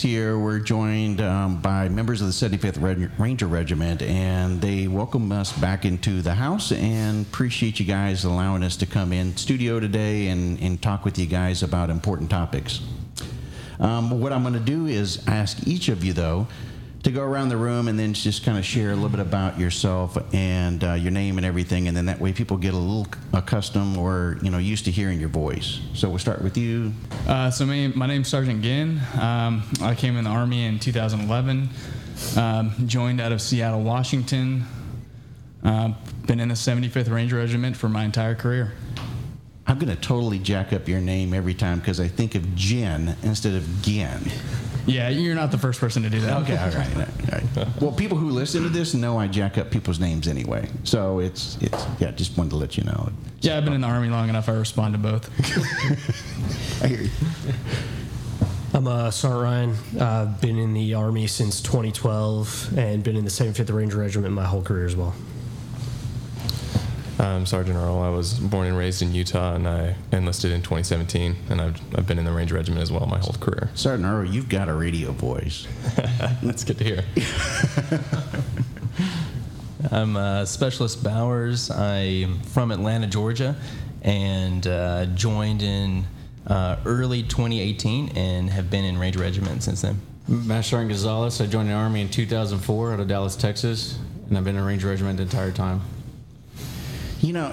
[0.00, 5.30] Here, we're joined um, by members of the 75th Reg- Ranger Regiment, and they welcome
[5.30, 9.78] us back into the house and appreciate you guys allowing us to come in studio
[9.78, 12.80] today and, and talk with you guys about important topics.
[13.78, 16.46] Um, what I'm going to do is ask each of you, though,
[17.02, 19.58] to go around the room and then just kind of share a little bit about
[19.58, 23.06] yourself and uh, your name and everything, and then that way people get a little
[23.32, 25.80] accustomed or you know used to hearing your voice.
[25.94, 26.92] So we'll start with you.
[27.26, 29.00] Uh, so my, my name's Sergeant Ginn.
[29.18, 31.68] Um, I came in the Army in 2011.
[32.36, 34.64] Um, joined out of Seattle, Washington.
[35.64, 35.92] Uh,
[36.26, 38.72] been in the 75th Ranger Regiment for my entire career.
[39.66, 43.16] I'm going to totally jack up your name every time because I think of Jen
[43.22, 44.20] instead of Ginn.
[44.86, 46.42] Yeah, you're not the first person to do that.
[46.42, 47.80] Okay, all right, all right.
[47.80, 51.56] Well, people who listen to this know I jack up people's names anyway, so it's
[51.60, 52.10] it's yeah.
[52.12, 53.10] Just wanted to let you know.
[53.40, 54.48] Yeah, I've been in the Army long enough.
[54.48, 55.30] I respond to both.
[56.82, 57.10] I hear you.
[58.72, 59.76] I'm uh, Sergeant Ryan.
[60.00, 64.44] I've been in the Army since 2012 and been in the 75th Ranger Regiment my
[64.44, 65.14] whole career as well.
[67.20, 67.98] I'm Sergeant Earl.
[67.98, 72.06] I was born and raised in Utah, and I enlisted in 2017, and I've, I've
[72.06, 73.68] been in the Ranger Regiment as well my whole career.
[73.74, 75.66] Sergeant Earl, you've got a radio voice.
[76.42, 77.04] That's good to hear.
[79.90, 81.70] I'm uh, Specialist Bowers.
[81.70, 83.54] I'm from Atlanta, Georgia,
[84.00, 86.06] and uh, joined in
[86.46, 90.00] uh, early 2018 and have been in Ranger Regiment since then.
[90.26, 91.38] Master Sergeant Gonzalez.
[91.42, 94.88] I joined the Army in 2004 out of Dallas, Texas, and I've been in Ranger
[94.88, 95.82] Regiment the entire time.
[97.22, 97.52] You know,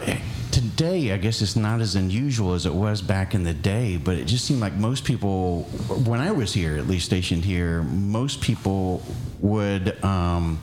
[0.52, 4.16] today I guess it's not as unusual as it was back in the day, but
[4.16, 5.64] it just seemed like most people,
[6.06, 9.04] when I was here, at least stationed here, most people
[9.42, 10.62] would um,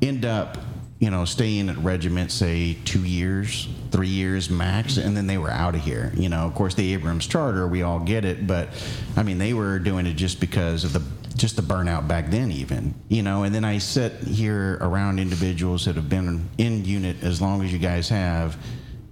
[0.00, 0.56] end up,
[1.00, 5.50] you know, staying at regiment, say two years, three years max, and then they were
[5.50, 6.10] out of here.
[6.16, 8.70] You know, of course, the Abrams Charter, we all get it, but
[9.18, 11.00] I mean, they were doing it just because of the
[11.36, 15.84] just the burnout back then even you know and then i sit here around individuals
[15.84, 18.56] that have been in unit as long as you guys have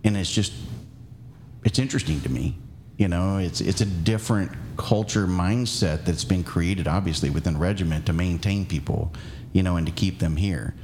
[0.05, 0.53] and it's just
[1.65, 2.57] it's interesting to me
[2.97, 8.13] you know it's it's a different culture mindset that's been created obviously within regiment to
[8.13, 9.13] maintain people
[9.53, 10.75] you know and to keep them here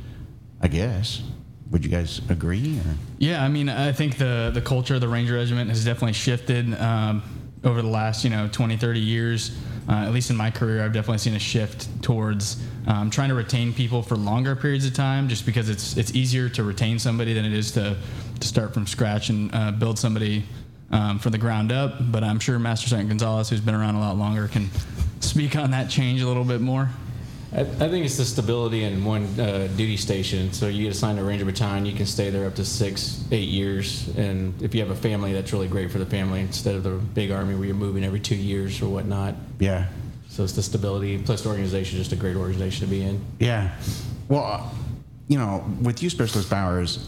[0.61, 1.22] i guess
[1.71, 2.97] would you guys agree or?
[3.19, 6.75] Yeah, I mean, I think the the culture of the Ranger Regiment has definitely shifted
[6.81, 7.22] um,
[7.65, 9.57] over the last, you know, 20, 30 years.
[9.91, 13.34] Uh, at least in my career, I've definitely seen a shift towards um, trying to
[13.34, 17.34] retain people for longer periods of time, just because it's it's easier to retain somebody
[17.34, 17.97] than it is to
[18.39, 20.45] to start from scratch and uh, build somebody
[20.93, 21.97] um, from the ground up.
[22.12, 24.71] But I'm sure Master Sergeant Gonzalez, who's been around a lot longer, can
[25.19, 26.89] speak on that change a little bit more.
[27.53, 30.53] I, I think it's the stability in one uh, duty station.
[30.53, 33.25] So you get assigned to a Ranger battalion, you can stay there up to six,
[33.31, 34.09] eight years.
[34.16, 36.91] And if you have a family, that's really great for the family instead of the
[36.91, 39.34] big army where you're moving every two years or whatnot.
[39.59, 39.89] yeah
[40.28, 41.19] So it's the stability.
[41.19, 43.21] Plus, the organization is just a great organization to be in.
[43.39, 43.77] Yeah.
[44.28, 44.62] Well, uh,
[45.27, 46.99] you know, with you, Specialist Bowers,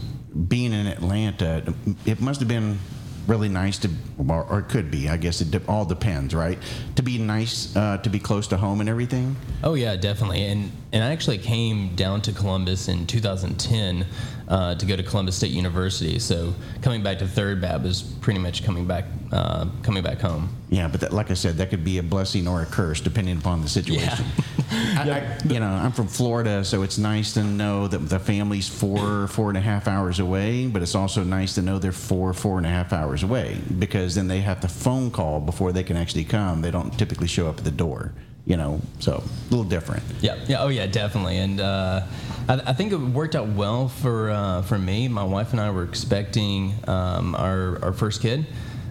[0.47, 1.73] being in Atlanta,
[2.05, 2.79] it must have been
[3.27, 3.89] really nice to,
[4.27, 6.57] or or it could be, I guess it de- all depends, right?
[6.95, 9.35] To be nice, uh, to be close to home and everything.
[9.63, 10.45] Oh yeah, definitely.
[10.45, 14.05] And and I actually came down to Columbus in 2010
[14.47, 16.19] uh, to go to Columbus State University.
[16.19, 20.49] So coming back to Third Bab was pretty much coming back uh, coming back home.
[20.69, 23.37] Yeah, but that, like I said, that could be a blessing or a curse depending
[23.37, 24.25] upon the situation.
[24.71, 28.67] I, I, you know, I'm from Florida, so it's nice to know that the family's
[28.67, 32.33] four, four and a half hours away, but it's also nice to know they're four,
[32.33, 35.83] four and a half hours away because then they have to phone call before they
[35.83, 36.61] can actually come.
[36.61, 38.13] They don't typically show up at the door,
[38.45, 40.03] you know, so a little different.
[40.21, 41.37] Yeah, yeah, oh yeah, definitely.
[41.37, 42.05] And uh,
[42.47, 45.07] I, I think it worked out well for uh, for me.
[45.07, 48.45] My wife and I were expecting um, our our first kid.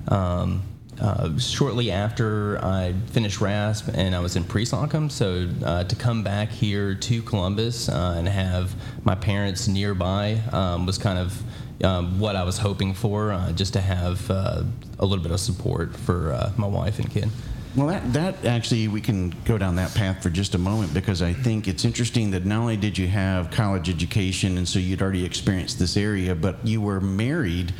[0.08, 0.62] Um,
[1.00, 6.22] uh, shortly after I finished RASP and I was in pre-SOCM, so uh, to come
[6.22, 8.74] back here to Columbus uh, and have
[9.04, 11.42] my parents nearby um, was kind of
[11.82, 14.62] um, what I was hoping for, uh, just to have uh,
[14.98, 17.30] a little bit of support for my wife and kid.
[17.74, 21.22] Well, that, that actually, we can go down that path for just a moment because
[21.22, 25.00] I think it's interesting that not only did you have college education and so you'd
[25.00, 27.72] already experienced this area, but you were married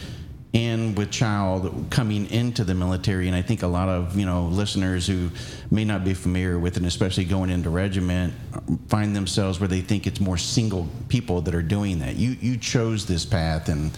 [0.54, 3.26] and with child coming into the military.
[3.26, 5.30] And I think a lot of, you know, listeners who
[5.70, 8.32] may not be familiar with it, especially going into regiment,
[8.88, 12.16] find themselves where they think it's more single people that are doing that.
[12.16, 13.90] You, you chose this path and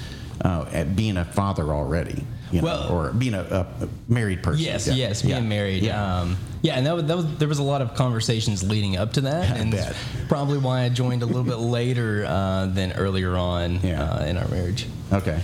[0.44, 2.24] uh, at being a father already.
[2.54, 3.40] You know, Well- or being a,
[3.80, 4.64] a married person.
[4.64, 4.94] Yes, Yeah.
[4.94, 5.40] yes, being Yeah.
[5.40, 5.82] married.
[5.82, 6.20] Yeah.
[6.20, 9.12] Um, yeah, and that was, that was there was a lot of conversations leading up
[9.14, 9.94] to that, I and
[10.28, 14.46] probably why I joined a little bit later uh, than earlier on uh, in our
[14.48, 14.86] marriage.
[15.12, 15.40] Okay.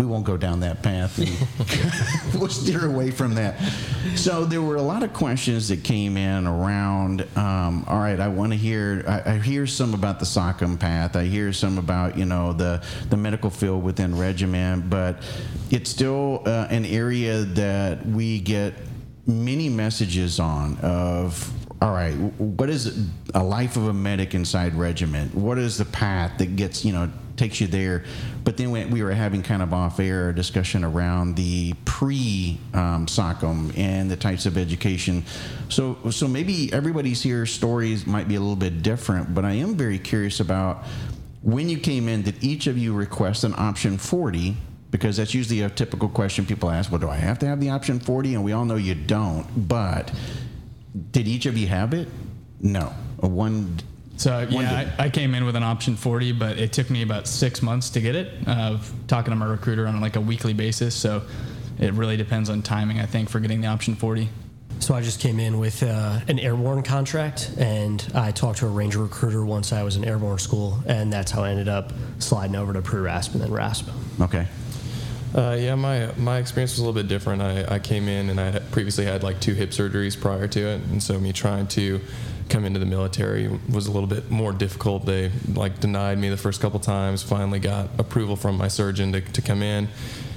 [0.00, 1.18] We won't go down that path.
[2.34, 3.60] we'll steer away from that.
[4.16, 7.28] So there were a lot of questions that came in around.
[7.36, 9.04] Um, all right, I want to hear.
[9.06, 11.16] I, I, hear some about the SOCM path.
[11.16, 15.22] I hear some about you know the the medical field within regiment, but
[15.70, 18.72] it's still uh, an area that we get
[19.26, 21.52] many messages on of
[21.82, 25.34] all right, what is a life of a medic inside regiment?
[25.34, 28.04] What is the path that gets, you know, takes you there?
[28.44, 33.76] But then we were having kind of off air discussion around the pre um, SOCM
[33.76, 35.24] and the types of education.
[35.68, 39.74] So, so maybe everybody's here stories might be a little bit different, but I am
[39.74, 40.84] very curious about
[41.42, 44.56] when you came in, did each of you request an option 40?
[44.90, 46.90] Because that's usually a typical question people ask.
[46.90, 48.34] Well, do I have to have the option 40?
[48.34, 49.46] And we all know you don't.
[49.68, 50.12] But
[51.12, 52.08] did each of you have it?
[52.60, 52.86] No.
[53.18, 53.78] One.
[54.20, 57.26] So yeah, I, I, came in with an option 40, but it took me about
[57.26, 58.46] six months to get it.
[58.46, 61.22] Of talking to my recruiter on like a weekly basis, so
[61.78, 63.00] it really depends on timing.
[63.00, 64.28] I think for getting the option 40.
[64.80, 68.68] So I just came in with uh, an airborne contract, and I talked to a
[68.68, 72.56] ranger recruiter once I was in airborne school, and that's how I ended up sliding
[72.56, 73.88] over to pre-RASP and then RASP.
[74.20, 74.46] Okay.
[75.34, 77.40] Uh, yeah, my my experience was a little bit different.
[77.40, 80.60] I, I came in and I had previously had like two hip surgeries prior to
[80.60, 82.02] it, and so me trying to
[82.50, 85.06] come into the military was a little bit more difficult.
[85.06, 87.22] They like denied me the first couple times.
[87.22, 89.88] Finally got approval from my surgeon to, to come in,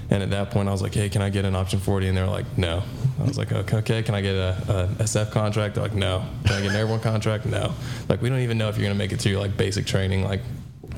[0.10, 2.18] and at that point I was like, "Hey, can I get an option 40?" And
[2.18, 2.84] they were like, "No."
[3.20, 6.26] I was like, "Okay, okay can I get a, a SF contract?" They're like, "No."
[6.46, 7.46] Can I get an airborne contract?
[7.46, 7.74] No.
[8.08, 10.24] Like we don't even know if you're gonna make it through like basic training.
[10.24, 10.42] Like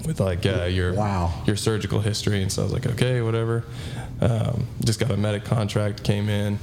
[0.05, 1.33] with like uh, your wow.
[1.45, 3.63] your surgical history, and so I was like, okay, whatever.
[4.21, 6.59] Um, just got a medic contract, came in,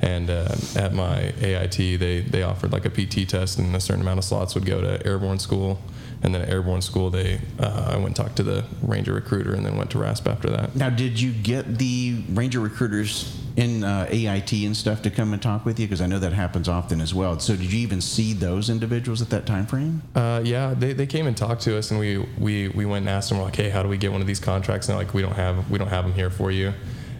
[0.00, 4.02] and uh, at my AIT, they they offered like a PT test, and a certain
[4.02, 5.80] amount of slots would go to airborne school.
[6.22, 9.54] And then at airborne school, they uh, I went and talked to the ranger recruiter,
[9.54, 10.74] and then went to RASP after that.
[10.74, 15.42] Now, did you get the ranger recruiters in uh, AIT and stuff to come and
[15.42, 15.86] talk with you?
[15.86, 17.38] Because I know that happens often as well.
[17.38, 20.02] So, did you even see those individuals at that time frame?
[20.14, 23.10] Uh, yeah, they, they came and talked to us, and we, we we went and
[23.10, 24.88] asked them, we're like, hey, how do we get one of these contracts?
[24.88, 26.72] And they're like, we don't have we don't have them here for you.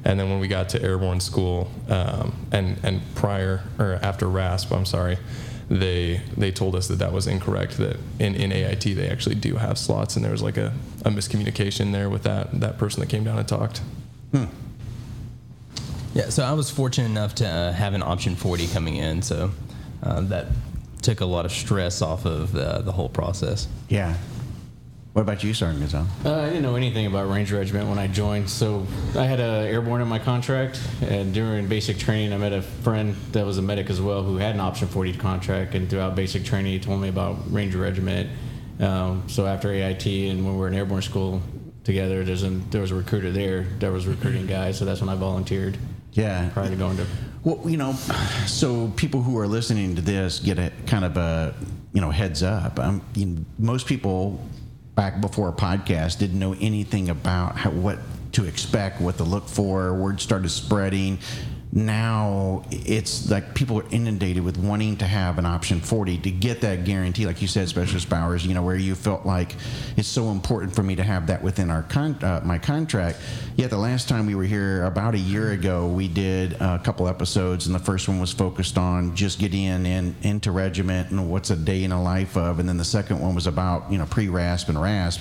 [0.07, 4.71] And then when we got to airborne school, um, and and prior or after RASP,
[4.71, 5.19] I'm sorry,
[5.69, 7.77] they they told us that that was incorrect.
[7.79, 10.73] That in, in AIT they actually do have slots, and there was like a,
[11.05, 13.83] a miscommunication there with that that person that came down and talked.
[14.31, 14.45] Hmm.
[16.15, 19.51] Yeah, so I was fortunate enough to uh, have an option 40 coming in, so
[20.05, 20.47] uh, that
[21.03, 23.67] took a lot of stress off of the, the whole process.
[23.89, 24.15] Yeah,
[25.17, 26.09] what about you, Sergeant Gonzalez?
[26.27, 28.87] Uh, I didn't know anything about Ranger Regiment when I joined, so
[29.17, 30.79] I had a airborne in my contract.
[31.01, 34.37] And during basic training, I met a friend that was a medic as well who
[34.37, 35.75] had an option 40 contract.
[35.75, 38.29] And throughout basic training, he told me about Ranger Regiment.
[38.79, 41.41] Um, so after AIT and when we were in airborne school
[41.83, 44.77] together, there's a, there was a recruiter there that was recruiting guys.
[44.79, 45.79] So that's when I volunteered.
[46.13, 46.51] Yeah.
[46.51, 47.07] Prior to going to.
[47.43, 47.95] Well, you know,
[48.47, 51.55] so people who are listening to this get a kind of a
[51.95, 52.79] you know heads up.
[52.79, 54.47] Um, you know, most people
[54.97, 57.99] back before a podcast didn't know anything about how, what
[58.33, 59.95] to expect, what to look for.
[59.95, 61.19] Word started spreading.
[61.77, 66.63] Now it's like people are inundated with wanting to have an option 40 to get
[66.63, 69.55] that guarantee, like you said, Specialist Bowers You know where you felt like
[69.99, 73.19] it's so important for me to have that within our con- uh, my contract.
[73.57, 77.09] Yet the last time we were here about a year ago, we did a couple
[77.09, 81.31] episodes, and the first one was focused on just getting in, in into regiment and
[81.31, 83.99] what's a day in a life of, and then the second one was about you
[83.99, 85.21] know pre-RASP and RASP.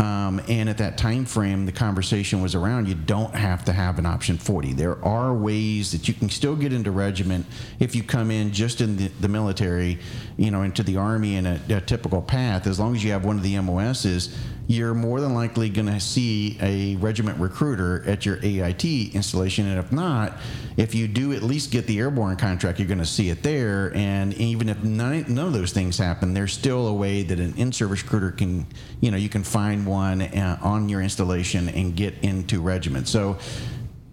[0.00, 3.98] Um, and at that time frame, the conversation was around you don't have to have
[3.98, 4.72] an option 40.
[4.72, 7.44] There are ways that you can still get into regiment
[7.80, 9.98] if you come in just in the, the military,
[10.38, 12.66] you know, into the army in a, a typical path.
[12.66, 14.34] As long as you have one of the MOSs,
[14.70, 18.84] you're more than likely going to see a regiment recruiter at your AIT
[19.16, 19.66] installation.
[19.66, 20.38] And if not,
[20.76, 23.92] if you do at least get the airborne contract, you're going to see it there.
[23.96, 27.54] And even if none, none of those things happen, there's still a way that an
[27.56, 28.64] in-service recruiter can,
[29.00, 33.08] you know, you can find one uh, on your installation and get into regiment.
[33.08, 33.38] So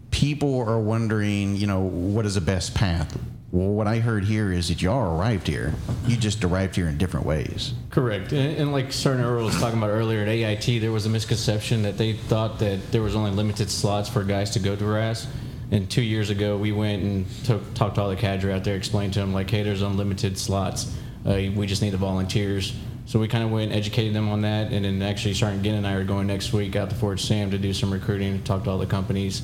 [0.09, 3.15] people are wondering, you know, what is the best path?
[3.51, 5.73] Well, what I heard here is that y'all arrived here.
[6.05, 7.73] You just arrived here in different ways.
[7.89, 8.33] Correct.
[8.33, 11.83] And, and like Sergeant Earl was talking about earlier at AIT, there was a misconception
[11.83, 15.29] that they thought that there was only limited slots for guys to go to RASP.
[15.71, 18.75] And two years ago, we went and took, talked to all the cadre out there,
[18.75, 20.93] explained to them, like, hey, there's unlimited slots.
[21.25, 22.73] Uh, we just need the volunteers.
[23.05, 24.73] So we kind of went and educated them on that.
[24.73, 27.51] And then actually, Sergeant Ginn and I are going next week out to Fort Sam
[27.51, 29.43] to do some recruiting, talk to all the companies,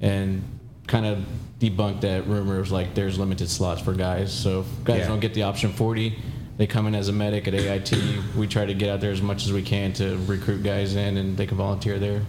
[0.00, 0.42] and
[0.88, 1.24] kind of
[1.60, 4.32] debunk that rumor of like there's limited slots for guys.
[4.32, 5.08] So if guys Yeah.
[5.08, 6.18] don't get the option 40,
[6.58, 7.92] they come in as a medic at AIT.
[8.36, 11.16] we try to get out there as much as we can to recruit guys in,
[11.16, 12.22] and they can volunteer there.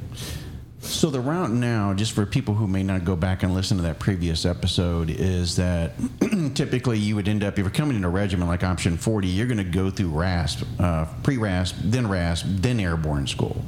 [0.80, 3.84] So the route now, just for people who may not go back and listen to
[3.84, 5.94] that previous episode, is that
[6.54, 9.48] typically you would end up if you're coming in a regiment like option 40, you're
[9.48, 13.66] going to go through RASP, uh, pre-RASP, then RASP, then airborne school,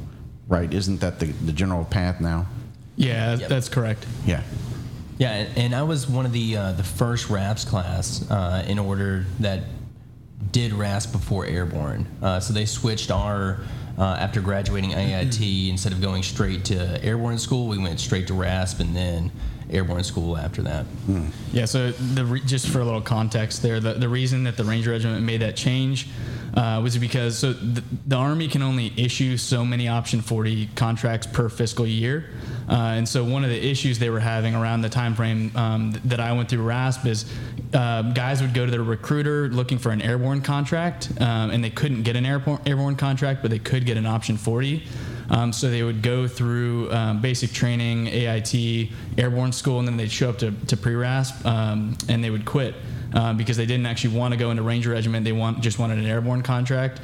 [0.48, 0.72] right?
[0.72, 2.46] Isn't that the, the general path now?
[2.96, 3.48] Yeah, Yep.
[3.48, 4.06] that's correct.
[4.24, 4.42] Yeah.
[5.20, 8.78] Yeah, and, and I was one of the uh, the first RASP class uh, in
[8.78, 9.60] order that
[10.50, 12.06] did RASP before airborne.
[12.22, 13.60] Uh, so they switched our
[13.98, 18.34] uh, after graduating AIT instead of going straight to airborne school, we went straight to
[18.34, 19.30] RASP and then
[19.70, 20.86] airborne school after that.
[21.52, 24.64] Yeah, so the re- just for a little context there, the, the reason that the
[24.64, 26.08] Ranger Regiment made that change
[26.54, 31.26] uh, was because so the, the Army can only issue so many Option 40 contracts
[31.26, 32.30] per fiscal year.
[32.70, 35.92] Uh, and so one of the issues they were having around the time frame um,
[35.92, 37.24] th- that I went through RASP is
[37.74, 41.70] uh, guys would go to their recruiter looking for an airborne contract, um, and they
[41.70, 44.84] couldn't get an airborne, airborne contract, but they could get an Option 40.
[45.30, 50.10] Um, so they would go through um, basic training, AIT, airborne school, and then they'd
[50.10, 52.74] show up to, to pre-RASP, um, and they would quit
[53.14, 55.24] um, because they didn't actually want to go into Ranger Regiment.
[55.24, 57.00] They want just wanted an airborne contract.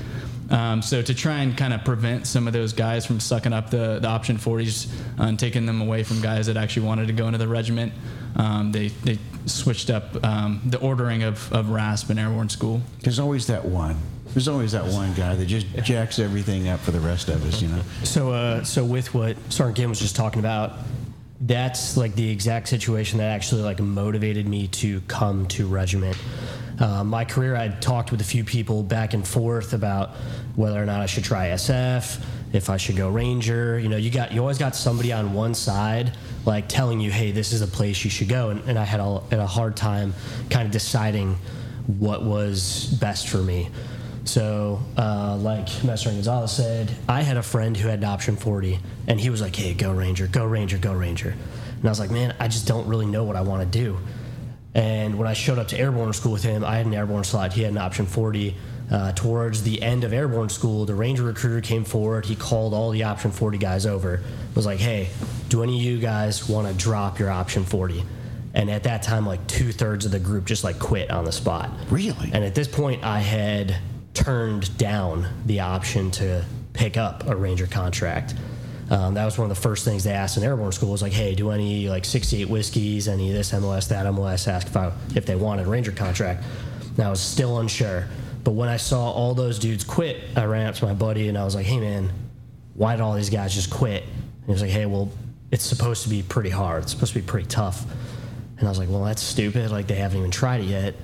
[0.50, 3.71] Um, so to try and kind of prevent some of those guys from sucking up
[3.71, 7.12] the, the option 40s uh, and taking them away from guys that actually wanted to
[7.12, 7.93] go into the regiment,
[8.37, 12.83] um, they, they switched up um, the ordering of, of RASP and airborne school.
[13.00, 13.97] There's always that one.
[14.29, 17.62] There's always that one guy that just jacks everything up for the rest of us,
[17.62, 17.81] you know?
[18.05, 20.75] So, uh, so with what Sergeant Ginn was just talking about,
[21.40, 26.16] that's like the exact situation that actually like motivated me to come to regiment.
[26.78, 30.11] Uh, my career, I'd talked with a few people back and forth about
[30.57, 33.78] whether or not I should try SF, if I should go Ranger.
[33.78, 37.33] You know, you got you always got somebody on one side like telling you, "Hey,
[37.33, 39.76] this is a place you should go," and, and I had a, had a hard
[39.76, 40.14] time
[40.50, 41.37] kind of deciding
[41.87, 43.69] what was best for me.
[44.26, 48.78] So, uh, like Messer Gonzalez said, I had a friend who had an option 40,
[49.06, 51.30] and he was like, hey, go Ranger, go Ranger, go Ranger.
[51.30, 53.99] And I was like, man, I just don't really know what I want to do.
[54.75, 57.52] And when I showed up to airborne school with him, I had an airborne slot.
[57.52, 58.54] He had an option 40.
[58.88, 62.25] Uh, towards the end of airborne school, the ranger recruiter came forward.
[62.26, 64.21] He called all the option 40 guys over.
[64.54, 65.09] Was like, "Hey,
[65.49, 68.04] do any of you guys want to drop your option 40?"
[68.54, 71.33] And at that time, like two thirds of the group just like quit on the
[71.33, 71.71] spot.
[71.90, 72.30] Really?
[72.33, 73.76] And at this point, I had
[74.16, 78.35] turned down the option to pick up a ranger contract.
[78.90, 81.12] Um, that was one of the first things they asked in airborne school was like,
[81.12, 84.92] hey, do any like 68 whiskeys, any of this MOS, that MOS, ask if I
[85.14, 86.44] if they wanted a ranger contract.
[86.96, 88.06] And I was still unsure.
[88.42, 91.37] But when I saw all those dudes quit, I ran up to my buddy and
[91.37, 92.11] I was like, hey man,
[92.75, 94.04] why did all these guys just quit?
[94.04, 95.11] And he was like, hey, well,
[95.50, 96.85] it's supposed to be pretty hard.
[96.85, 97.85] It's supposed to be pretty tough.
[98.58, 99.70] And I was like, well, that's stupid.
[99.70, 100.94] Like they haven't even tried it yet.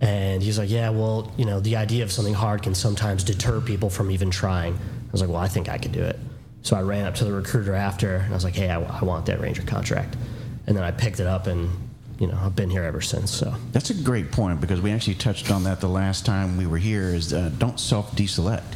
[0.00, 3.60] And he's like, yeah, well, you know, the idea of something hard can sometimes deter
[3.60, 4.74] people from even trying.
[4.74, 6.18] I was like, well, I think I could do it.
[6.62, 9.02] So I ran up to the recruiter after, and I was like, hey, I, I
[9.04, 10.16] want that Ranger contract.
[10.66, 11.70] And then I picked it up, and,
[12.18, 13.30] you know, I've been here ever since.
[13.30, 16.66] So That's a great point because we actually touched on that the last time we
[16.66, 17.14] were here.
[17.14, 18.74] Is uh, don't self deselect.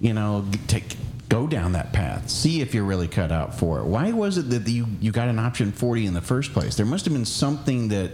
[0.00, 0.96] You know, take
[1.34, 2.30] go down that path.
[2.30, 3.86] See if you're really cut out for it.
[3.86, 6.76] Why was it that you you got an option 40 in the first place?
[6.76, 8.12] There must have been something that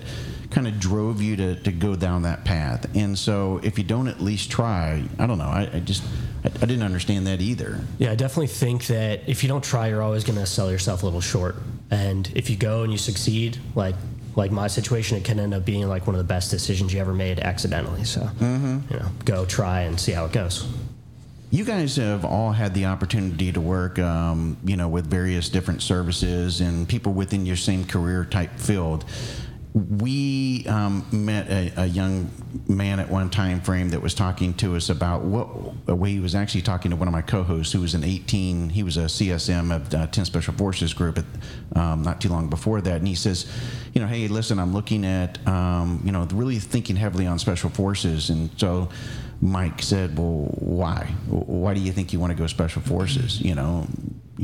[0.51, 2.87] kind of drove you to, to go down that path.
[2.97, 5.45] And so if you don't at least try, I don't know.
[5.45, 6.03] I, I just
[6.45, 7.81] I, I didn't understand that either.
[7.99, 11.03] Yeah, I definitely think that if you don't try, you're always going to sell yourself
[11.03, 11.57] a little short.
[11.91, 13.97] And if you go and you succeed, like
[14.35, 17.01] like my situation, it can end up being like one of the best decisions you
[17.01, 18.05] ever made accidentally.
[18.05, 18.79] So mm-hmm.
[18.91, 20.67] you know, go try and see how it goes.
[21.53, 25.83] You guys have all had the opportunity to work, um, you know, with various different
[25.83, 29.05] services and people within your same career type field.
[29.75, 32.31] We um, met a, a young
[32.69, 36.37] man at one time frame that was talking to us about what well, he was
[36.37, 38.69] actually talking to one of my co-hosts who was an 18.
[38.69, 41.25] He was a CSM of uh, 10 Special Forces Group at,
[41.77, 43.51] um, not too long before that, and he says,
[43.93, 47.71] you know, hey, listen, I'm looking at, um, you know, really thinking heavily on Special
[47.71, 48.89] Forces, and so.
[49.41, 51.15] Mike said, "Well, why?
[51.29, 53.41] Why do you think you want to go special forces?
[53.41, 53.87] You know,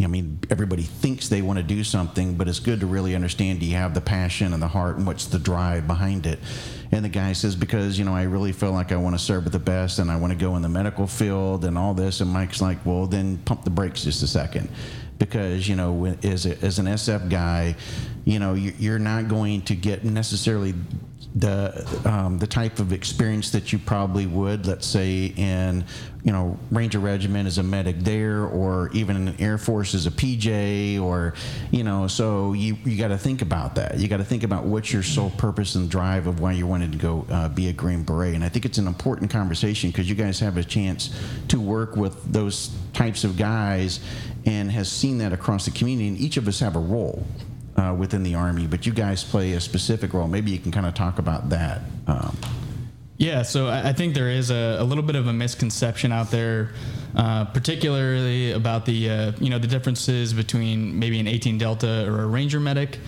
[0.03, 3.61] I mean, everybody thinks they want to do something, but it's good to really understand.
[3.61, 6.39] Do you have the passion and the heart, and what's the drive behind it?"
[6.93, 9.45] And the guy says, "Because you know, I really feel like I want to serve
[9.45, 12.21] with the best, and I want to go in the medical field and all this."
[12.21, 14.71] And Mike's like, "Well, then pump the brakes just a second,
[15.19, 17.77] because you know, as, a, as an SF guy."
[18.27, 20.75] you know, you're not going to get necessarily
[21.37, 25.85] the um, the type of experience that you probably would, let's say, in
[26.25, 30.11] you know Ranger Regiment as a medic there, or even in Air Force as a
[30.11, 31.35] PJ, or
[31.71, 32.07] you know.
[32.07, 33.99] So you you got to think about that.
[33.99, 36.93] You got to think about what's your sole purpose and drive of why you wanted
[36.93, 38.35] to go uh, be a Green Beret.
[38.35, 41.15] And I think it's an important conversation because you guys have a chance
[41.49, 44.01] to work with those types of guys,
[44.47, 46.09] and has seen that across the community.
[46.09, 47.27] And each of us have a role
[47.77, 50.29] uh, within the Army, but you guys play a specific role.
[50.29, 51.83] Maybe you can kind of talk about that.
[52.07, 52.37] Um,
[53.19, 56.73] Yeah, so I think there is a, a little bit of a misconception out there,
[57.17, 62.23] uh, particularly about the uh, you know the differences between maybe an 18 Delta or
[62.23, 62.99] a Ranger medic.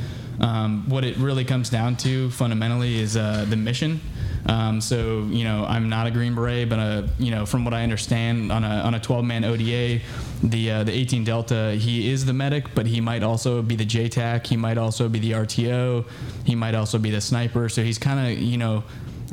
[0.41, 4.01] Um, what it really comes down to fundamentally is uh, the mission.
[4.47, 7.75] Um, so you know I'm not a Green Beret, but uh, you know from what
[7.75, 10.01] I understand on a on a 12 man ODA,
[10.43, 13.87] the uh, the 18 Delta he is the medic, but he might also be the
[13.87, 14.47] JTAC.
[14.47, 16.07] He might also be the RTO.
[16.45, 17.69] He might also be the sniper.
[17.69, 18.85] So he's kind of you know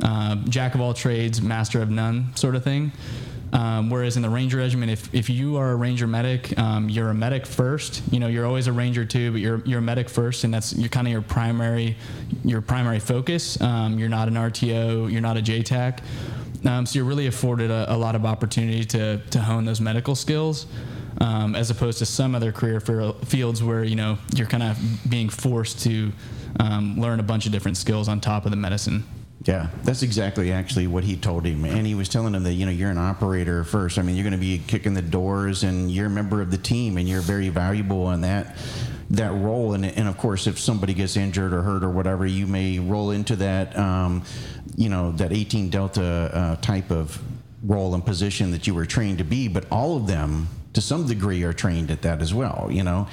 [0.02, 2.92] uh, jack of all trades, master of none sort of thing.
[3.56, 7.08] Um, whereas in the Ranger Regiment, if, if you are a Ranger medic, um, you're
[7.08, 8.02] a medic first.
[8.10, 10.74] You know, you're always a Ranger too, but you're you're a medic first, and that's
[10.74, 11.96] you're kind of your primary
[12.44, 13.58] your primary focus.
[13.62, 16.00] Um, you're not an RTO, you're not a JTAC,
[16.66, 20.14] um, so you're really afforded a, a lot of opportunity to to hone those medical
[20.14, 20.66] skills.
[21.18, 25.30] Um, as opposed to some other career fields where you know you're kind of being
[25.30, 26.12] forced to
[26.60, 29.02] um, learn a bunch of different skills on top of the medicine.
[29.46, 32.66] Yeah, that's exactly actually what he told him, and he was telling him that you
[32.66, 33.96] know you're an operator first.
[33.96, 36.58] I mean, you're going to be kicking the doors, and you're a member of the
[36.58, 38.56] team, and you're very valuable in that
[39.10, 39.74] that role.
[39.74, 43.12] And and of course, if somebody gets injured or hurt or whatever, you may roll
[43.12, 44.24] into that um,
[44.74, 47.22] you know that 18 Delta uh, type of
[47.62, 49.46] role and position that you were trained to be.
[49.46, 53.08] But all of them to some degree are trained at that as well, you know.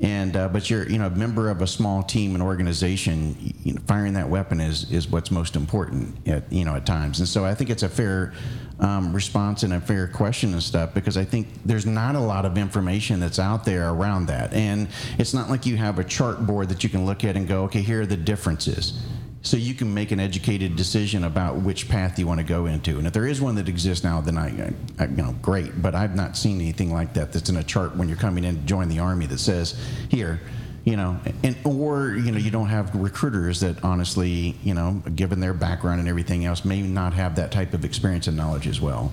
[0.00, 3.36] And uh, but you're you know a member of a small team and organization.
[3.64, 7.18] You know, firing that weapon is is what's most important at you know at times.
[7.18, 8.32] And so I think it's a fair
[8.78, 12.44] um, response and a fair question and stuff because I think there's not a lot
[12.44, 14.52] of information that's out there around that.
[14.52, 14.86] And
[15.18, 17.64] it's not like you have a chart board that you can look at and go,
[17.64, 19.02] okay, here are the differences
[19.48, 22.98] so you can make an educated decision about which path you want to go into.
[22.98, 25.80] And if there is one that exists now, then I, I, you know, great.
[25.80, 28.56] But I've not seen anything like that that's in a chart when you're coming in
[28.56, 29.74] to join the army that says,
[30.10, 30.38] here,
[30.84, 35.40] you know, and or you know, you don't have recruiters that honestly, you know, given
[35.40, 38.82] their background and everything else, may not have that type of experience and knowledge as
[38.82, 39.12] well.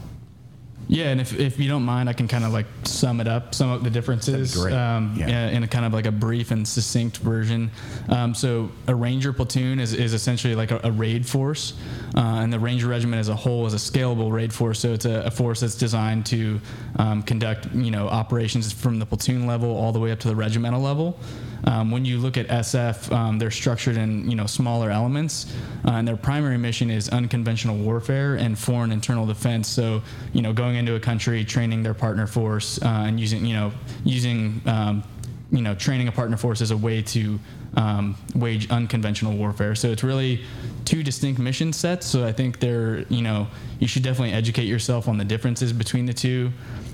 [0.88, 3.56] Yeah, and if, if you don't mind, I can kind of like sum it up,
[3.56, 4.56] sum up the differences.
[4.66, 5.50] Um, Yeah.
[5.50, 7.72] in a kind of like a brief and succinct version.
[8.10, 11.74] Um, so a ranger platoon is, is essentially like a, a raid force,
[12.16, 14.80] uh, and the ranger regiment as a whole is a scalable raid force.
[14.80, 16.60] So it's a, a force that's designed to
[16.98, 20.36] um, conduct you know operations from the platoon level all the way up to the
[20.36, 21.18] regimental level.
[21.66, 25.52] Um, when you look at SF, um, they're structured in you know smaller elements,
[25.86, 29.68] uh, and their primary mission is unconventional warfare and foreign internal defense.
[29.68, 30.02] So
[30.34, 33.72] you know going into a country, training their partner force, uh, and using you know
[34.04, 35.04] using um,
[35.52, 37.40] you know training a partner force as a way to
[37.76, 39.76] um, wage unconventional warfare.
[39.76, 40.44] So it's really
[40.86, 42.06] two distinct mission sets.
[42.06, 43.48] So I think they're you know
[43.80, 46.52] you should definitely educate yourself on the differences between the two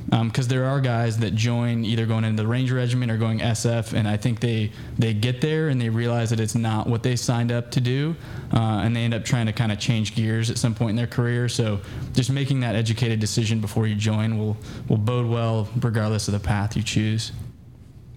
[0.10, 3.94] because there are guys that join either going into the Ranger Regiment or going SF,
[3.94, 7.16] and I think they they get there and they realize that it's not what they
[7.16, 8.16] signed up to do,
[8.54, 10.96] uh, and they end up trying to kind of change gears at some point in
[10.96, 11.48] their career.
[11.48, 11.80] So
[12.14, 14.58] just making that educated decision before you join will
[14.90, 17.32] will bode well regardless of the path you choose.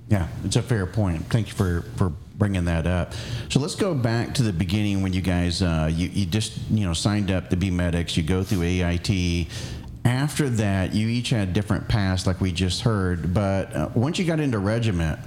[0.09, 1.25] Yeah, it's a fair point.
[1.27, 3.13] Thank you for for bringing that up.
[3.49, 6.85] So let's go back to the beginning when you guys uh, you you just you
[6.85, 8.17] know signed up to be medics.
[8.17, 9.49] You go through AIT.
[10.05, 13.33] After that, you each had different paths, like we just heard.
[13.33, 15.19] But uh, once you got into regiment,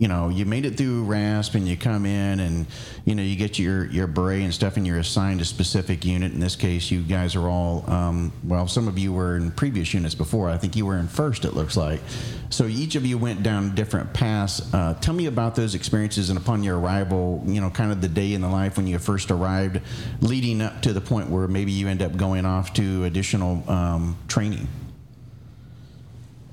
[0.00, 2.66] you know, you made it through RASP and you come in and,
[3.04, 6.32] you know, you get your, your beret and stuff and you're assigned a specific unit.
[6.32, 9.92] In this case, you guys are all, um, well, some of you were in previous
[9.92, 10.48] units before.
[10.48, 12.00] I think you were in first, it looks like.
[12.48, 14.72] So each of you went down different paths.
[14.72, 18.08] Uh, tell me about those experiences and upon your arrival, you know, kind of the
[18.08, 19.82] day in the life when you first arrived,
[20.22, 24.16] leading up to the point where maybe you end up going off to additional um,
[24.28, 24.66] training.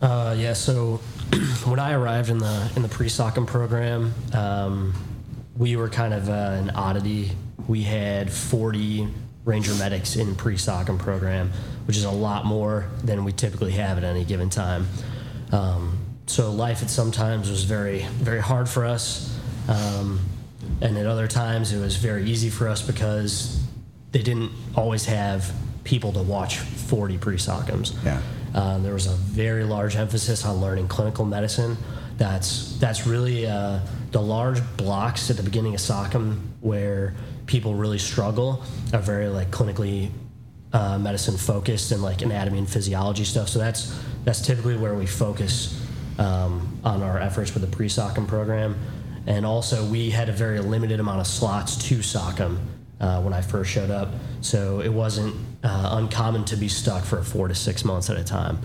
[0.02, 0.98] Uh, yeah, so
[1.66, 4.94] when I arrived in the in the pre-SOCM program, um,
[5.58, 7.32] we were kind of uh, an oddity.
[7.68, 9.08] We had 40
[9.44, 11.52] Ranger medics in pre-SOCM program,
[11.86, 14.88] which is a lot more than we typically have at any given time.
[15.52, 20.20] Um, so life at some times was very very hard for us, um,
[20.82, 23.64] and at other times it was very easy for us because
[24.12, 25.52] they didn't always have
[25.84, 28.04] people to watch 40 pre-SOCMs.
[28.04, 28.22] Yeah.
[28.54, 31.78] Um, there was a very large emphasis on learning clinical medicine.
[32.18, 33.80] That's that's really uh,
[34.12, 37.14] the large blocks at the beginning of SOCM where
[37.46, 40.10] people really struggle are very like clinically
[40.74, 43.50] uh, medicine focused and like anatomy and physiology stuff.
[43.50, 45.82] So that's that's typically where we focus
[46.20, 48.76] um, on our efforts with the pre-SOCM program.
[49.28, 52.58] And also, we had a very limited amount of slots to SOCM
[53.00, 54.10] uh, when I first showed up,
[54.42, 58.24] so it wasn't uh, uncommon to be stuck for four to six months at a
[58.24, 58.60] time.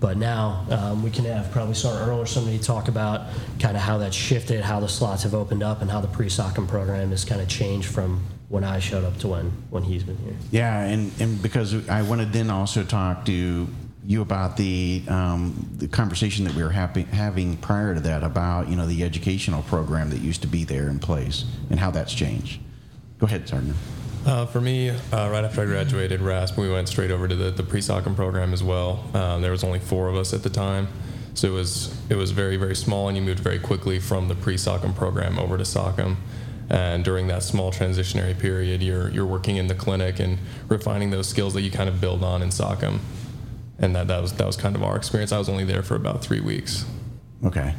[0.00, 3.28] But now um, we can have probably Sergeant Earl or somebody talk about
[3.60, 6.66] kind of how that shifted, how the slots have opened up, and how the pre-SOCM
[6.66, 10.16] program has kind of changed from when I showed up to when when he's been
[10.16, 10.34] here.
[10.50, 13.68] Yeah, and, and because I wanted then also talk to
[14.04, 18.68] you about the um, the conversation that we were happy, having prior to that about
[18.68, 22.12] you know the educational program that used to be there in place and how that's
[22.12, 22.60] changed.
[23.18, 23.76] Go ahead, Sergeant.
[24.24, 24.96] Uh, for me, uh,
[25.30, 28.62] right after I graduated RASP, we went straight over to the, the pre-SOCM program as
[28.62, 29.04] well.
[29.14, 30.86] Um, there was only four of us at the time,
[31.34, 34.36] so it was it was very very small, and you moved very quickly from the
[34.36, 36.16] pre-SOCM program over to SOCM.
[36.70, 41.28] And during that small transitionary period, you're you're working in the clinic and refining those
[41.28, 43.00] skills that you kind of build on in SOCM.
[43.80, 45.32] And that, that was that was kind of our experience.
[45.32, 46.86] I was only there for about three weeks.
[47.44, 47.74] Okay.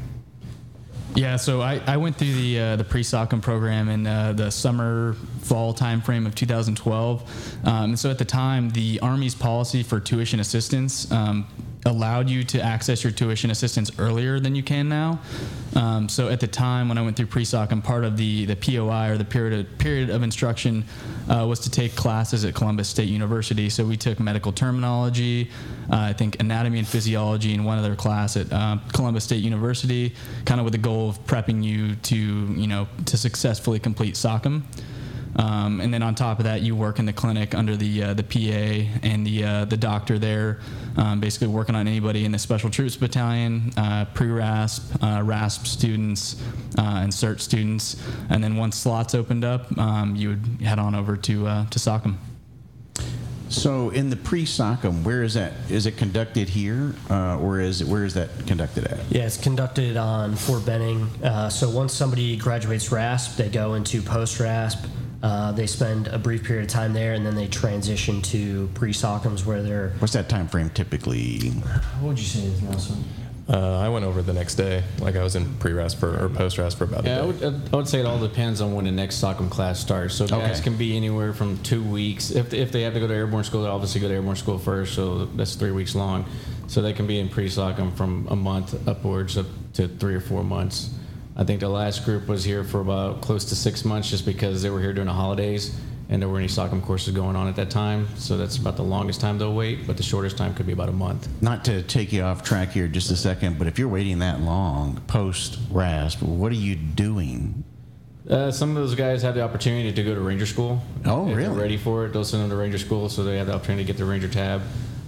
[1.16, 5.14] Yeah, so I, I went through the uh, the pre-SOCM program in uh, the summer
[5.42, 7.58] fall timeframe of 2012.
[7.68, 11.48] Um, so at the time, the Army's policy for tuition assistance um,
[11.86, 15.20] allowed you to access your tuition assistance earlier than you can now.
[15.76, 19.10] Um, so at the time when I went through pre-SOCM, part of the the POI
[19.10, 20.86] or the period of, period of instruction
[21.30, 23.70] uh, was to take classes at Columbus State University.
[23.70, 25.50] So we took medical terminology,
[25.92, 30.14] uh, I think anatomy and physiology in one other class at uh, Columbus State University,
[30.46, 34.64] kind of with the goal of prepping you to you know to successfully complete SOCM.
[35.36, 38.14] Um, and then on top of that, you work in the clinic under the uh,
[38.14, 40.60] the PA and the uh, the doctor there,
[40.98, 46.42] um, basically working on anybody in the Special Troops Battalion, uh, pre-RASP, uh, RASP students,
[46.78, 48.02] uh, and CERT students.
[48.30, 51.80] And then once slots opened up, um, you would head on over to uh, to
[51.80, 52.18] SOCM.
[53.50, 55.54] So in the pre-SOCM, where is that?
[55.70, 59.00] Is it conducted here, uh, or is it, where is that conducted at?
[59.12, 61.04] Yeah, it's conducted on Fort Benning.
[61.24, 64.84] Uh, so once somebody graduates RASP, they go into post RASP.
[65.24, 68.92] Uh, they spend a brief period of time there, and then they transition to pre
[68.92, 69.94] SOCMs, where they're.
[70.00, 71.40] What's that time frame typically?
[72.02, 73.02] What would you say is Nelson?
[73.48, 76.78] Uh, I went over the next day, like I was in pre-RASP for, or post-RASP
[76.78, 77.50] for about Yeah, I a day.
[77.50, 80.16] would, I would say it all depends on when the next SOCM class starts.
[80.16, 80.64] So guys Okay.
[80.64, 82.32] can be anywhere from two weeks.
[82.32, 84.58] If, if they have to go to airborne school, they obviously go to airborne school
[84.58, 86.24] first, so that's three weeks long.
[86.68, 90.46] So they can be in pre-SOCM from a month upwards up to three or four
[90.46, 90.92] months.
[91.36, 94.62] I think the last group was here for about close to six months just because
[94.62, 95.76] they were here during the holidays
[96.10, 98.08] and there were any SOCM courses going on at that time.
[98.18, 100.90] So that's about the longest time they'll wait, but the shortest time could be about
[100.90, 101.28] a month.
[101.42, 104.42] Not to take you off track here just a second, but if you're waiting that
[104.42, 107.64] long post RASP, what are you doing?
[108.30, 110.82] Uh, some of those guys have the opportunity to go to Ranger School.
[111.06, 111.50] Oh, if really?
[111.50, 112.14] They're ready for it.
[112.14, 114.30] They'll send them to Ranger School, so they have the opportunity to get the Ranger
[114.30, 114.62] tab.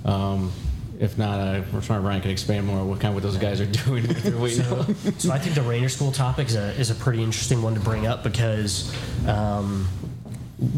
[0.04, 0.52] Um,
[1.00, 3.62] if not, uh, we're trying Ryan can expand more what kind of what those guys
[3.62, 4.06] are doing.
[4.16, 4.84] So,
[5.18, 7.80] so I think the Ranger School topic is a, is a pretty interesting one to
[7.80, 8.96] bring up because
[9.28, 9.88] um,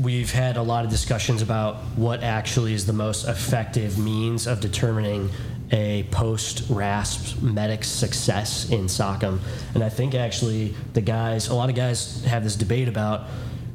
[0.02, 4.60] we've had a lot of discussions about what actually is the most effective means of
[4.60, 5.30] determining
[5.72, 9.40] a post RASP medic's success in SOCM.
[9.74, 13.26] And I think actually the guys, a lot of guys have this debate about,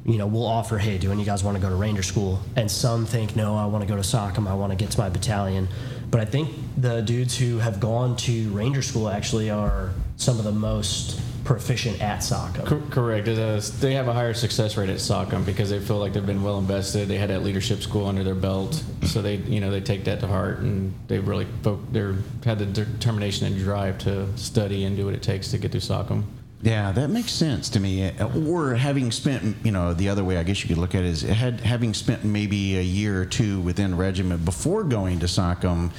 [0.04, 2.02] you know, we'll offer, hey, do any of you guys want to go to Ranger
[2.02, 2.40] School?
[2.56, 4.98] And some think, no, I want to go to SOCM, I want to get to
[4.98, 5.68] my battalion.
[6.12, 10.44] But I think the dudes who have gone to Ranger School actually are some of
[10.44, 12.66] the most proficient at SOCM.
[12.66, 13.26] Cor- Correct.
[13.26, 16.42] Uh, They have a higher success rate at SOCM because they feel like they've been
[16.44, 17.08] well invested.
[17.08, 20.20] They had that leadership school under their belt, so they, you know, they take that
[20.20, 24.96] to heart and they really fo- they're had the determination and drive to study and
[24.96, 26.24] do what it takes to get through SOCM.
[26.62, 28.12] Yeah, that makes sense to me.
[28.46, 31.08] Or having spent, you know, the other way I guess you could look at it
[31.08, 35.90] is had, having spent maybe a year or two within regiment before going to SOCM,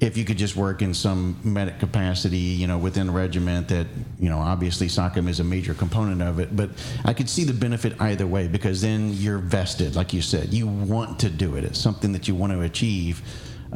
[0.00, 3.86] if you could just work in some medic capacity, you know, within regiment that,
[4.18, 6.70] you know, obviously SOCM is a major component of it, but
[7.04, 10.52] I could see the benefit either way because then you're vested, like you said.
[10.52, 11.64] You want to do it.
[11.64, 13.22] It's something that you want to achieve.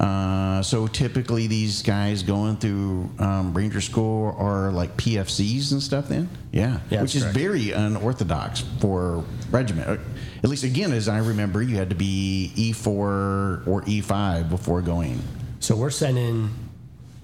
[0.00, 6.08] Uh, so typically, these guys going through um, Ranger School are like PFCs and stuff.
[6.08, 7.36] Then, yeah, Yeah, which is correct.
[7.36, 9.88] very unorthodox for regiment.
[9.88, 9.96] Uh,
[10.42, 15.20] At least, again, as I remember, you had to be E4 or E5 before going.
[15.60, 16.48] So we're sending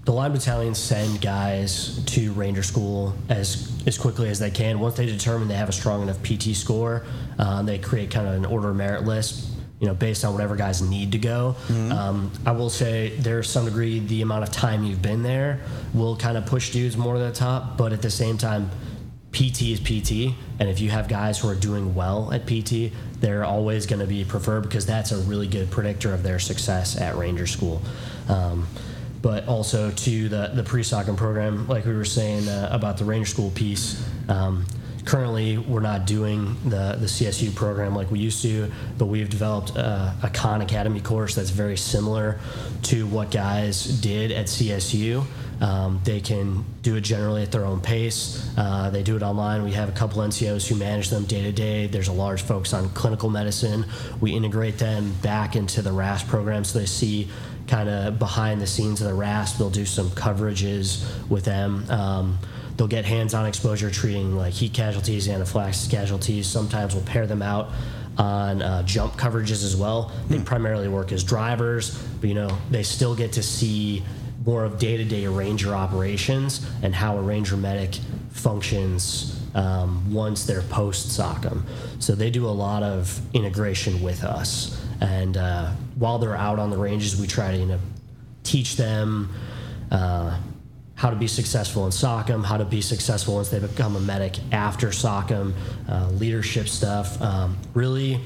[0.05, 4.79] the line battalions send guys to Ranger School as as quickly as they can.
[4.79, 7.03] Once they determine they have a strong enough PT score,
[7.39, 9.49] um, they create kind of an order of merit list.
[9.79, 11.55] You know, based on whatever guys need to go.
[11.91, 15.59] Um, I will say there's some degree the amount of time you've been there
[15.93, 18.71] will kind of push dudes more to the top, but at the same time,
[19.33, 23.43] PT is PT, and if you have guys who are doing well at PT, they're
[23.45, 27.15] always going to be preferred because that's a really good predictor of their success at
[27.15, 27.81] Ranger School.
[28.29, 28.67] Um,
[29.21, 33.27] but also to the the pre-SOCM program, like we were saying uh, about the Ranger
[33.27, 34.03] School piece.
[34.29, 34.65] Um,
[35.07, 39.75] currently, we're not doing the the CSU program like we used to, but we've developed
[39.75, 42.39] a, a Khan Academy course that's very similar
[42.83, 45.23] to what guys did at CSU.
[45.61, 48.47] Um, they can do it generally at their own pace.
[48.57, 49.63] Uh, they do it online.
[49.63, 51.87] We have a couple NCOs who manage them day to day.
[51.87, 53.85] There's a large focus on clinical medicine.
[54.21, 57.29] We integrate them back into the RASP program so they see
[57.67, 59.57] kind of behind the scenes of the RASP.
[59.57, 61.89] They'll do some coverages with them.
[61.89, 62.37] Um,
[62.77, 66.47] they'll get hands-on exposure treating like heat casualties, anaphylaxis casualties.
[66.47, 67.71] Sometimes we'll pair them out
[68.17, 70.11] on uh, jump coverages as well.
[70.29, 74.03] They primarily work as drivers, but you know they still get to see
[74.45, 77.95] more of day-to-day ranger operations and how a ranger medic
[78.31, 81.63] functions um, once they're post SOCM.
[81.99, 86.69] So they do a lot of integration with us, and uh, while they're out on
[86.69, 87.79] the ranges, we try to you know
[88.43, 89.33] teach them.
[89.91, 90.37] Uh,
[90.97, 94.39] how to be successful in SOCM, how to be successful once they become a medic
[94.51, 95.53] after SOCM,
[95.87, 97.21] uh, leadership stuff.
[97.21, 98.19] Um, really,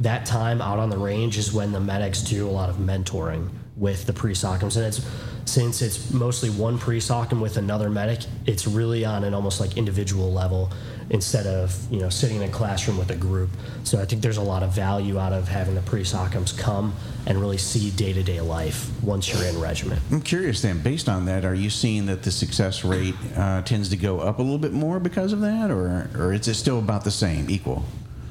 [0.00, 3.48] that time out on the range is when the medics do a lot of mentoring
[3.76, 4.76] with the pre-SOCMs.
[4.76, 5.08] And it's
[5.50, 10.32] since it's mostly one pre-SOCM with another medic, it's really on an almost like individual
[10.32, 10.70] level
[11.10, 13.50] instead of you know sitting in a classroom with a group.
[13.82, 16.94] So I think there's a lot of value out of having the pre-SOCMs come
[17.26, 20.00] and really see day-to-day life once you're in regiment.
[20.12, 23.88] I'm curious then, based on that, are you seeing that the success rate uh, tends
[23.88, 26.78] to go up a little bit more because of that, or, or is it still
[26.78, 27.84] about the same, equal?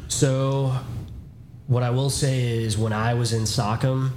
[0.08, 0.74] So,
[1.68, 4.12] what I will say is, when I was in SOCM,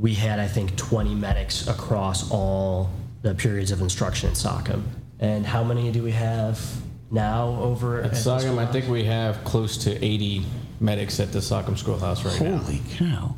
[0.00, 2.90] we had I think 20 medics across all
[3.22, 4.82] the periods of instruction at SOCM.
[5.18, 6.60] And how many do we have
[7.10, 10.44] now over At the SOCM, I think we have close to 80
[10.80, 12.58] medics at the SOCM schoolhouse right now.
[12.58, 13.34] Holy cow.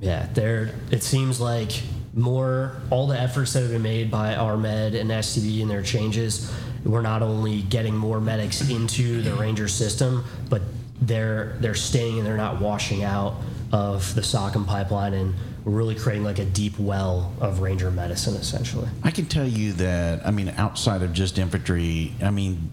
[0.00, 0.74] Yeah, there.
[0.90, 1.82] It seems like
[2.14, 6.52] more all the efforts that have been made by RMed and STB and their changes.
[6.84, 10.62] We're not only getting more medics into the Ranger system, but
[11.02, 13.36] they're they're staying and they're not washing out
[13.72, 15.34] of the SOCM pipeline, and
[15.66, 18.88] we're really creating like a deep well of Ranger medicine, essentially.
[19.02, 22.70] I can tell you that, I mean, outside of just infantry, I mean,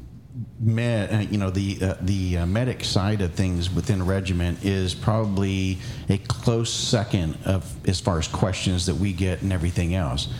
[0.60, 4.64] med, uh, you know, the uh, the uh, medic side of things within a regiment
[4.64, 9.96] is probably a close second of as far as questions that we get and everything
[9.96, 10.32] else.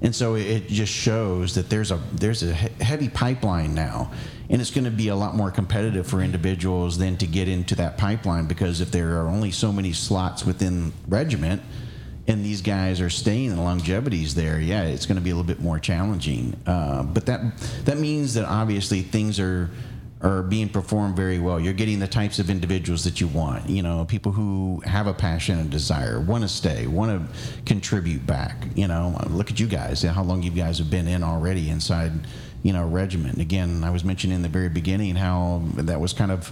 [0.00, 4.12] And so it just shows that there's a there's a heavy pipeline now,
[4.48, 7.74] and it's going to be a lot more competitive for individuals than to get into
[7.74, 11.60] that pipeline because if there are only so many slots within regiment,
[12.28, 15.34] and these guys are staying in the longevities there, yeah, it's going to be a
[15.34, 16.54] little bit more challenging.
[16.66, 17.40] Uh, but that
[17.86, 19.70] that means that obviously things are
[20.20, 21.60] are being performed very well.
[21.60, 23.68] You're getting the types of individuals that you want.
[23.70, 28.26] You know, people who have a passion and desire, want to stay, want to contribute
[28.26, 28.56] back.
[28.74, 32.12] You know, look at you guys, how long you guys have been in already inside,
[32.62, 33.38] you know, regiment.
[33.38, 36.50] Again, I was mentioning in the very beginning how that was kind of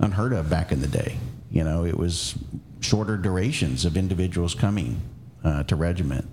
[0.00, 1.16] unheard of back in the day.
[1.50, 2.36] You know, it was
[2.80, 5.00] shorter durations of individuals coming
[5.44, 6.26] uh, to regiment.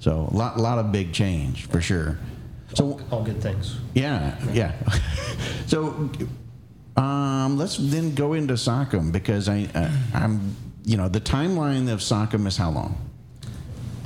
[0.00, 2.18] So a lot, lot of big change for sure.
[2.74, 3.78] So All good things.
[3.94, 4.74] yeah, yeah.
[5.66, 6.10] so
[6.96, 12.00] um, let's then go into SOCM because I, uh, I'm, you know, the timeline of
[12.00, 12.96] SOCM is how long?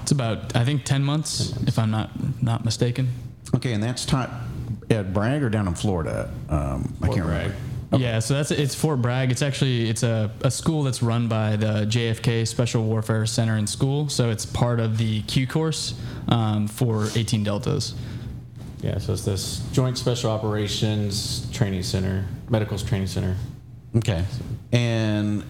[0.03, 2.11] It's about I think 10 months, if I'm not
[2.43, 3.09] not mistaken.
[3.55, 4.31] Okay, and that's taught
[4.91, 6.33] at Bragg or down in Florida.
[6.49, 7.47] Um, I can't Bragg.
[7.47, 7.57] remember.
[7.99, 9.31] Yeah, so that's it's Fort Bragg.
[9.31, 13.69] It's actually it's a, a school that's run by the JFK Special Warfare Center and
[13.69, 14.09] School.
[14.09, 15.95] So it's part of the Q course
[16.29, 17.95] um, for 18 Deltas.
[18.81, 23.37] Yeah, so it's this Joint Special Operations Training Center, Medicals Training Center.
[23.97, 24.25] Okay,
[24.73, 25.45] and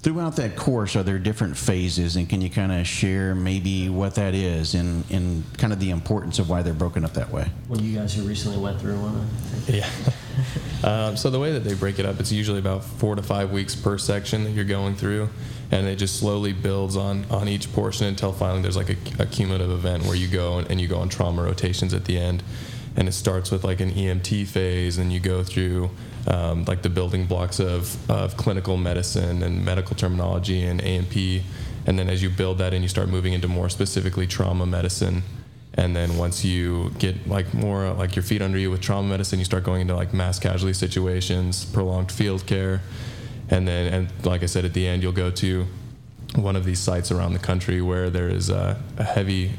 [0.00, 4.14] throughout that course, are there different phases, and can you kind of share maybe what
[4.14, 7.48] that is and and kind of the importance of why they're broken up that way?
[7.68, 9.16] Well, you guys who recently went through one.
[9.16, 9.90] Of Yeah.
[10.82, 13.50] um, so the way that they break it up, it's usually about four to five
[13.50, 15.28] weeks per section that you're going through,
[15.70, 19.26] and it just slowly builds on on each portion until finally there's like a, a
[19.26, 22.42] cumulative event where you go and, and you go on trauma rotations at the end,
[22.96, 25.90] and it starts with like an EMT phase, and you go through.
[26.26, 31.42] Um, like the building blocks of, of clinical medicine and medical terminology and A&P,
[31.86, 35.22] and then as you build that in, you start moving into more specifically trauma medicine,
[35.78, 39.38] and then once you get like more like your feet under you with trauma medicine,
[39.38, 42.82] you start going into like mass casualty situations, prolonged field care,
[43.48, 45.66] and then and like I said at the end, you'll go to
[46.34, 49.52] one of these sites around the country where there is a, a heavy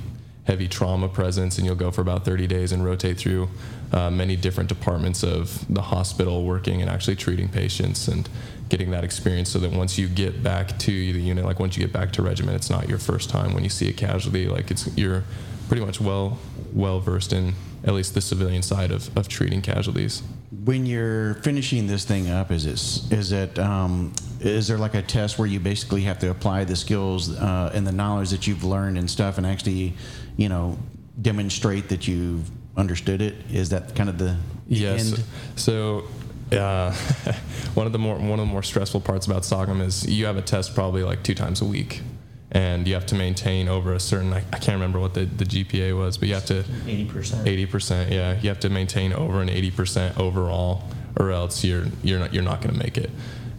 [0.43, 3.47] heavy trauma presence, and you'll go for about 30 days and rotate through
[3.93, 8.27] uh, many different departments of the hospital, working and actually treating patients and
[8.67, 9.49] getting that experience.
[9.49, 12.21] So that once you get back to the unit, like once you get back to
[12.21, 14.47] regiment, it's not your first time when you see a casualty.
[14.47, 15.23] Like it's you're
[15.69, 16.37] pretty much well
[16.73, 17.53] well versed in
[17.85, 20.21] at least the civilian side of, of treating casualties.
[20.65, 25.01] When you're finishing this thing up, is it is it um, is there like a
[25.01, 28.65] test where you basically have to apply the skills uh, and the knowledge that you've
[28.65, 29.93] learned and stuff, and actually,
[30.35, 30.77] you know,
[31.21, 33.35] demonstrate that you've understood it?
[33.51, 34.35] Is that kind of the
[34.67, 35.13] Yes.
[35.13, 35.23] end?
[35.55, 36.03] So,
[36.51, 36.91] uh,
[37.73, 40.35] one of the more one of the more stressful parts about SOCM is you have
[40.37, 42.01] a test probably like two times a week,
[42.51, 44.33] and you have to maintain over a certain.
[44.33, 47.45] I, I can't remember what the, the GPA was, but you have to 80%.
[47.45, 48.11] eighty percent.
[48.11, 50.83] Yeah, you have to maintain over an eighty percent overall,
[51.17, 53.11] or else you're you're not you're not going to make it.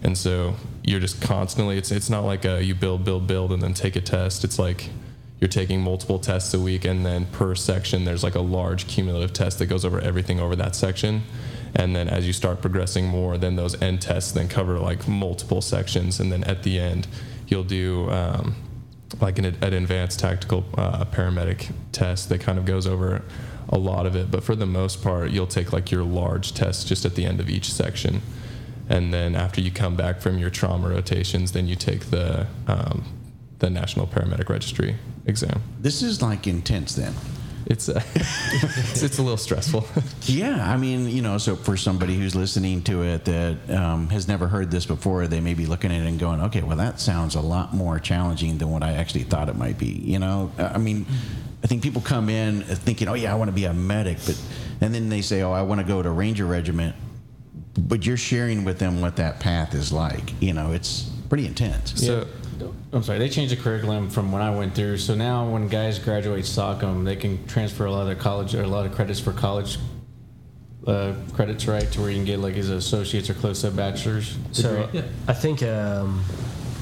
[0.03, 1.77] And so you're just constantly.
[1.77, 4.43] It's it's not like a, you build build build and then take a test.
[4.43, 4.89] It's like
[5.39, 9.31] you're taking multiple tests a week, and then per section there's like a large cumulative
[9.31, 11.23] test that goes over everything over that section.
[11.73, 15.61] And then as you start progressing more, then those end tests then cover like multiple
[15.61, 17.07] sections, and then at the end
[17.47, 18.09] you'll do.
[18.11, 18.55] Um,
[19.19, 23.23] like an, an advanced tactical uh, paramedic test that kind of goes over
[23.69, 24.31] a lot of it.
[24.31, 27.39] But for the most part, you'll take like your large test just at the end
[27.39, 28.21] of each section.
[28.89, 33.05] And then after you come back from your trauma rotations, then you take the, um,
[33.59, 35.61] the National Paramedic Registry exam.
[35.79, 37.13] This is like intense then.
[37.65, 39.87] It's, uh, it's, it's a little stressful.
[40.25, 44.27] Yeah, I mean, you know, so for somebody who's listening to it that um, has
[44.27, 46.99] never heard this before, they may be looking at it and going, "Okay, well, that
[46.99, 50.51] sounds a lot more challenging than what I actually thought it might be." You know,
[50.57, 51.05] I mean,
[51.63, 54.41] I think people come in thinking, "Oh yeah, I want to be a medic," but
[54.79, 56.95] and then they say, "Oh, I want to go to Ranger Regiment,"
[57.77, 60.33] but you're sharing with them what that path is like.
[60.41, 62.05] You know, it's pretty intense.
[62.05, 62.27] So,
[62.93, 64.97] I'm sorry, they changed the curriculum from when I went through.
[64.97, 68.63] So now when guys graduate SOCM, they can transfer a lot of their college or
[68.63, 69.77] a lot of credits for college
[70.87, 71.89] uh, credits, right?
[71.91, 75.03] To where you can get like his associates or close up bachelor's So degree.
[75.27, 76.23] I think um,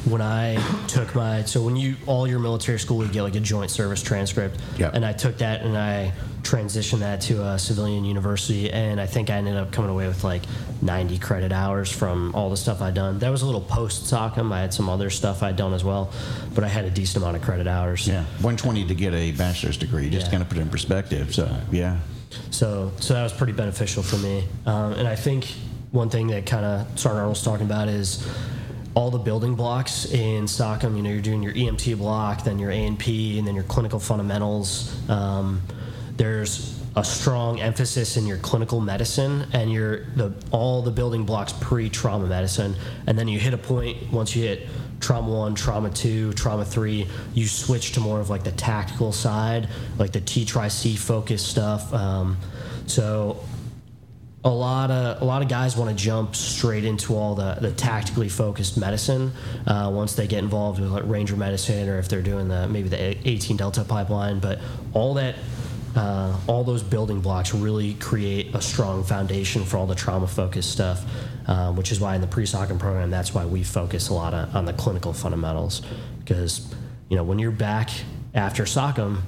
[0.10, 3.40] when I took my so when you all your military school you get like a
[3.40, 4.94] joint service transcript, Yep.
[4.96, 9.30] and I took that and I transitioned that to a civilian university, and I think
[9.30, 10.44] I ended up coming away with like
[10.82, 13.20] 90 credit hours from all the stuff I'd done.
[13.20, 14.52] That was a little post SOCM.
[14.54, 16.12] I had some other stuff I'd done as well,
[16.56, 18.08] but I had a decent amount of credit hours.
[18.08, 20.32] Yeah, 120 to get a bachelor's degree, just Yeah.
[20.32, 21.36] kind of put it in perspective.
[21.36, 21.98] So, yeah.
[22.52, 24.46] So, so that was pretty beneficial for me.
[24.66, 25.48] Um, and I think
[25.92, 28.26] one thing that kind of Sergeant Arnold's talking about is
[28.96, 30.96] all the building blocks in SOCM.
[30.96, 35.10] You know, you're doing your EMT block, then your A&P, and then your clinical fundamentals.
[35.10, 35.62] Um,
[36.18, 41.54] there's a strong emphasis in your clinical medicine and your the all the building blocks
[41.62, 42.76] pre-trauma medicine,
[43.08, 44.68] and then you hit a point once you hit
[45.00, 49.70] trauma one, trauma two, trauma three, you switch to more of like the tactical side,
[49.98, 51.94] like the TCCC focus stuff.
[51.94, 52.38] Um,
[52.86, 53.40] so
[54.44, 57.72] a lot of a lot of guys want to jump straight into all the, the
[57.72, 59.32] tactically focused medicine
[59.68, 62.88] uh, once they get involved with like ranger medicine or if they're doing the maybe
[62.88, 64.60] the 18 delta pipeline but
[64.94, 65.36] all that
[65.96, 70.72] uh, all those building blocks really create a strong foundation for all the trauma focused
[70.72, 71.04] stuff
[71.50, 74.50] um, which is why in the pre-SOCM program that's why we focus a lot on,
[74.52, 75.82] on the clinical fundamentals.
[76.20, 76.74] Because
[77.10, 77.90] you know when you're back
[78.36, 79.22] after SOCM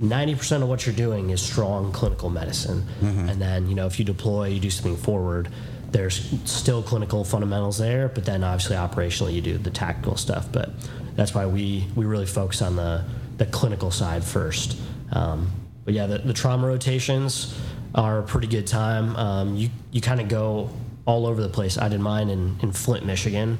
[0.00, 2.84] 90% of what you're doing is strong clinical medicine.
[3.00, 5.48] And then, you know, if you deploy, you do something forward,
[5.90, 10.50] there's still clinical fundamentals there, but then obviously operationally you do the tactical stuff.
[10.52, 10.70] But
[11.14, 13.04] that's why we, we really focus on the,
[13.38, 14.78] the clinical side first.
[15.12, 15.50] Um,
[15.84, 17.58] but yeah, the, the trauma rotations
[17.94, 19.16] are a pretty good time.
[19.16, 20.70] Um, you you kind of go
[21.06, 21.78] all over the place.
[21.78, 23.58] I did mine in, in Flint, Michigan.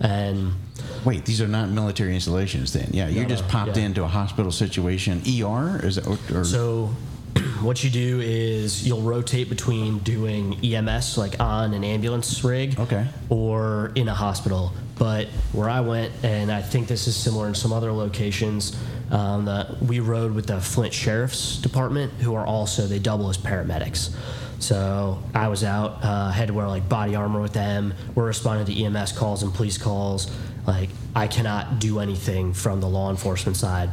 [0.00, 0.54] And
[1.04, 2.88] Wait, these are not military installations then?
[2.92, 3.84] Yeah, you No, just no, popped yeah.
[3.84, 5.22] into a hospital situation.
[5.26, 5.80] ER?
[5.84, 6.90] Is it, or, So,
[7.60, 13.06] what you do is you'll rotate between doing EMS, like on an ambulance rig, Okay.
[13.28, 14.72] or in a hospital.
[14.98, 18.74] But where I went, and I think this is similar in some other locations,
[19.10, 23.36] um, the, we rode with the Flint Sheriff's Department, who are also they double as
[23.36, 24.14] paramedics.
[24.58, 27.92] So I was out, uh, had to wear like body armor with them.
[28.14, 30.30] We're responding to EMS calls and police calls.
[30.66, 33.90] Like I cannot do anything from the law enforcement side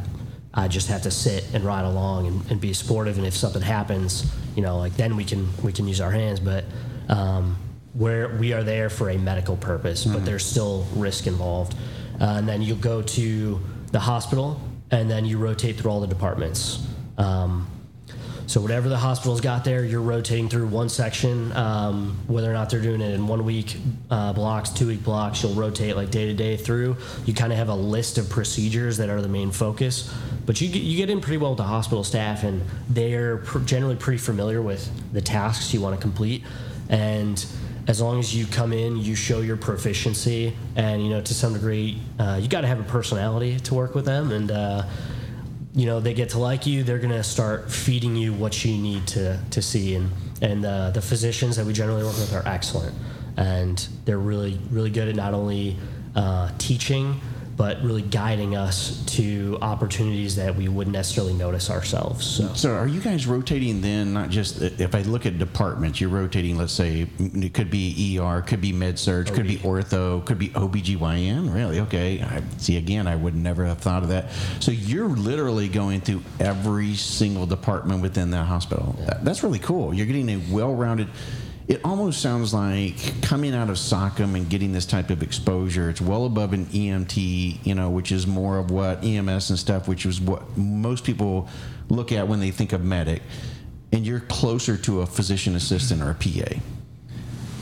[0.56, 3.18] I just have to sit and ride along and, and be supportive.
[3.18, 6.38] And if something happens, you know, like then we can we can use our hands.
[6.38, 6.64] But
[7.08, 7.56] um,
[7.92, 11.74] where we are there for a medical purpose, but there's still risk involved.
[12.20, 13.60] Uh, and then you go to
[13.90, 14.60] the hospital,
[14.92, 16.86] and then you rotate through all the departments.
[17.18, 17.68] Um,
[18.46, 21.50] So whatever the hospital's got there, you're rotating through one section.
[21.52, 23.76] Um, whether or not they're doing it in one week
[24.10, 26.96] uh, blocks, two week blocks, you'll rotate like day to day through.
[27.24, 30.12] You kind of have a list of procedures that are the main focus.
[30.44, 33.60] But you get, you get in pretty well with the hospital staff, and they're pr-
[33.60, 36.44] generally pretty familiar with the tasks you want to complete.
[36.90, 37.44] And
[37.86, 41.54] as long as you come in, you show your proficiency, and you know to some
[41.54, 44.82] degree, uh, you got to have a personality to work with them, and uh,
[45.74, 46.82] you know they get to like you.
[46.84, 50.10] They're gonna start feeding you what you need to to see, and
[50.40, 52.94] and uh, the physicians that we generally work with are excellent,
[53.36, 55.76] and they're really really good at not only
[56.14, 57.20] uh, teaching
[57.56, 62.26] but really guiding us to opportunities that we wouldn't necessarily notice ourselves.
[62.26, 62.52] So.
[62.54, 64.12] So are you guys rotating then?
[64.12, 66.56] Not just if I look at departments, you're rotating.
[66.58, 70.48] Let's say it could be ER, could be med surg, could be ortho, could be
[70.50, 71.54] OBGYN.
[71.54, 71.80] Really?
[71.80, 72.20] Okay.
[72.22, 74.30] I, see, again, I would never have thought of that.
[74.60, 78.96] So you're literally going through every single department within the hospital.
[79.06, 79.94] That- That's really cool.
[79.94, 81.08] You're getting a well-rounded.
[81.66, 85.88] It almost sounds like coming out of SOCM and getting this type of exposure.
[85.88, 89.88] It's well above an EMT, you know, which is more of what EMS and stuff,
[89.88, 91.48] which is what most people
[91.88, 93.22] look at when they think of medic.
[93.92, 96.60] And you're closer to a physician assistant or a PA.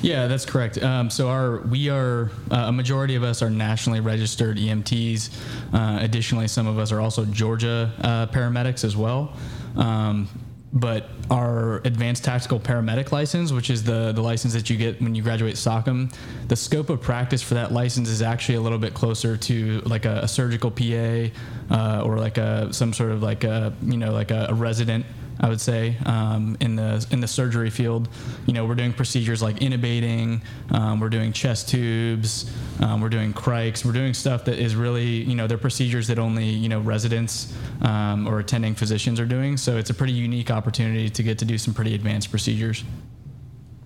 [0.03, 0.83] Yeah, that's correct.
[0.83, 5.31] Um, so our we are uh, a majority of us are nationally registered EMTs.
[5.73, 9.33] Uh, additionally, some of us are also Georgia uh, paramedics as well.
[9.77, 10.29] Um,
[10.73, 15.15] but our advanced tactical paramedic license, which is the, the license that you get when
[15.15, 16.15] you graduate SOCM,
[16.49, 20.07] the scope of practice for that license is actually a little bit closer to like
[20.07, 21.29] a, a surgical PA
[21.71, 25.05] uh, or like a some sort of like a you know like a, a resident
[25.43, 28.09] I would say, um, in the in the surgery field.
[28.47, 33.33] You know, we're doing procedures like intubating, um, we're doing chest tubes, um, we're doing
[33.33, 36.81] crics, we're doing stuff that is really, you know, they're procedures that only you know
[36.81, 39.57] residents um, or attending physicians are doing.
[39.57, 42.85] So it's a pretty unique opportunity to get to do some pretty advanced procedures.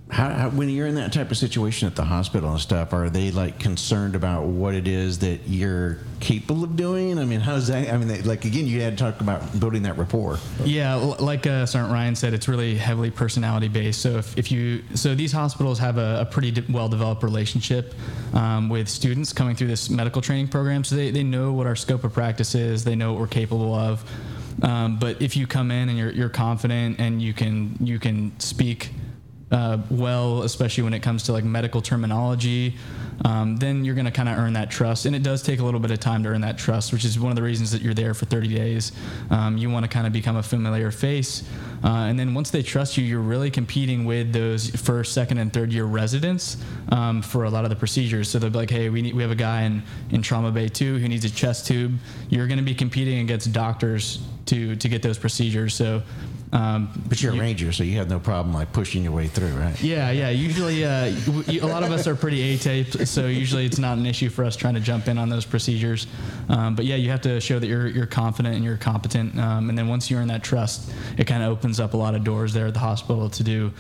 [0.09, 3.11] How, how, when you're in that type of situation at the hospital and stuff, are
[3.11, 7.19] they like concerned about what it is that you're capable of doing?
[7.19, 7.93] I mean, how's that?
[7.93, 10.39] I mean, they, like again, you had to talk about building that rapport.
[10.65, 14.01] Yeah, like uh, Sergeant Ryan said, it's really heavily personality based.
[14.01, 17.93] So if, if you so these hospitals have a, a pretty de- well developed relationship
[18.33, 21.77] um, with students coming through this medical training program, so they, they know what our
[21.77, 24.09] scope of practice is, they know what we're capable of.
[24.63, 28.39] Um, but if you come in and you're, you're confident and you can you can
[28.39, 28.91] speak
[29.51, 32.75] uh, well, especially when it comes to like medical terminology,
[33.25, 35.07] um, then you're going to kind of earn that trust.
[35.07, 37.19] And it does take a little bit of time to earn that trust, which is
[37.19, 38.93] one of the reasons that you're there for 30 days.
[39.31, 41.45] Um, you want to kind of become a familiar face.
[41.85, 45.53] Uh, and then once they trust you, you're really competing with those first, second, and
[45.53, 46.57] third year residents
[46.91, 48.29] um, for a lot of the procedures.
[48.29, 50.69] So they'll be like, hey, we, need, we have a guy in, in Trauma Bay
[50.69, 51.97] 2 who needs a chest tube.
[52.29, 55.75] You're going to be competing against doctors to, to get those procedures.
[55.75, 56.03] So
[56.53, 59.27] um, But you're you- a ranger, so you have no problem like pushing your way
[59.27, 59.81] through, right?
[59.83, 60.29] yeah, yeah.
[60.31, 61.13] Usually, uh,
[61.49, 64.55] a lot of us are pretty A-taped, so usually it's not an issue for us
[64.57, 66.07] trying to jump in on those procedures.
[66.49, 69.69] Um, but yeah, you have to show that you're you're confident and you're competent, um,
[69.69, 72.23] and then once you earn that trust, it kind of opens up a lot of
[72.25, 73.73] doors there at the hospital to do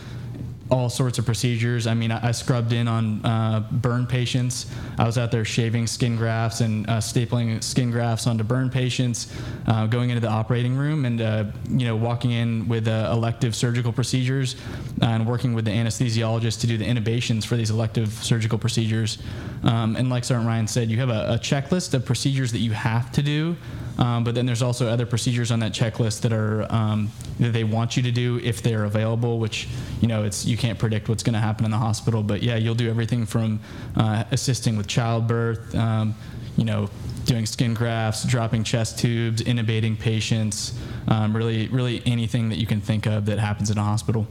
[0.70, 1.86] all sorts of procedures.
[1.86, 4.66] I mean, I, I scrubbed in on uh, burn patients.
[4.98, 9.32] I was out there shaving skin grafts and uh, stapling skin grafts onto burn patients,
[9.66, 13.54] uh, going into the operating room and uh, you know walking in with uh, elective
[13.54, 14.56] surgical procedures
[15.02, 19.18] and working with the anesthesiologist to do the intubations for these elective surgical procedures.
[19.62, 22.72] Um, and like Sergeant Ryan said, you have a, a checklist of procedures that you
[22.72, 23.56] have to do.
[23.98, 27.10] Um, but then there's also other procedures on that checklist that are um,
[27.40, 29.38] that they want you to do if they're available.
[29.38, 29.68] Which
[30.00, 32.22] you know, it's you can't predict what's going to happen in the hospital.
[32.22, 33.60] But yeah, you'll do everything from
[33.96, 36.14] uh, assisting with childbirth, um,
[36.56, 36.88] you know,
[37.24, 40.78] doing skin grafts, dropping chest tubes, intubating patients,
[41.08, 44.26] um, really, really anything that you can think of that happens in a hospital.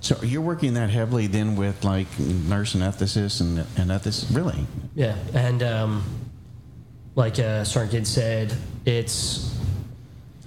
[0.00, 4.66] So you're working that heavily then with like nurse anesthetists and anesthetists, really?
[4.94, 6.02] Yeah, and um,
[7.14, 8.54] like uh, Sergeant Kidd said,
[8.86, 9.58] it's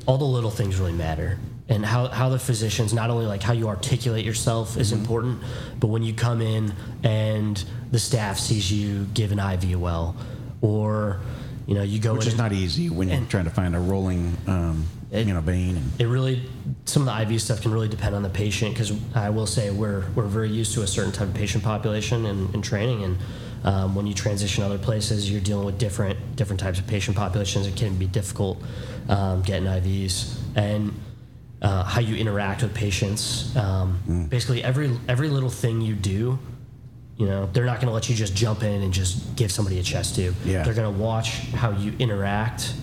[0.07, 1.37] all the little things really matter,
[1.69, 5.39] and how how the physicians not only like how you articulate yourself is important,
[5.79, 10.15] but when you come in and the staff sees you give an IV well,
[10.61, 11.21] or
[11.65, 14.37] you know you go Which is not easy when you're trying to find a rolling,
[14.47, 15.77] um, It- you know, vein.
[15.77, 16.43] And, it really
[16.85, 19.71] some of the IV stuff can really depend on the patient because I will say
[19.71, 23.17] we're we're very used to a certain type of patient population and, in training and
[23.63, 27.65] um, when you transition other places you're dealing with different different types of patient populations
[27.67, 28.61] it can be difficult
[29.07, 30.93] um, getting IVs and
[31.63, 36.37] uh, how you interact with patients um, basically every every little thing you do
[37.17, 39.79] you know they're not going to let you just jump in and just give somebody
[39.79, 40.63] a chest tube Yeah.
[40.63, 42.73] they're going to watch how you interact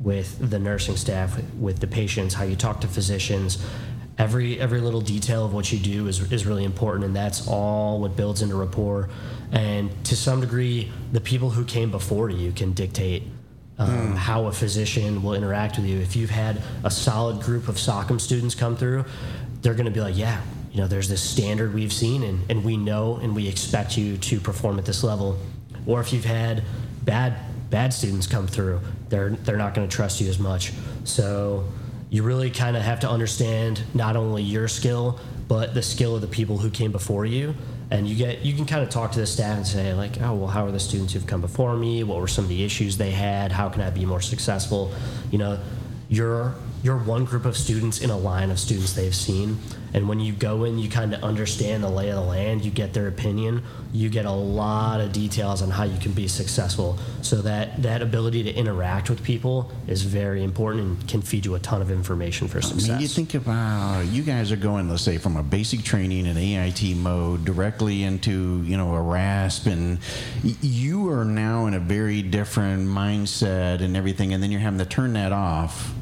[0.00, 3.64] with the nursing staff, with the patients, how you talk to physicians,
[4.18, 8.00] every every little detail of what you do is is really important, and that's all
[8.00, 9.08] what builds into rapport.
[9.50, 13.22] And to some degree, the people who came before you can dictate
[13.78, 15.98] um, how a physician will interact with you.
[15.98, 19.04] If you've had a solid group of SOCM students come through,
[19.62, 20.40] they're going to be like, yeah,
[20.72, 24.16] you know, there's this standard we've seen, and, and we know and we expect you
[24.18, 25.38] to perform at this level.
[25.86, 26.62] Or if you've had
[27.04, 27.34] bad
[27.70, 30.72] bad students come through, they're they're not going to trust you as much.
[31.04, 31.64] So
[32.10, 35.18] you really kind of have to understand not only your skill,
[35.48, 37.54] but the skill of the people who came before you.
[37.90, 40.34] And you get you can kind of talk to the staff and say like, oh
[40.34, 42.02] well, how are the students who've come before me?
[42.02, 43.52] What were some of the issues they had?
[43.52, 44.92] How can I be more successful?
[45.30, 45.60] You know,
[46.08, 49.58] you're you're one group of students in a line of students they've seen
[49.94, 52.70] and when you go in you kind of understand the lay of the land you
[52.70, 56.98] get their opinion you get a lot of details on how you can be successful
[57.22, 61.54] so that that ability to interact with people is very important and can feed you
[61.54, 62.90] a ton of information for success.
[62.90, 66.26] I mean, you think about you guys are going, let's say, from a basic training
[66.26, 69.98] in AIT mode directly into you know a RASP, and
[70.42, 74.86] you are now in a very different mindset and everything, and then you're having to
[74.86, 75.92] turn that off.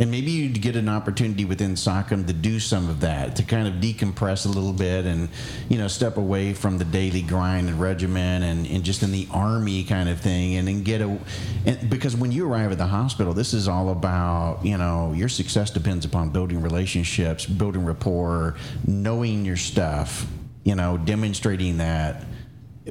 [0.00, 3.66] And maybe you'd get an opportunity within SOCM to do some of that, to kind
[3.66, 5.28] of decompress a little bit and,
[5.68, 9.26] you know, step away from the daily grind and regimen and, and just in the
[9.32, 11.18] army kind of thing and then get a.
[11.66, 15.28] And because when you arrive at the hospital, this is all about, you know, your
[15.28, 18.54] success depends upon building relationships, building rapport,
[18.86, 20.26] knowing your stuff,
[20.62, 22.24] you know, demonstrating that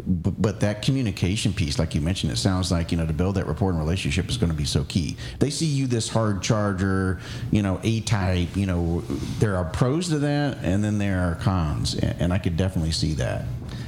[0.05, 3.35] but, but that communication piece, like you mentioned, it sounds like you know to build
[3.35, 5.17] that rapport and relationship is going to be so key.
[5.39, 7.19] They see you this hard charger,
[7.51, 8.55] you know, A type.
[8.55, 9.03] You know,
[9.39, 12.91] there are pros to that, and then there are cons, and, and I could definitely
[12.91, 13.45] see that.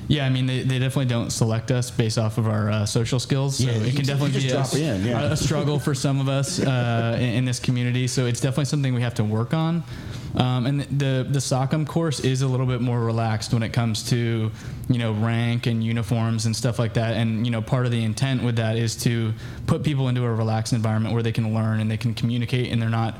[0.09, 3.19] Yeah, I mean, they, they definitely don't select us based off of our uh, social
[3.19, 3.59] skills.
[3.59, 5.31] So Yeah, it can definitely be a, in, yeah.
[5.31, 8.07] a struggle for some of us uh, in, in this community.
[8.07, 9.83] So it's definitely something we have to work on.
[10.35, 14.07] Um, and the the SOCM course is a little bit more relaxed when it comes
[14.09, 14.51] to
[14.89, 17.15] you know rank and uniforms and stuff like that.
[17.15, 19.33] And you know part of the intent with that is to
[19.67, 22.81] put people into a relaxed environment where they can learn and they can communicate and
[22.81, 23.15] they're not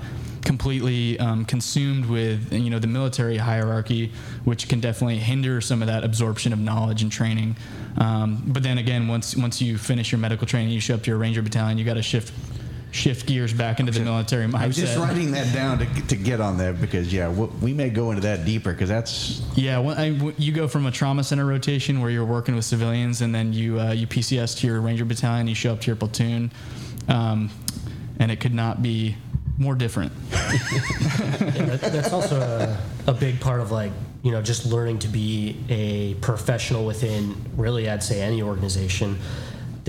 [0.46, 4.12] completely um, consumed with you know the military hierarchy,
[4.46, 7.56] which can definitely hinder some of that absorption of knowledge and training.
[7.98, 11.12] Um, but then again, once once you finish your medical training, you show up to
[11.12, 12.34] your ranger battalion, you got to shift
[12.92, 14.60] shift gears back into the military mindset.
[14.60, 17.74] I was just writing that down to, to get on that because yeah, we, we
[17.74, 20.92] may go into that deeper because that's Yeah, when I, w- you go from a
[20.92, 24.68] trauma center rotation where you're working with civilians, and then you uh, you PCS to
[24.68, 26.52] your ranger battalion, you show up to your platoon,
[27.08, 27.50] um,
[28.20, 29.16] and it could not be
[29.58, 30.12] more different.
[31.40, 32.78] And that, that's also a,
[33.08, 33.92] a big part of like
[34.24, 39.18] you know just learning to be a professional within really I'd say any organization.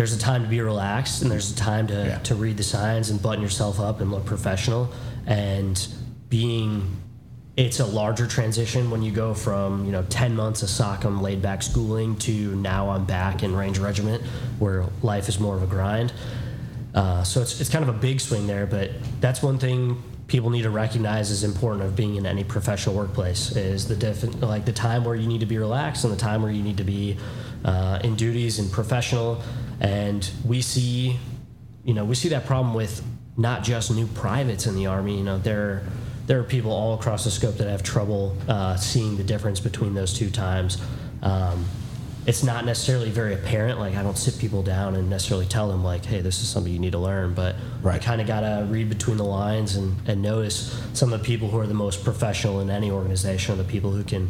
[0.01, 2.19] There's a time to be relaxed and there's a time to, Yeah.
[2.21, 4.91] to read the signs and button yourself up and look professional
[5.27, 5.87] and
[6.31, 6.97] being
[7.59, 11.43] it's a larger transition when you go from you know 10 months of SOCM laid
[11.43, 14.23] back schooling to now I'm back in Ranger Regiment
[14.59, 16.15] where life is more of a grind.
[16.95, 20.49] Uh, so it's, it's kind of a big swing there, but that's one thing people
[20.49, 24.65] need to recognize is important of being in any professional workplace is the diff- like
[24.65, 26.85] the time where you need to be relaxed and the time where you need to
[26.85, 27.19] be
[27.67, 29.43] uh, in duties and professional.
[29.81, 31.19] And we see,
[31.85, 33.03] you know, we see that problem with
[33.37, 35.17] not just new privates in the army.
[35.19, 35.83] You know, there
[36.27, 39.95] there are people all across the scope that have trouble uh, seeing the difference between
[39.95, 40.79] those two times.
[41.23, 41.65] Um,
[42.27, 43.81] it's not necessarily very apparent.
[43.81, 46.73] Like I don't sit people down and necessarily tell them like, "Hey, this is something
[46.73, 47.95] you need to learn." But Right.
[47.95, 51.49] you kind of gotta read between the lines and, and notice some of the people
[51.49, 54.29] who are the most professional in any organization are the people who can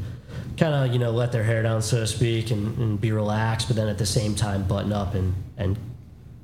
[0.56, 3.68] kind of you know let their hair down, so to speak, and, and be relaxed,
[3.68, 5.76] but then at the same time button up and and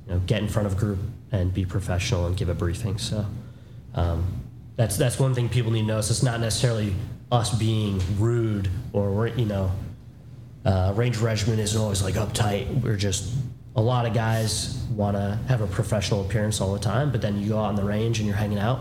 [0.07, 0.99] you know get in front of a group
[1.31, 2.97] and be professional and give a briefing.
[2.97, 3.25] So
[3.95, 4.25] um,
[4.75, 6.09] that's that's one thing people need to notice.
[6.09, 6.93] It's not necessarily
[7.31, 9.71] us being rude or you know
[10.65, 12.81] uh, Ranger Regiment isn't always like uptight.
[12.81, 13.33] We're just
[13.75, 17.39] a lot of guys want to have a professional appearance all the time, but then
[17.39, 18.79] you go out on the range and you're hanging out.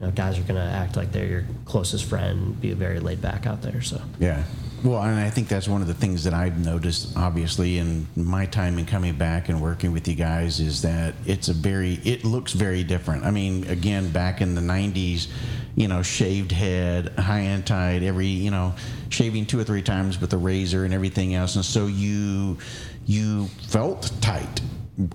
[0.00, 3.20] You know, guys are going to act like they're your closest friend, be very laid
[3.20, 3.82] back out there.
[3.82, 4.42] So Yeah.
[4.84, 8.46] Well, and I think that's one of the things that I've noticed, obviously, in my
[8.46, 12.24] time in coming back and working with you guys, is that it's a very, it
[12.24, 13.24] looks very different.
[13.24, 15.26] I mean, again, back in the 90s,
[15.74, 18.72] you know, shaved head, high and tight, every, you know,
[19.08, 21.56] shaving two or three times with a razor and everything else.
[21.56, 22.56] And so you,
[23.04, 24.60] you felt tight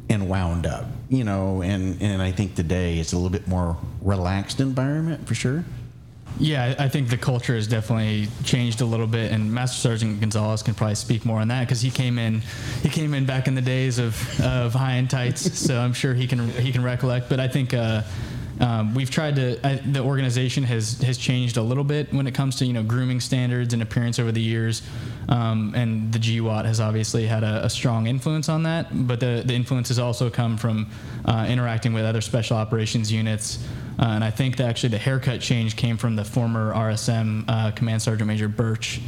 [0.09, 3.77] and wound up, you know, and, and I think today it's a little bit more
[4.01, 5.63] relaxed environment for sure.
[6.39, 10.63] Yeah, I think the culture has definitely changed a little bit, and Master Sergeant Gonzalez
[10.63, 12.41] can probably speak more on that because he came in,
[12.81, 16.13] he came in back in the days of, of high and tights, so I'm sure
[16.13, 17.29] he can he can recollect.
[17.29, 18.01] But I think uh,
[18.59, 19.59] Um, we've tried to.
[19.65, 22.83] I, the organization has has changed a little bit when it comes to you know
[22.83, 24.83] grooming standards and appearance over the years,
[25.27, 28.87] um, and the GWOT has obviously had a, a, strong influence on that.
[28.91, 30.89] But the the influence has also come from
[31.25, 33.57] uh, interacting with other special operations units,
[33.99, 37.71] uh, and I think that actually the haircut change came from the former RSM uh,
[37.71, 39.01] Command Sergeant Major Birch.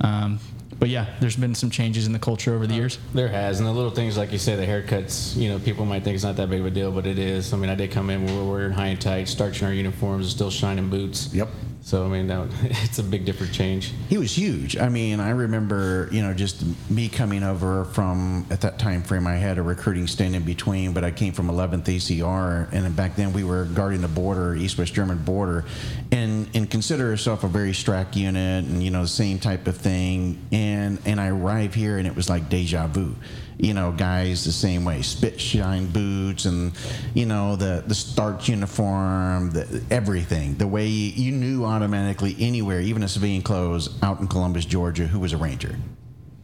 [0.00, 0.38] Um,
[0.78, 2.98] but yeah, there's been some changes in the culture over the years.
[3.12, 5.36] There has, and the little things like you say, the haircuts.
[5.36, 7.52] You know, people might think it's not that big of a deal, but it is.
[7.52, 10.30] I mean, I did come in, we were wearing high and tight, starching our uniforms,
[10.30, 11.34] still shining boots.
[11.34, 11.48] Yep.
[11.80, 13.92] So I mean, that, it's a big different change.
[14.08, 14.76] He was huge.
[14.76, 19.26] I mean, I remember, you know, just me coming over from at that time frame.
[19.26, 23.16] I had a recruiting stint in between, but I came from 11th ACR, and back
[23.16, 25.64] then we were guarding the border, East-West German border,
[26.12, 29.76] and and consider yourself a very strack unit, and you know, the same type of
[29.76, 30.38] thing.
[30.52, 33.14] And and I arrived here, and it was like deja vu
[33.58, 36.72] you know, guys the same way, spit shine boots and,
[37.14, 40.54] you know, the, the starch uniform, the, everything.
[40.56, 45.06] The way you, you knew automatically anywhere, even a civilian clothes out in Columbus, Georgia,
[45.06, 45.76] who was a ranger.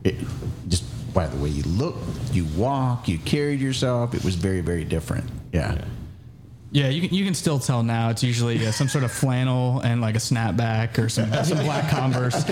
[0.02, 0.16] It,
[0.68, 0.84] just
[1.14, 1.96] by the way you look,
[2.32, 5.30] you walk, you carried yourself, it was very, very different.
[5.52, 5.74] yeah.
[5.74, 5.84] yeah.
[6.74, 8.10] Yeah, you can, you can still tell now.
[8.10, 11.88] It's usually uh, some sort of flannel and like a snapback or some some black
[11.88, 12.44] Converse.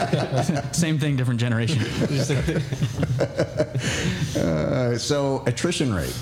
[0.78, 1.82] Same thing, different generation.
[4.40, 6.16] uh, so attrition rate.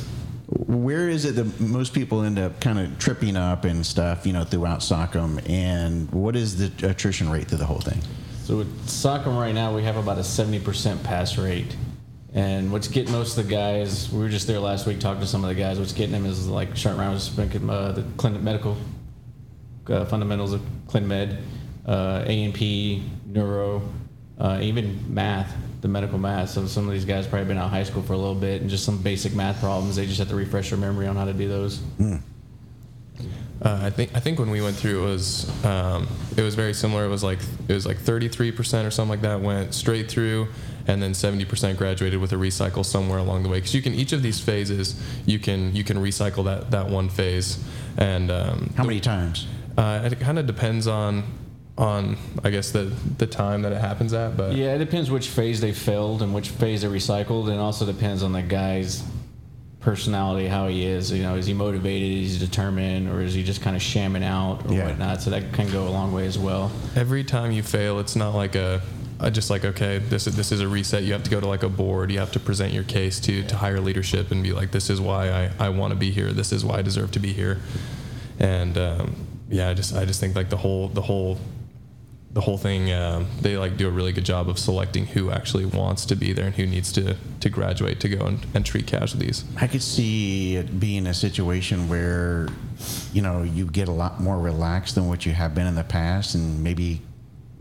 [0.67, 4.33] Where is it that most people end up kind of tripping up and stuff, you
[4.33, 5.47] know, throughout SOCM?
[5.47, 8.01] And what is the attrition rate through the whole thing?
[8.45, 11.77] So with SOCM right now, we have about a 70% pass rate.
[12.33, 15.27] And what's getting most of the guys, we were just there last week talking to
[15.27, 15.79] some of the guys.
[15.79, 18.77] What's getting them is like short rounds, uh, the clinic medical
[19.89, 21.39] uh, fundamentals of clin med,
[21.87, 23.83] uh, A&P, neuro,
[24.39, 26.51] uh, even math, the medical math.
[26.51, 28.61] So some of these guys probably been out of high school for a little bit
[28.61, 29.97] and just some basic math problems.
[29.97, 31.79] They just have to refresh their memory on how to do those.
[31.99, 32.23] Mm.
[33.63, 36.73] Uh, I think I think when we went through it was um, it was very
[36.73, 37.05] similar.
[37.05, 40.49] It was like it was like 33 percent or something like that went straight through,
[40.87, 43.59] and then 70 percent graduated with a recycle somewhere along the way.
[43.59, 47.09] Because you can each of these phases you can you can recycle that that one
[47.09, 47.63] phase.
[47.97, 49.47] And um, how many times?
[49.77, 51.25] Uh, it kind of depends on
[51.79, 54.37] on I guess the the time that it happens at.
[54.37, 57.87] But yeah, it depends which phase they failed and which phase they recycled, and also
[57.87, 59.03] depends on the guy's
[59.81, 61.11] personality, how he is.
[61.11, 62.25] You know, is he motivated?
[62.25, 64.87] Is he determined, or is he just kind of shamming out or yeah.
[64.87, 65.23] whatnot?
[65.23, 66.71] So that can go a long way as well.
[66.95, 68.83] Every time you fail, it's not like a,
[69.21, 71.03] a, just like okay, this is this is a reset.
[71.03, 72.11] You have to go to like a board.
[72.11, 75.01] You have to present your case to to higher leadership and be like, this is
[75.01, 76.33] why I I want to be here.
[76.33, 77.61] This is why I deserve to be here.
[78.39, 81.39] And um, yeah, I just I just think like the whole the whole
[82.33, 85.65] the whole thing uh, they like do a really good job of selecting who actually
[85.65, 88.87] wants to be there and who needs to to graduate to go and, and treat
[88.87, 92.49] casualties i could see it being a situation where
[93.13, 95.85] you know you get a lot more relaxed than what you have been in the
[95.85, 97.03] past and maybe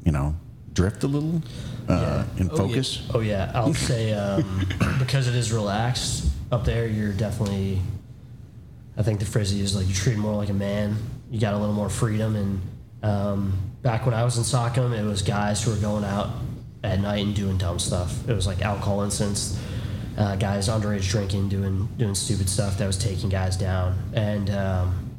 [0.06, 0.36] you know
[0.80, 1.42] drift a little
[1.90, 2.42] uh, yeah.
[2.42, 3.12] in oh, focus yeah.
[3.16, 4.66] oh yeah i'll say um,
[5.00, 7.82] because it is relaxed up there you're definitely
[8.98, 10.96] i think the phrase is like you treat more like a man
[11.30, 12.62] you got a little more freedom and
[13.02, 16.30] um, back when I was in SOCM, it was guys who were going out
[16.84, 18.28] at night and doing dumb stuff.
[18.28, 19.60] It was like alcohol incidents,
[20.18, 23.98] uh, guys underage drinking, doing doing stupid stuff that was taking guys down.
[24.14, 25.10] And um,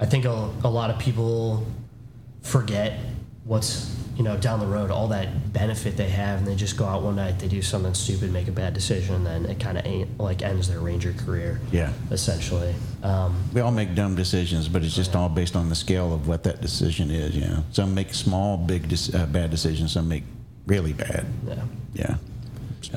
[0.00, 1.66] I think a, a lot of people
[2.42, 2.98] forget
[3.44, 6.84] what's you know down the road all that benefit they have and they just go
[6.84, 9.78] out one night they do something stupid make a bad decision and then it kind
[9.78, 14.68] of ain't like ends their ranger career yeah essentially um, we all make dumb decisions
[14.68, 15.20] but it's just yeah.
[15.20, 18.56] all based on the scale of what that decision is you know some make small
[18.56, 20.24] big uh, bad decisions some make
[20.66, 21.64] really bad yeah
[21.94, 22.16] yeah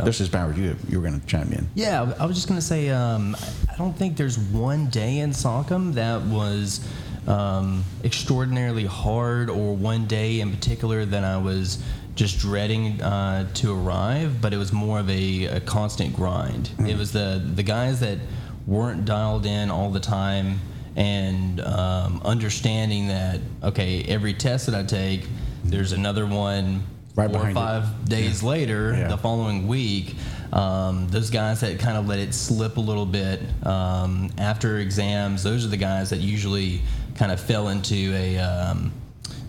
[0.04, 0.58] this is Bowers.
[0.58, 1.68] You you were going to chime in.
[1.76, 3.36] Yeah, I was just going to say um,
[3.72, 6.86] I don't think there's one day in SOCM that was
[7.28, 11.84] um, extraordinarily hard or one day in particular that I was
[12.16, 16.70] just dreading uh, to arrive, but it was more of a, a constant grind.
[16.70, 16.88] Mm-hmm.
[16.88, 18.20] It was the the guys that
[18.66, 20.60] weren't dialed in all the time
[20.96, 25.28] and um, understanding that okay, every test that I take,
[25.64, 26.84] there's another one
[27.16, 28.10] right four or five it.
[28.10, 28.50] days yeah.
[28.50, 29.08] later, yeah.
[29.08, 30.16] the following week.
[30.54, 35.44] Um, those guys that kind of let it slip a little bit um, after exams,
[35.44, 36.82] those are the guys that usually
[37.16, 38.92] kind of fell into a, um,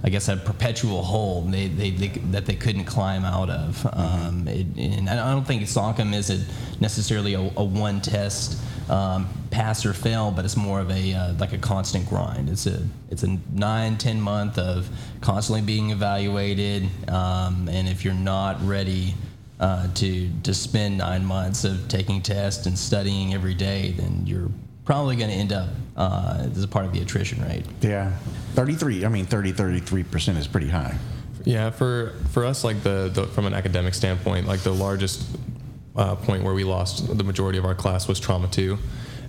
[0.02, 3.86] I guess, a perpetual hole they, they, they, that they couldn't climb out of.
[3.92, 6.44] Um, it, and I don't think SOCM is a,
[6.80, 11.32] necessarily a, a one test um, pass or fail, but it's more of a uh,
[11.34, 12.48] like a constant grind.
[12.48, 14.88] It's a it's a nine ten month of
[15.20, 19.14] constantly being evaluated, um, and if you're not ready
[19.58, 24.50] uh, to to spend nine months of taking tests and studying every day, then you're
[24.84, 27.64] probably going to end up uh, as a part of the attrition rate.
[27.80, 28.16] Yeah.
[28.54, 30.96] 33, I mean, 30, 33% is pretty high.
[31.44, 35.24] Yeah, for for us, like the, the from an academic standpoint, like the largest
[35.94, 38.78] uh, point where we lost the majority of our class was trauma two,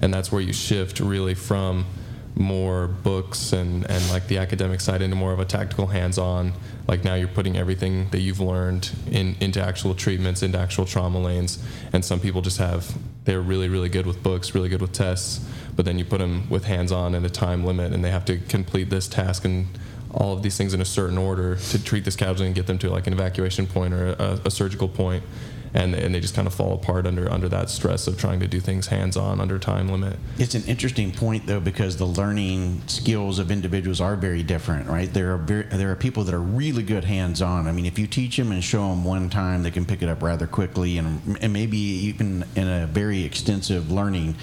[0.01, 1.85] and that's where you shift really from
[2.33, 6.53] more books and and like the academic side into more of a tactical hands-on.
[6.87, 11.19] Like now you're putting everything that you've learned in into actual treatments, into actual trauma
[11.19, 11.63] lanes,
[11.93, 15.47] and some people just have they're really really good with books, really good with tests,
[15.77, 18.37] but then you put them with hands-on and a time limit, and they have to
[18.37, 19.67] complete this task and
[20.11, 22.79] all of these things in a certain order to treat this casualty and get them
[22.79, 25.23] to like an evacuation point or a, a surgical point
[25.73, 28.47] and, and they just kind of fall apart under under that stress of trying to
[28.47, 33.39] do things hands-on under time limit It's an interesting point though because the learning skills
[33.39, 35.11] of individuals are very different, right?
[35.11, 37.67] There are very, there are people that are really good hands-on.
[37.67, 40.09] I mean, if you teach them and show them one time, they can pick it
[40.09, 44.35] up rather quickly, and and maybe even in a very extensive learning,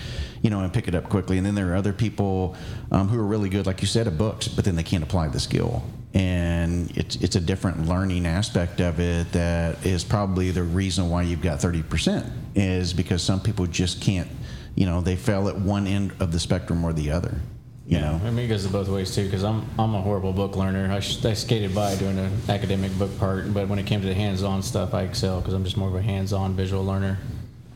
[0.42, 1.38] you know, and pick it up quickly.
[1.38, 2.56] And then there are other people
[2.90, 5.28] um, who are really good, like you said, at books, but then they can't apply
[5.28, 5.82] the skill.
[6.14, 11.22] And it's it's a different learning aspect of it that is probably the reason why
[11.22, 14.28] you've got thirty percent is because some people just can't
[14.76, 17.40] you know they fell at one end of the spectrum or the other
[17.86, 19.24] you know I mean, it goes both ways too.
[19.24, 20.90] Because I'm I'm a horrible book learner.
[20.90, 24.06] I, sh- I skated by doing an academic book part, but when it came to
[24.06, 27.18] the hands-on stuff, I excel because I'm just more of a hands-on visual learner.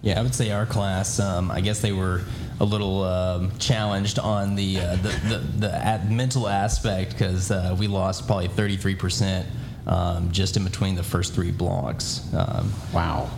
[0.03, 1.19] Yeah, I would say our class.
[1.19, 2.23] Um, I guess they were
[2.61, 7.75] a little um, challenged on the uh, the the, the at mental aspect because uh,
[7.79, 9.47] we lost probably thirty three percent
[9.87, 12.33] um, just in between the first three blocks.
[12.35, 13.29] Um, wow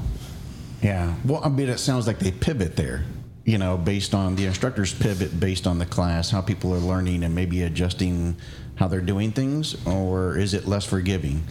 [0.82, 3.04] yeah well i mean it sounds like they pivot there
[3.44, 7.22] you know based on the instructors pivot based on the class how people are learning
[7.22, 8.34] and maybe adjusting
[8.76, 11.42] how they're doing things or is it less forgiving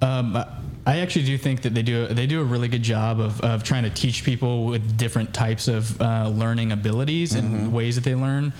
[0.00, 0.42] Um,
[0.86, 3.62] I actually do think that they do they do a really good job of, of
[3.62, 8.14] trying to teach people with different types of uh, learning abilities and ways that they
[8.14, 8.52] learn.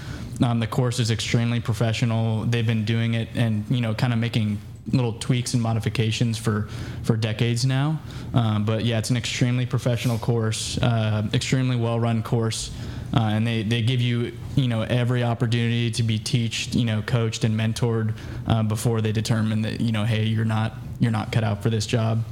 [0.42, 2.44] Um, the course is extremely professional.
[2.44, 4.58] They've been doing it and you know kind of making
[4.92, 6.68] little tweaks and modifications for
[7.04, 8.00] for decades now.
[8.34, 12.70] Um, but yeah, it's an extremely professional course, uh, extremely well run course.
[13.12, 17.02] Uh, and they, they give you you know every opportunity to be teached you know
[17.02, 18.14] coached and mentored
[18.46, 21.70] uh, before they determine that you know hey you're not you're not cut out for
[21.70, 22.22] this job.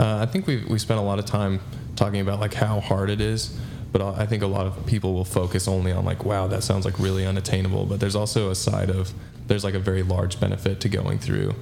[0.00, 1.60] Uh, i think we we spent a lot of time
[1.96, 3.58] talking about like how hard it is
[3.90, 6.84] but i think a lot of people will focus only on like wow that sounds
[6.84, 9.12] like really unattainable but there's also a side of
[9.48, 11.52] there's like a very large benefit to going through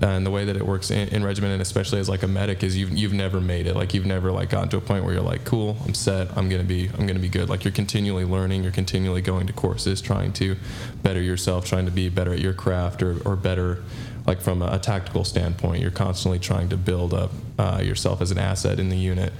[0.00, 2.62] and the way that it works in, in regiment and especially as like a medic
[2.62, 3.76] is you've, you've never made it.
[3.76, 6.36] Like you've never like gotten to a point where you're like cool i'm set.
[6.36, 7.48] I'm gonna be i'm gonna be good.
[7.48, 8.62] Like you're continually learning.
[8.62, 10.56] You're continually going to courses trying to
[11.02, 13.82] better yourself trying to be better at your craft or, or better
[14.26, 15.82] like from a, a tactical standpoint.
[15.82, 19.32] You're constantly trying to build up uh, yourself as an asset in the unit.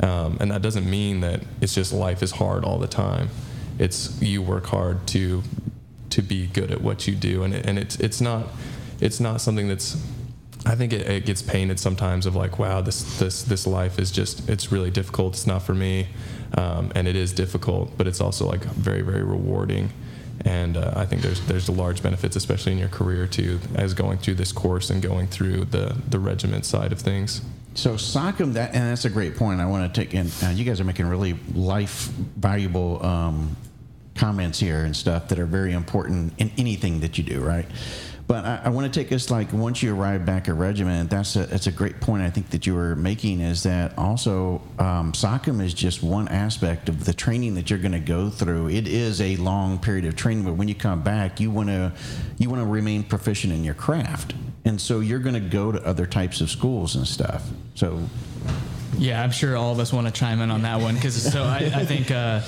[0.00, 3.30] Um, and that doesn't mean that it's just life is hard all the time.
[3.78, 5.42] It's you work hard to
[6.10, 7.42] to be good at what you do.
[7.42, 8.46] And, it, and it's it's not
[9.00, 9.96] it's not something that's
[10.66, 14.10] I think it, it, gets painted sometimes of like, wow, this this this life is
[14.10, 15.34] just it's really difficult.
[15.34, 16.08] It's not for me,
[16.54, 19.90] um, and it is difficult, but it's also like very very rewarding.
[20.44, 24.18] And uh, I think there's there's large benefits, especially in your career too, as going
[24.18, 27.42] through this course and going through the the regiment side of things.
[27.74, 29.60] So SOCM, that and that's a great point.
[29.60, 30.28] I want to take in.
[30.42, 33.56] Uh, you guys are making really life valuable um,
[34.16, 37.66] comments here and stuff that are very important in anything that you do, right?
[38.28, 41.08] But I, I want to take us like once you arrive back at regiment.
[41.08, 42.22] That's a that's a great point.
[42.22, 46.90] I think that you were making is that also um, SOCM is just one aspect
[46.90, 48.68] of the training that you're going to go through.
[48.68, 51.90] It is a long period of training, but when you come back, you want to
[52.36, 54.34] you want to remain proficient in your craft,
[54.66, 57.48] and so you're going to go to other types of schools and stuff.
[57.74, 58.02] So
[58.96, 61.44] Yeah, I'm sure all of us want to chime in on that one because so
[61.44, 62.40] I, I think uh,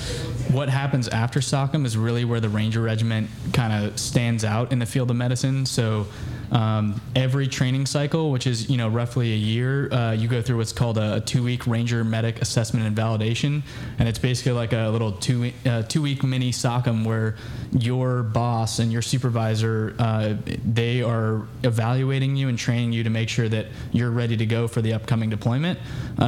[0.51, 4.79] what happens after SOCM is really where the Ranger Regiment kind of stands out in
[4.79, 5.65] the field of medicine.
[5.65, 6.07] So
[6.51, 10.57] um, every training cycle, which is you know roughly a year, uh, you go through
[10.57, 13.61] what's called a, a two-week Ranger Medic Assessment and Validation,
[13.99, 17.35] and it's basically like a little two uh, two-week mini SOCM where
[17.71, 20.33] your boss and your supervisor uh,
[20.65, 24.67] they are evaluating you and training you to make sure that you're ready to go
[24.67, 25.79] for the upcoming deployment.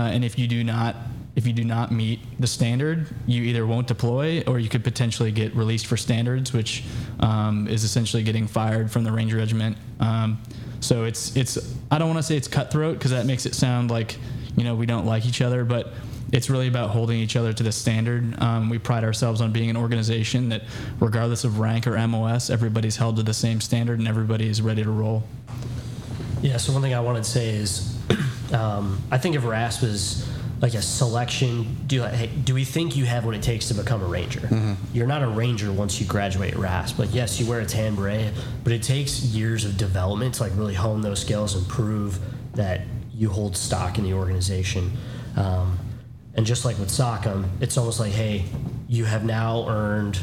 [0.08, 0.96] And if you do not
[1.36, 5.32] if you do not meet the standard, you either won't deploy or you could potentially
[5.32, 6.84] get released for standards, which
[7.22, 9.78] um, is essentially getting fired from the Ranger Regiment.
[10.00, 10.40] Um,
[10.80, 13.90] so it's it's I don't want to say it's cutthroat because that makes it sound
[13.90, 14.18] like
[14.56, 15.94] you know we don't like each other, but
[16.32, 18.40] it's really about holding each other to the standard.
[18.42, 20.64] Um, we pride ourselves on being an organization that,
[21.00, 24.84] regardless of rank or MOS, everybody's held to the same standard and everybody is ready
[24.84, 25.24] to roll.
[26.42, 27.93] Yeah, so one thing I wanted to say is
[28.54, 30.28] um, I think if RASP is
[30.64, 31.76] like a selection?
[31.88, 34.48] Do like, hey, do we think you have what it takes to become a ranger?
[34.94, 37.00] You're not a ranger once you graduate RASP.
[37.00, 38.34] Like yes, you wear a tan beret,
[38.64, 42.18] but it takes years of development to like really hone those skills and prove
[42.54, 42.82] that
[43.14, 44.92] you hold stock in the organization.
[45.36, 45.78] Um,
[46.36, 48.46] and just like with SOCM, it's almost like, hey,
[48.88, 50.18] you have now earned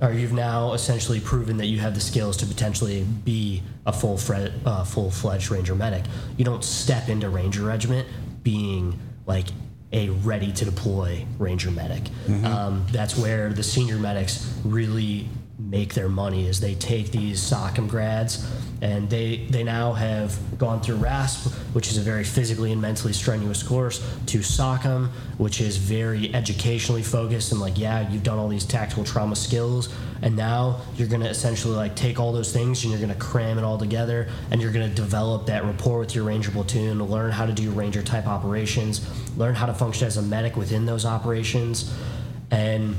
[0.00, 4.16] or you've now essentially proven that you have the skills to potentially be a full
[4.16, 6.04] fre- uh, full-fledged ranger medic.
[6.36, 8.06] You don't step into ranger regiment
[8.42, 9.46] being like
[9.92, 12.02] a ready to deploy ranger medic.
[12.44, 15.28] Um, that's where the senior medics really
[15.58, 18.48] make their money is they take these SOCM grads
[18.80, 23.12] and they they now have gone through RASP, which is a very physically and mentally
[23.12, 28.48] strenuous course, to SOCM, which is very educationally focused and like yeah, you've done all
[28.48, 29.92] these tactical trauma skills,
[30.22, 33.64] and now you're gonna essentially like take all those things and you're gonna cram it
[33.64, 37.52] all together, and you're gonna develop that rapport with your ranger platoon, learn how to
[37.52, 39.04] do ranger type operations,
[39.36, 41.92] learn how to function as a medic within those operations,
[42.52, 42.94] and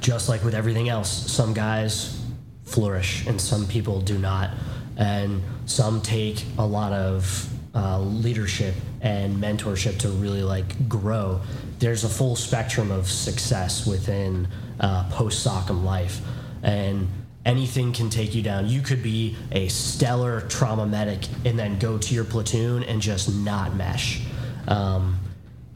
[0.00, 2.20] just like with everything else, some guys
[2.64, 4.50] flourish and some people do not.
[4.96, 11.40] And some take a lot of uh, leadership and mentorship to really like grow.
[11.78, 14.48] There's a full spectrum of success within
[14.80, 16.20] uh, post SOCM life.
[16.62, 17.08] And
[17.44, 18.68] anything can take you down.
[18.68, 23.32] You could be a stellar trauma medic and then go to your platoon and just
[23.34, 24.22] not mesh.
[24.66, 25.18] Um,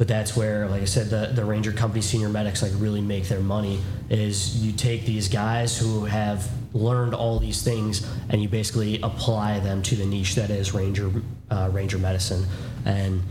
[0.01, 3.29] but that's where, like I said, the, the Ranger Company senior medics like really make
[3.29, 3.83] their money.
[4.09, 9.61] Is you take these guys who have learned all these things and you basically apply
[9.61, 11.13] them to the niche that is Ranger
[11.51, 12.47] uh, Ranger medicine,
[12.87, 13.23] and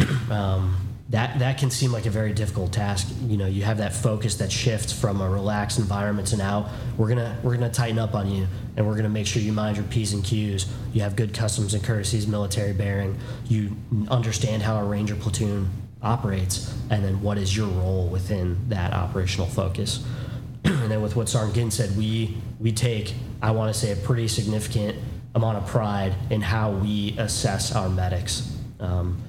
[0.32, 0.76] um,
[1.10, 3.06] that that can seem like a very difficult task.
[3.28, 7.08] You know, you have that focus that shifts from a relaxed environment to now we're
[7.08, 9.86] gonna we're gonna tighten up on you, and we're gonna make sure you mind your
[9.86, 10.66] p's and q's.
[10.92, 13.16] You have good customs and courtesies, military bearing.
[13.46, 13.76] You
[14.08, 15.70] understand how a ranger platoon
[16.04, 20.04] operates, and then what is your role within that operational focus.
[20.64, 24.28] and then with what Ginn said, we we take I want to say a pretty
[24.28, 24.96] significant
[25.34, 28.56] amount of pride in how we assess our medics.
[28.80, 29.22] Um,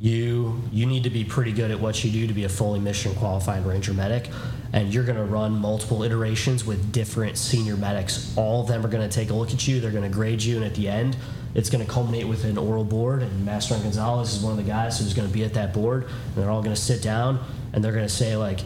[0.00, 2.80] you you need to be pretty good at what you do to be a fully
[2.80, 4.30] mission qualified ranger medic
[4.72, 8.88] and you're going to run multiple iterations with different senior medics all of them are
[8.88, 10.88] going to take a look at you they're going to grade you and at the
[10.88, 11.16] end
[11.54, 14.70] it's going to culminate with an oral board and master gonzalez is one of the
[14.70, 17.44] guys who's going to be at that board and they're all going to sit down
[17.72, 18.60] and they're going to say like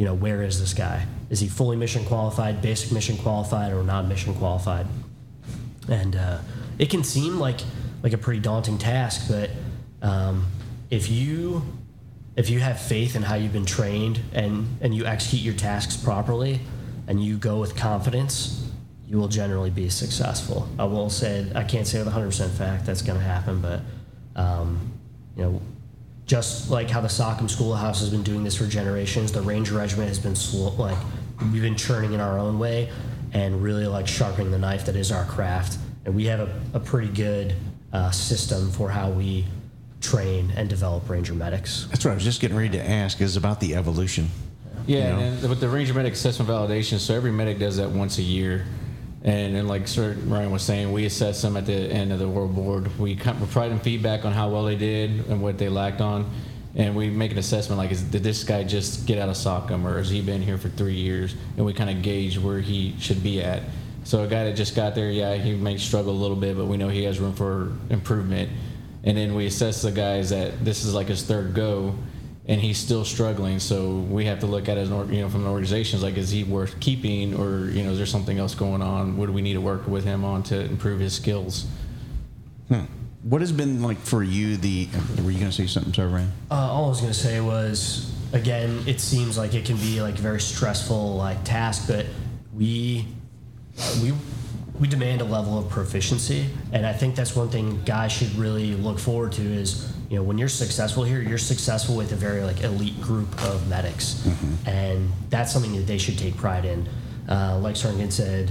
[0.00, 1.06] you know where is this guy?
[1.28, 4.86] Is he fully mission qualified basic mission qualified or non mission qualified?
[5.90, 6.38] And uh,
[6.78, 7.60] it can seem like
[8.02, 9.50] like a pretty daunting task but
[10.00, 10.46] um,
[10.88, 11.62] if you
[12.34, 15.98] if you have faith in how you've been trained and and you execute your tasks
[15.98, 16.60] properly
[17.06, 18.69] and you go with confidence
[19.10, 23.02] you will generally be successful i will say i can't say with 100% fact that's
[23.02, 23.80] going to happen but
[24.36, 24.92] um,
[25.36, 25.60] you know
[26.30, 30.06] just like how the SOCM Schoolhouse has been doing this for generations, the Ranger Regiment
[30.06, 30.96] has been slow, like
[31.52, 32.88] we've been churning in our own way
[33.32, 35.78] and really like sharpening the knife that is our craft.
[36.04, 37.56] And we have a, a pretty good
[37.92, 39.44] uh, system for how we
[40.00, 41.86] train and develop Ranger medics.
[41.90, 43.20] That's what I was just getting ready to ask.
[43.20, 44.28] Is about the evolution.
[44.86, 45.22] Yeah, You know?
[45.22, 48.66] and with the Ranger Medic Assessment Validation, so every medic does that once a year.
[49.22, 52.26] And then, like Sir Ryan was saying, we assess them at the end of the
[52.26, 52.98] oral board.
[52.98, 56.30] We provide them feedback on how well they did and what they lacked on.
[56.74, 59.84] And we make an assessment like, is, did this guy just get out of SOCM
[59.84, 61.34] or has he been here for three years?
[61.56, 63.62] And we kind of gauge where he should be at.
[64.04, 66.66] So a guy that just got there, yeah, he may struggle a little bit, but
[66.66, 68.48] we know he has room for improvement.
[69.04, 71.94] And then we assess the guys that this is like his third go,
[72.50, 73.60] and he's still struggling.
[73.60, 75.96] So we have to look at it as an, or- you know from an organization,
[75.96, 79.16] it's like is he worth keeping, or you know is there something else going on?
[79.16, 81.66] What do we need to work with him on to improve his skills?
[82.68, 82.84] Hmm.
[83.22, 84.56] What has been like for you?
[84.56, 84.88] The
[85.22, 86.32] were you going to say something, sorry, Ryan?
[86.50, 90.18] Uh, all I was gonna say was, again, it seems like it can be like
[90.18, 92.06] a very stressful like task, but
[92.52, 93.06] we
[94.02, 94.12] we
[94.80, 98.74] we demand a level of proficiency, and I think that's one thing guys should really
[98.74, 102.42] look forward to is you know when you're successful here, you're successful with a very
[102.42, 104.26] like elite group of medics,
[104.66, 106.88] and that's something that they should take pride in.
[107.28, 108.50] Uh, like Sergeant said,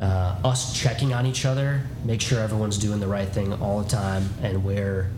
[0.00, 3.88] uh, us checking on each other, make sure everyone's doing the right thing all the
[3.90, 5.10] time, and where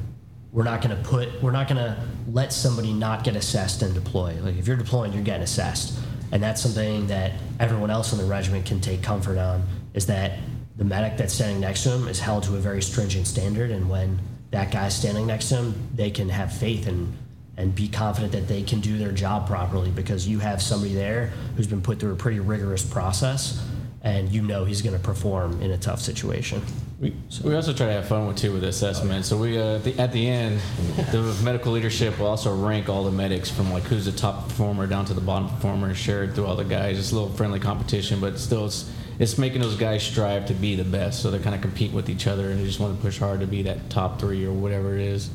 [0.51, 1.97] we're not going to put, we're not going to
[2.33, 4.37] let somebody not get assessed and deploy.
[4.41, 5.97] Like if you're deploying, you're getting assessed,
[6.33, 9.63] and that's something that everyone else in the regiment can take comfort on.
[9.95, 10.41] Is that
[10.77, 13.89] the medic that's standing next to him is held to a very stringent standard, and
[13.89, 14.19] when
[14.51, 17.17] that guy standing next to him, they can have faith and
[17.57, 21.33] and be confident that they can do their job properly because you have somebody there
[21.57, 23.61] who's been put through a pretty rigorous process
[24.03, 26.63] and you know he's going to perform in a tough situation.
[27.01, 29.25] We, we also try to have fun with too with assessment.
[29.25, 30.61] So we uh, the, at the end,
[31.11, 34.87] the medical leadership will also rank all the medics from like who's the top performer
[34.87, 36.99] down to the bottom performer, and shared through all the guys.
[36.99, 40.77] It's a little friendly competition, but still it's it's making those guys strive to be
[40.77, 41.23] the best.
[41.23, 43.41] So they kind of compete with each other and they just want to push hard
[43.41, 45.31] to be that top three or whatever it is.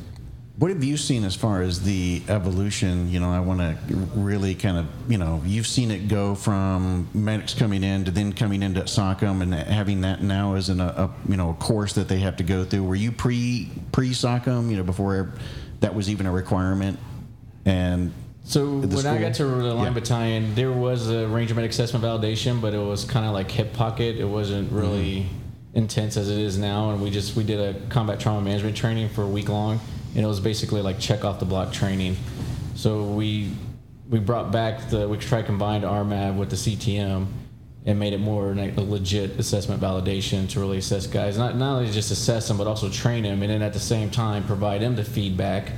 [0.57, 3.09] What have you seen as far as the evolution?
[3.09, 7.09] You know, I want to really kind of, you know, you've seen it go from
[7.11, 11.11] medics coming in to then coming into SOCM and having that now as an, a,
[11.27, 12.84] you know a course that they have to go through.
[12.84, 15.34] Were you pre pre SOCM, you know, before
[15.79, 16.99] that was even a requirement?
[17.65, 18.13] And
[18.43, 19.89] So when I got to the line Yeah.
[19.91, 23.73] battalion, there was a Ranger Medic assessment validation, but it was kind of like hip
[23.73, 24.17] pocket.
[24.17, 25.77] It wasn't really Mm-hmm.
[25.77, 26.91] intense as it is now.
[26.91, 29.79] And we just we did a combat trauma management training for a week long,
[30.15, 32.17] and it was basically like check off the block training.
[32.75, 33.51] So we
[34.09, 37.27] we brought back the we tried combined RMAV with the CTM.
[37.85, 41.37] And made it more like a legit assessment validation to really assess guys.
[41.37, 44.09] Not not only just assess them, but also train them, and then at the same
[44.09, 45.73] time provide them the feedback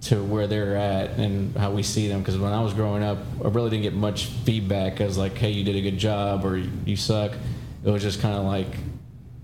[0.00, 2.20] to where they're at and how we see them.
[2.20, 5.50] Because when I was growing up, I really didn't get much feedback as like, "Hey,
[5.50, 7.32] you did a good job" or "You suck."
[7.84, 8.68] It was just kind of like,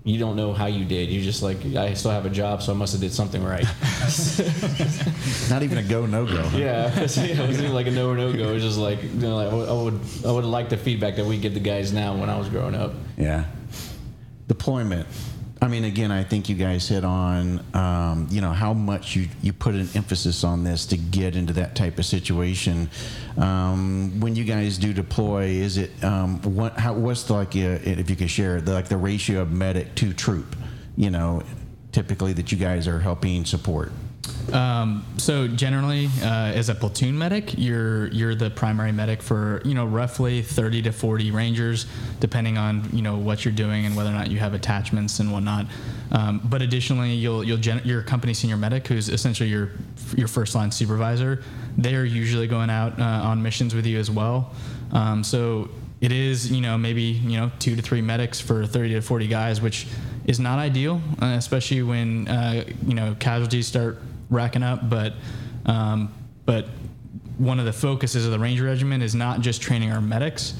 [0.05, 1.09] you don't know how you did.
[1.09, 3.63] You just like, I still have a job, so I must have did something right.
[5.49, 6.47] not even a go no go.
[6.53, 8.49] yeah, yeah, it wasn't like a no or no go.
[8.49, 10.77] It was just like, you know, like I would, I would, I would like the
[10.77, 12.93] feedback that we give the guys now when I was growing up.
[13.17, 13.45] Yeah.
[14.47, 15.07] Deployment.
[15.65, 19.27] I mean, again, I think you guys hit on, um, you know, how much you,
[19.41, 22.87] you put an emphasis on this to get into that type of situation.
[23.35, 26.77] Um, when you guys do deploy, is it um, what?
[26.77, 26.93] How?
[26.93, 27.55] What's the, like?
[27.55, 30.55] Uh, if you could share the, like the ratio of medic to troop,
[30.97, 31.41] you know,
[31.91, 33.91] typically that you guys are helping support.
[34.53, 39.73] Um, so generally, uh, as a platoon medic, you're you're the primary medic for you
[39.73, 41.87] know roughly 30 to 40 rangers,
[42.19, 45.31] depending on you know what you're doing and whether or not you have attachments and
[45.31, 45.65] whatnot.
[46.11, 49.71] Um, but additionally, you'll you'll gen- your company senior medic, who's essentially your
[50.15, 51.41] your first line supervisor.
[51.77, 54.53] They are usually going out uh, on missions with you as well.
[54.91, 55.69] Um, so
[56.01, 59.27] it is you know maybe you know two to three medics for 30 to 40
[59.27, 59.87] guys, which
[60.25, 63.97] is not ideal, uh, especially when uh, you know casualties start
[64.29, 64.89] racking up.
[64.89, 65.13] But
[65.65, 66.13] um,
[66.45, 66.67] but
[67.37, 70.53] one of the focuses of the Ranger Regiment is not just training our medics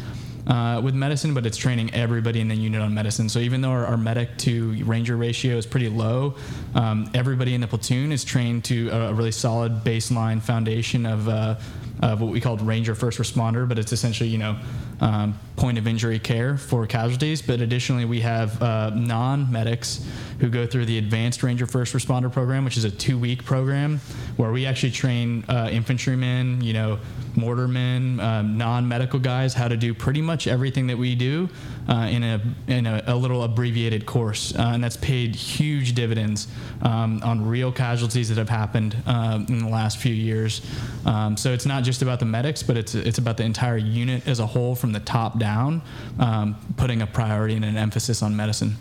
[0.47, 3.29] uh, with medicine, but it's training everybody in the unit on medicine.
[3.29, 6.35] So even though our, our medic to Ranger ratio is pretty low,
[6.75, 11.27] um, everybody in the platoon is trained to a, really solid baseline foundation of.
[11.27, 11.55] Uh,
[12.01, 14.59] of what we called Ranger First Responder, but it's essentially you know
[15.01, 17.41] um, point of injury care for casualties.
[17.41, 20.05] But additionally, we have uh, non-medics
[20.39, 23.99] who go through the Advanced Ranger First Responder program, which is a two-week program
[24.37, 26.99] where we actually train uh, infantrymen, you know,
[27.35, 31.49] mortarmen, um, non-medical guys how to do pretty much everything that we do
[31.87, 36.47] uh, in a in a, a little abbreviated course, uh, and that's paid huge dividends
[36.81, 40.61] um, on real casualties that have happened um, in the last few years.
[41.05, 44.27] Um, so it's not just about the medics, but it's it's about the entire unit
[44.27, 45.81] as a whole, from the top down,
[46.19, 48.75] um, putting a priority and an emphasis on medicine.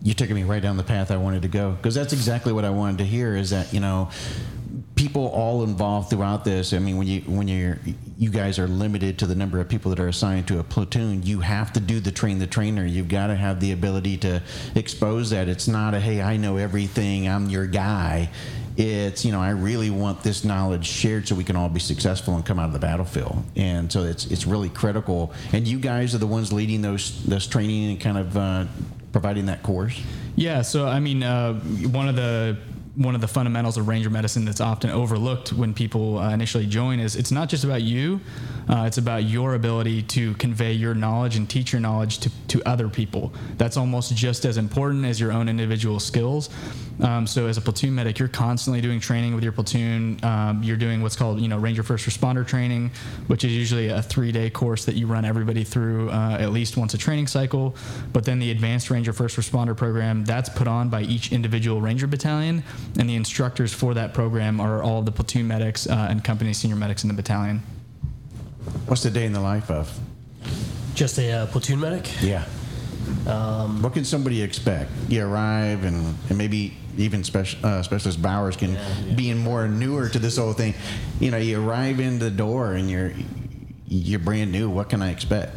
[0.00, 2.64] you took me right down the path I wanted to go because that's exactly what
[2.64, 3.36] I wanted to hear.
[3.36, 4.08] Is that you know
[4.94, 6.72] people all involved throughout this.
[6.72, 7.78] I mean, when you when you're
[8.16, 11.22] you guys are limited to the number of people that are assigned to a platoon,
[11.22, 12.86] you have to do the train the trainer.
[12.86, 14.42] You've got to have the ability to
[14.74, 15.48] expose that.
[15.48, 17.28] It's not a hey, I know everything.
[17.28, 18.30] I'm your guy.
[18.76, 22.34] It's you know I really want this knowledge shared so we can all be successful
[22.34, 23.42] and come out of the battlefield.
[23.56, 25.32] And so it's it's really critical.
[25.52, 28.66] And you guys are the ones leading those those training and kind of uh,
[29.12, 30.00] providing that course.
[30.34, 32.58] Yeah, so I mean, uh, one of the
[32.96, 36.98] one of the fundamentals of ranger medicine that's often overlooked when people uh, initially join
[36.98, 38.20] is it's not just about you
[38.68, 42.60] uh, it's about your ability to convey your knowledge and teach your knowledge to, to
[42.64, 43.32] other people.
[43.58, 46.50] That's almost just as important as your own individual skills.
[47.00, 50.18] Um, so as a platoon medic you're constantly doing training with your platoon.
[50.24, 52.90] Um, you're doing what's called you know ranger first responder training
[53.26, 56.76] which is usually a three day course that you run everybody through uh, at least
[56.76, 57.76] once a training cycle.
[58.12, 62.06] But then the advanced ranger first responder program that's put on by each individual ranger
[62.06, 62.64] battalion
[62.98, 66.76] and the instructors for that program are all the platoon medics uh, and company senior
[66.76, 67.62] medics in the battalion.
[68.86, 69.98] What's the day in the life of?
[70.94, 72.08] Just a uh, platoon medic.
[72.22, 72.44] Yeah.
[73.82, 74.90] what can somebody expect?
[75.08, 78.76] You arrive, and, and maybe even special, uh, Specialist Bowers can,
[79.14, 80.74] being more newer to this whole thing,
[81.20, 83.12] you know, you arrive in the door and you're
[83.88, 84.68] you're brand new.
[84.68, 85.54] What can I expect?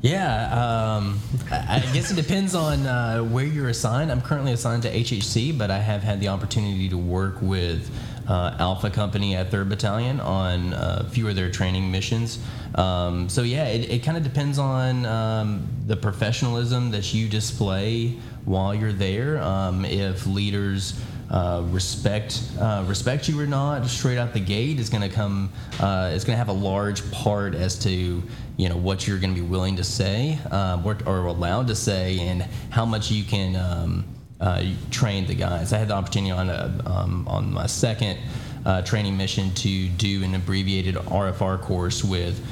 [0.00, 1.18] Yeah, um,
[1.50, 4.12] I guess it depends on uh, where you're assigned.
[4.12, 7.90] I'm currently assigned to HHC, but I have had the opportunity to work with
[8.28, 12.38] uh, Alpha Company at Third Battalion on uh, a few of their training missions.
[12.76, 18.10] Um, so yeah, it, it kind of depends on um, the professionalism that you display
[18.44, 19.42] while you're there.
[19.42, 24.88] Um, if leaders uh, respect uh, respect you or not straight out the gate is
[24.88, 28.22] going to come uh, is going to have a large part as to
[28.58, 31.74] you know what you're going to be willing to say uh, or, or allowed to
[31.74, 34.04] say and how much you can um,
[34.40, 35.72] uh, train the guys.
[35.72, 38.18] I had the opportunity on a, um, on my second
[38.66, 42.44] uh, training mission to do an abbreviated RFR course with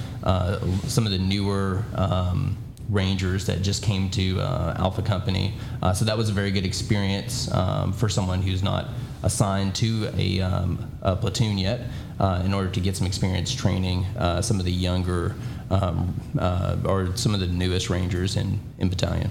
[0.87, 1.85] some of the newer.
[1.95, 2.57] Um,
[2.89, 5.55] Rangers that just came to uh, Alpha Company.
[5.83, 8.87] Uh, so that was a very good experience um, for someone who's not
[9.25, 11.81] assigned to a, um, a platoon yet
[12.21, 15.35] uh, in order to get some experience training uh, some of the younger
[15.71, 19.31] um, uh, or some of the newest Rangers in, in battalion.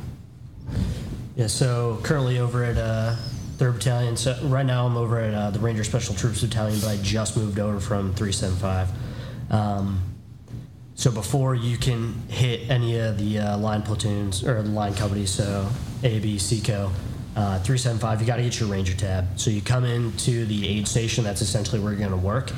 [1.36, 3.16] Yeah, so currently over at uh,
[3.58, 4.18] 3rd Battalion.
[4.18, 7.60] So right now I'm over at the Ranger Special Troops Battalion, but I just moved
[7.60, 8.90] over from 375.
[9.50, 10.02] Um,
[10.96, 15.68] so before you can hit any of the uh, line platoons or line companies, so
[16.04, 16.92] A, B, C, Co,
[17.36, 19.38] uh, 375, you got to get your Ranger tab.
[19.38, 22.52] So you come into the aid station, that's essentially where you're going to work.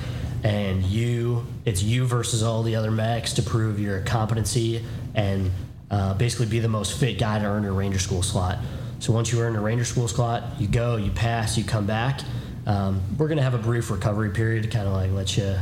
[0.43, 4.83] And you, it's you versus all the other mechs to prove your competency
[5.15, 5.51] and
[5.89, 8.59] uh, basically be the most fit guy to earn your Ranger School slot.
[8.99, 12.21] So once you earn a Ranger School slot, you go, you pass, you come back.
[12.65, 15.55] Um, we're going to have a brief recovery period to kind of like let you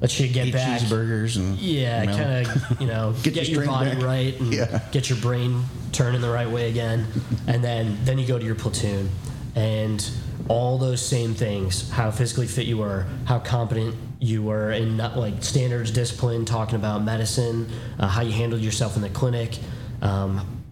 [0.00, 0.80] let you get Eat back.
[0.82, 2.16] cheeseburgers and Yeah, you know.
[2.16, 4.02] kind of, you know, Get get, your your body back.
[4.02, 4.82] right and Yeah.
[4.92, 7.06] get your brain turning the right way again.
[7.46, 9.08] And then, then you go to your platoon.
[9.54, 10.06] And
[10.48, 15.16] all those same things how physically fit you were, how competent you were in not
[15.16, 17.68] like standards, discipline, talking about medicine,
[17.98, 19.58] uh, how you handled yourself in the clinic.
[20.02, 20.62] Um,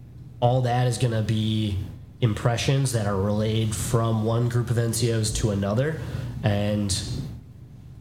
[0.40, 1.78] all that is going to be
[2.20, 6.00] impressions that are relayed from one group of NCOs to another.
[6.42, 6.96] And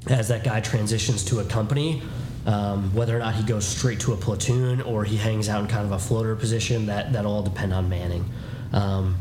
[0.07, 2.01] as that guy transitions to a company,
[2.45, 5.67] um, whether or not he goes straight to a platoon or he hangs out in
[5.67, 8.25] kind of a floater position, that that'll all depend on Manning.
[8.73, 9.17] Um,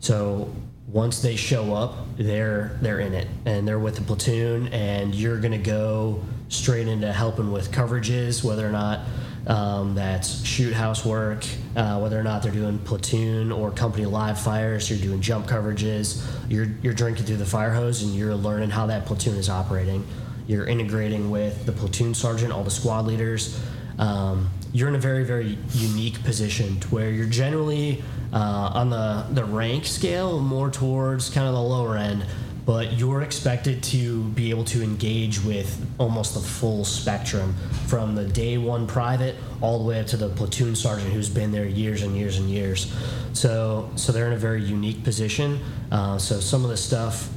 [0.00, 0.54] so
[0.94, 5.40] once they show up, they're they're in it and they're with the platoon, and you're
[5.40, 9.00] gonna go straight into helping with coverages, whether or not
[9.48, 14.40] um, that's shoot house work, uh, whether or not they're doing platoon or company live
[14.40, 18.70] fires, you're doing jump coverages, you're, you're drinking through the fire hose and you're learning
[18.70, 20.06] how that platoon is operating.
[20.46, 23.60] You're integrating with the platoon sergeant, all the squad leaders.
[23.98, 28.02] Um, you're in a very, very unique position where you're generally
[28.32, 32.26] uh, on the, the rank scale more towards kind of the lower end,
[32.66, 37.54] but you're expected to be able to engage with almost the full spectrum
[37.86, 41.52] from the day one private all the way up to the platoon sergeant who's been
[41.52, 42.92] there years and years and years.
[43.32, 45.60] So, so they're in a very unique position.
[45.92, 47.28] Uh, so some of the stuff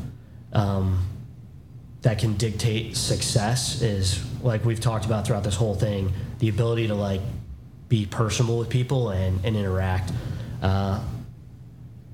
[0.53, 1.05] um,
[2.01, 6.87] that can dictate success is like we've talked about throughout this whole thing the ability
[6.87, 7.21] to like
[7.89, 10.11] be personable with people and, and interact.
[10.61, 11.01] Uh,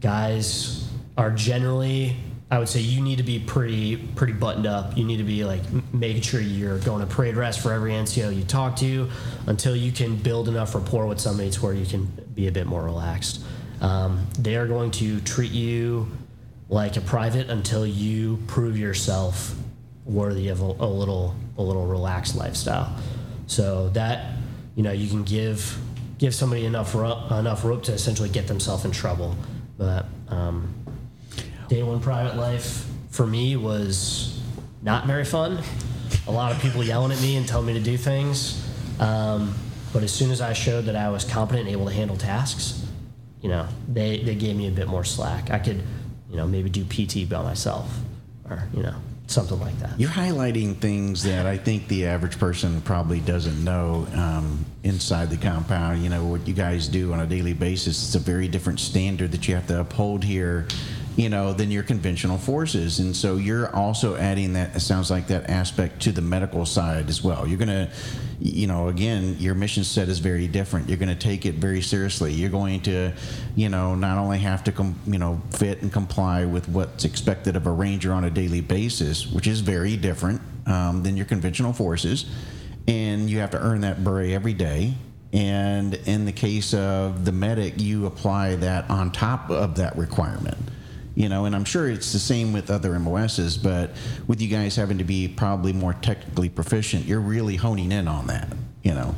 [0.01, 2.15] guys are generally
[2.51, 4.95] i would say you need to be pretty pretty buttoned up.
[4.95, 5.61] You need to be like
[5.91, 9.09] making sure you're going to parade rest for every nco you talk to
[9.47, 12.05] until you can build enough rapport with somebody to where you can
[12.36, 13.43] be a bit more relaxed.
[13.82, 16.11] Um, they are going to treat you
[16.69, 19.55] like a private until you prove yourself
[20.05, 22.95] worthy of a, a little a little relaxed lifestyle.
[23.53, 24.33] So that
[24.73, 25.77] you know you can give
[26.17, 29.35] give somebody enough ro- enough rope to essentially get themselves in trouble.
[29.77, 30.73] But um,
[31.67, 34.41] day one private life for me was
[34.81, 35.61] not very fun.
[36.25, 38.59] A lot of people yelling at me and telling me to do things.
[38.99, 39.53] Um,
[39.93, 42.83] but as soon as I showed that I was competent and able to handle tasks,
[43.39, 45.51] you know, they, they gave me a bit more slack.
[45.51, 45.83] I could,
[46.27, 47.99] you know, maybe do PT by myself
[48.49, 48.95] or, you know,
[49.28, 49.99] something like that.
[49.99, 55.38] You're highlighting things that I think the average person probably doesn't know um, inside the
[55.38, 56.03] compound.
[56.03, 59.32] You know, what you guys do on a daily basis, it's a very different standard
[59.32, 60.67] that you have to uphold here,
[61.16, 62.99] you know, than your conventional forces.
[62.99, 67.07] And so you're also adding that, it sounds like that aspect to the medical side
[67.07, 67.45] as well.
[67.47, 67.89] You're going to,
[68.39, 70.89] you know, again, your mission set is very different.
[70.89, 72.34] You're going to take it very seriously.
[72.34, 73.14] You're going to,
[73.55, 77.56] you know, not only have to, com- you know, fit and comply with what's expected
[77.56, 81.73] of a ranger on a daily basis, which is very different um, than your conventional
[81.73, 82.26] forces,
[82.88, 84.95] and you have to earn that beret every day.
[85.31, 90.57] And in the case of the medic, you apply that on top of that requirement
[91.15, 93.91] you know and i'm sure it's the same with other mos's but
[94.27, 98.27] with you guys having to be probably more technically proficient you're really honing in on
[98.27, 98.48] that
[98.84, 99.15] you know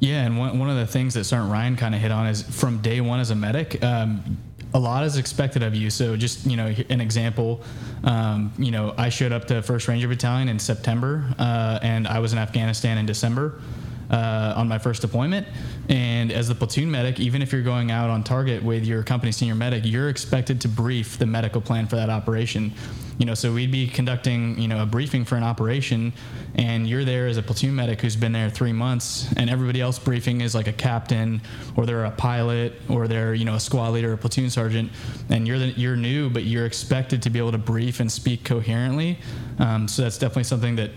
[0.00, 2.42] Yeah, and one, one of the things that Sergeant Ryan kind of hit on is
[2.42, 4.36] from day one as a medic, um,
[4.74, 5.88] a lot is expected of you.
[5.88, 7.62] So just you know, an example.
[8.02, 12.18] Um, you know, I showed up to First Ranger Battalion in September, uh, and I
[12.18, 13.60] was in Afghanistan in December
[14.10, 15.46] uh, on my first deployment.
[15.88, 19.32] And as the platoon medic, even if you're going out on target with your company
[19.32, 22.72] senior medic, you're expected to brief the medical plan for that operation.
[23.16, 26.12] You know, so we'd be conducting, you know, a briefing for an operation,
[26.56, 30.00] and you're there as a platoon medic who's been there three months, and everybody else
[30.00, 31.40] briefing is like a captain,
[31.76, 34.90] or they're a pilot, or they're, you know, a squad leader, a platoon sergeant,
[35.30, 38.42] and you're the, you're new, but you're expected to be able to brief and speak
[38.42, 39.16] coherently.
[39.60, 40.90] Um, so that's definitely something that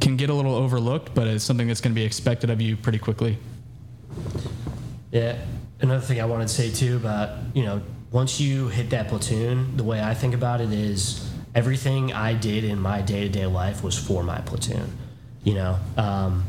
[0.00, 2.76] can get a little overlooked, but it's something that's going to be expected of you
[2.76, 3.38] pretty quickly.
[5.10, 5.36] Yeah.
[5.80, 9.76] Another thing I wanted to say too about, you know, once you hit that platoon,
[9.76, 13.46] the way I think about it is everything I did in my day to day
[13.46, 14.96] life was for my platoon.
[15.44, 16.44] You know, um,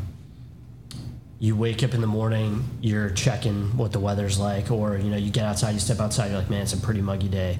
[1.39, 5.17] you wake up in the morning, you're checking what the weather's like, or, you know,
[5.17, 7.59] you get outside, you step outside, you're like, man, it's a pretty muggy day.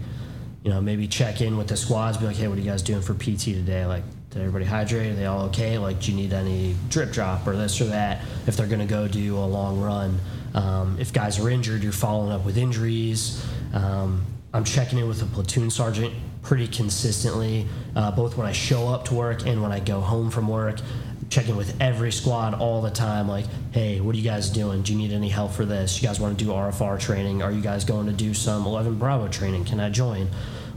[0.64, 2.82] You know, maybe check in with the squads, be like, hey, what are you guys
[2.82, 3.86] doing for PT today?
[3.86, 5.12] Like, did everybody hydrate?
[5.12, 5.80] Are they all okay?
[5.80, 8.24] Like, do you need any drip drop or this or that?
[8.46, 10.20] If they're going to go do a long run,
[10.54, 13.44] um, if guys are injured, you're following up with injuries.
[13.74, 14.24] Um,
[14.54, 19.06] I'm checking in with a platoon sergeant pretty consistently, uh, both when I show up
[19.06, 20.80] to work and when I go home from work.
[21.30, 24.82] Checking with every squad all the time, like, hey, what are you guys doing?
[24.82, 26.02] Do you need any help for this?
[26.02, 27.44] You guys want to do RFR training?
[27.44, 29.66] Are you guys going to do some 11 Bravo training?
[29.66, 30.30] Can I join?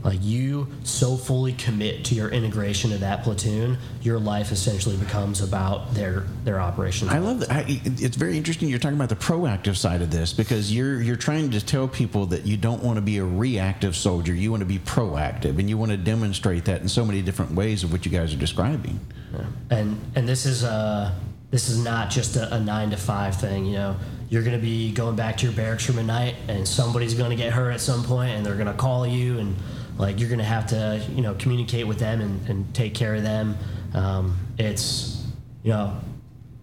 [0.03, 5.41] Like you so fully commit to your integration of that platoon, your life essentially becomes
[5.41, 7.09] about their their operations.
[7.11, 7.51] I love that.
[7.51, 8.67] I, it's very interesting.
[8.67, 12.25] You're talking about the proactive side of this because you're you're trying to tell people
[12.27, 14.33] that you don't want to be a reactive soldier.
[14.33, 17.53] You want to be proactive, and you want to demonstrate that in so many different
[17.53, 18.99] ways of what you guys are describing.
[19.33, 19.45] Yeah.
[19.69, 21.13] And and this is uh
[21.49, 23.65] this is not just a, a nine to five thing.
[23.65, 23.95] You know,
[24.29, 27.29] you're going to be going back to your barracks room at night, and somebody's going
[27.29, 29.55] to get hurt at some point, and they're going to call you and
[29.97, 33.23] like you're to have to you know communicate with them and, and take care of
[33.23, 33.57] them.
[33.93, 35.23] Um, it's
[35.63, 35.97] you know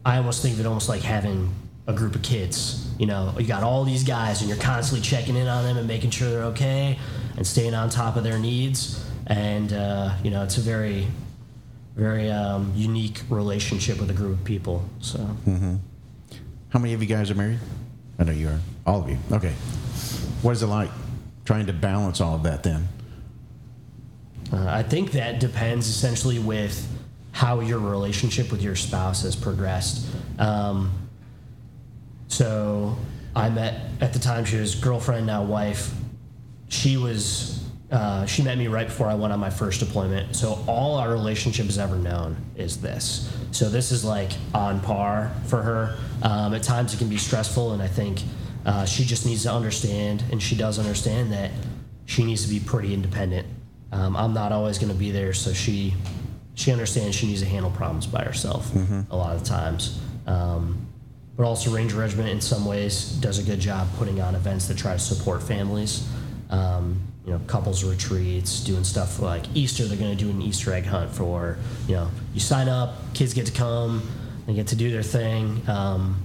[0.04, 1.52] i almost think of it almost like having
[1.86, 2.92] a group of kids.
[2.98, 5.86] You know you got all these guys and you're constantly checking in on them and
[5.86, 6.98] making sure they're okay
[7.36, 9.04] and staying on top of their needs.
[9.26, 11.06] And uh, you know it's a very
[11.96, 15.18] very um, unique relationship with a group of people so.
[15.18, 15.76] Mm-hmm.
[16.70, 17.58] how many of you guys are married?
[18.18, 18.60] I know you are.
[18.86, 19.18] All of you.
[19.32, 19.52] Okay.
[20.42, 20.90] What is it like
[21.44, 22.88] trying to balance all of that then
[24.52, 26.88] uh, I think that depends essentially with
[27.32, 30.06] how your relationship with your spouse has progressed.
[30.38, 30.92] Um,
[32.28, 32.96] so
[33.34, 35.92] I met at the time she was girlfriend now wife.
[36.68, 40.36] She was uh, she met me right before I went on my first deployment.
[40.36, 43.36] So all our relationship has ever known is this.
[43.50, 45.96] So this is like on par for her.
[46.22, 48.22] Um, at times it can be stressful, and I think
[48.64, 51.50] uh, she just needs to understand, and she does understand that
[52.06, 53.46] she needs to be pretty independent
[53.92, 55.94] um, I'm not always going to be there, so she
[56.54, 59.10] she understands she needs to handle problems by herself mm-hmm.
[59.10, 60.00] a lot of times.
[60.26, 60.86] Um,
[61.36, 64.76] but also, Ranger Regiment in some ways does a good job putting on events that
[64.76, 66.06] try to support families.
[66.50, 69.84] Um, you know, couples retreats, doing stuff like Easter.
[69.84, 73.34] They're going to do an Easter egg hunt for you know you sign up, kids
[73.34, 74.02] get to come,
[74.46, 75.62] they get to do their thing.
[75.68, 76.22] Um,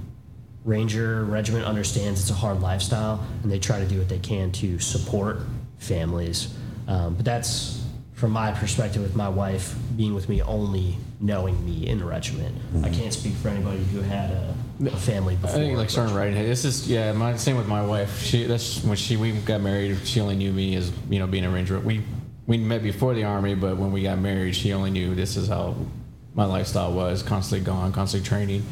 [0.64, 4.52] Ranger Regiment understands it's a hard lifestyle, and they try to do what they can
[4.54, 5.42] to support
[5.78, 6.54] families.
[6.88, 7.84] Um, but that's
[8.14, 12.56] from my perspective with my wife being with me only knowing me in the regiment.
[12.56, 12.86] Mm-hmm.
[12.86, 14.56] I can't speak for anybody who had a,
[14.88, 15.49] a family before.
[15.49, 16.34] I think like Sergeant Right.
[16.34, 17.12] This is yeah.
[17.12, 18.22] My same with my wife.
[18.22, 19.98] She that's when she we got married.
[20.06, 21.80] She only knew me as you know being a ranger.
[21.80, 22.03] We
[22.48, 25.48] we met before the army, but when we got married, she only knew this is
[25.48, 25.76] how
[26.36, 27.24] my lifestyle was.
[27.24, 28.64] Constantly gone, constantly training.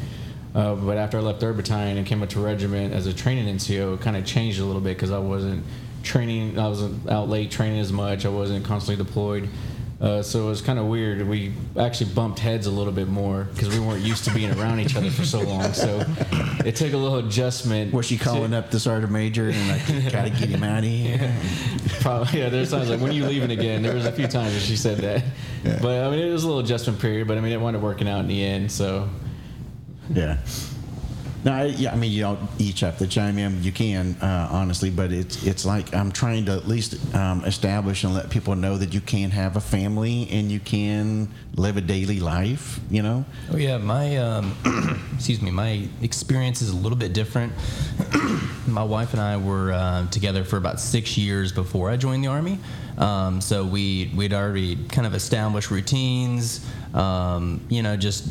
[0.54, 3.52] Uh, but after I left third battalion and came up to regiment as a training
[3.56, 5.64] NCO, it kind of changed a little bit because I wasn't
[6.04, 6.58] training.
[6.58, 8.24] I wasn't out late training as much.
[8.24, 9.48] I wasn't constantly deployed.
[10.00, 11.26] Uh, so it was kind of weird.
[11.26, 14.80] We actually bumped heads a little bit more because we weren't used to being around
[14.80, 15.72] each other for so long.
[15.72, 16.04] So
[16.64, 17.94] it took a little adjustment.
[17.94, 20.84] Was she calling to, up the sergeant major and like, gotta get him out of
[20.84, 21.16] here?
[21.16, 22.00] Yeah.
[22.00, 22.40] Probably.
[22.40, 22.48] Yeah.
[22.48, 23.82] There's times like, when are you leaving again?
[23.82, 25.24] There was a few times where she said that.
[25.64, 25.78] Yeah.
[25.80, 27.26] But I mean, it was a little adjustment period.
[27.26, 28.70] But I mean, it wound up working out in the end.
[28.70, 29.08] So.
[30.12, 30.38] Yeah.
[31.44, 33.62] No, I, yeah, I mean, you don't each have to chime in.
[33.62, 38.02] You can, uh, honestly, but it's it's like I'm trying to at least um, establish
[38.02, 41.82] and let people know that you can have a family and you can live a
[41.82, 42.80] daily life.
[42.90, 43.24] You know.
[43.52, 44.56] Oh yeah, my um,
[45.14, 47.52] excuse me, my experience is a little bit different.
[48.66, 52.28] my wife and I were uh, together for about six years before I joined the
[52.28, 52.58] army.
[52.96, 56.64] Um, so we we'd already kind of established routines.
[56.94, 58.28] Um, you know, just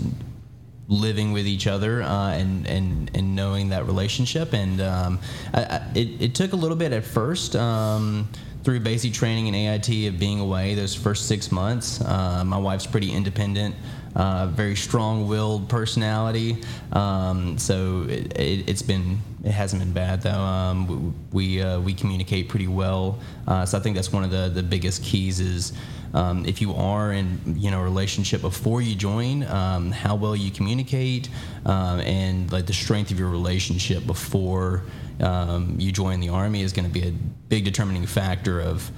[0.87, 4.53] living with each other uh, and, and and knowing that relationship.
[4.53, 5.19] And um,
[5.53, 7.55] I, I, it, it took a little bit at first.
[7.55, 8.27] Um,
[8.63, 12.87] through basic training and AIT of being away those first six months, uh, my wife's
[12.87, 13.75] pretty independent.
[14.15, 16.57] Uh, very strong-willed personality.
[16.91, 20.29] Um, so it, it, has been it hasn't been bad though.
[20.29, 23.19] Um, we uh, we communicate pretty well.
[23.47, 25.73] Uh, so I think that's one of the the biggest keys is.
[26.13, 30.35] Um, if you are in you know a relationship before you join, um, how well
[30.35, 31.27] you communicate,
[31.65, 34.83] um, and like the strength of your relationship before
[35.21, 37.11] um, you join the army is going to be a
[37.49, 38.91] big determining factor of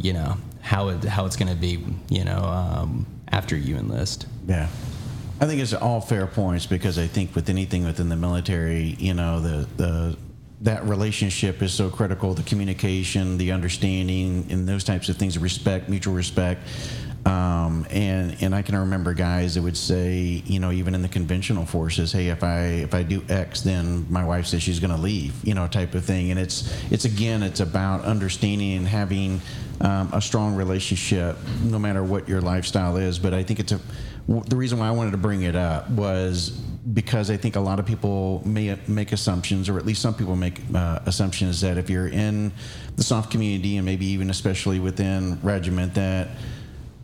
[0.00, 4.26] you know how it how it's going to be you know after you enlist.
[4.46, 4.68] Yeah.
[5.40, 9.14] I think it's all fair points because I think with anything within the military, you
[9.14, 10.16] know, the the
[10.60, 12.34] that relationship is so critical.
[12.34, 16.60] The communication, the understanding, and those types of things, respect, mutual respect.
[17.24, 21.08] Um, and and I can remember guys that would say, you know, even in the
[21.08, 24.94] conventional forces, hey, if I if I do X, then my wife says she's going
[24.94, 26.30] to leave, you know, type of thing.
[26.30, 29.40] And it's it's again, it's about understanding and having
[29.80, 33.18] um, a strong relationship, no matter what your lifestyle is.
[33.18, 33.80] But I think it's a
[34.28, 37.78] the reason why I wanted to bring it up was because I think a lot
[37.78, 41.90] of people may make assumptions, or at least some people make uh, assumptions that if
[41.90, 42.52] you're in
[42.96, 46.28] the soft community and maybe even especially within regiment, that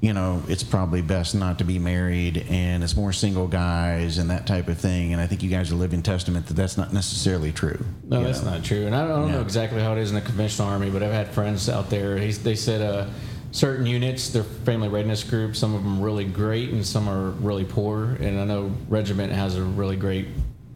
[0.01, 4.31] you know it's probably best not to be married and it's more single guys and
[4.31, 5.13] that type of thing.
[5.13, 7.85] And I think you guys are living testament that that's not necessarily true.
[8.05, 8.53] No, that's know?
[8.53, 8.87] not true.
[8.87, 9.35] And I don't, I don't yeah.
[9.35, 12.19] know exactly how it is in the conventional army, but I've had friends out there.
[12.19, 12.81] They said.
[12.81, 13.07] Uh,
[13.53, 17.65] certain units, their family readiness group, some of them really great and some are really
[17.65, 18.17] poor.
[18.21, 20.29] And I know Regiment has a really great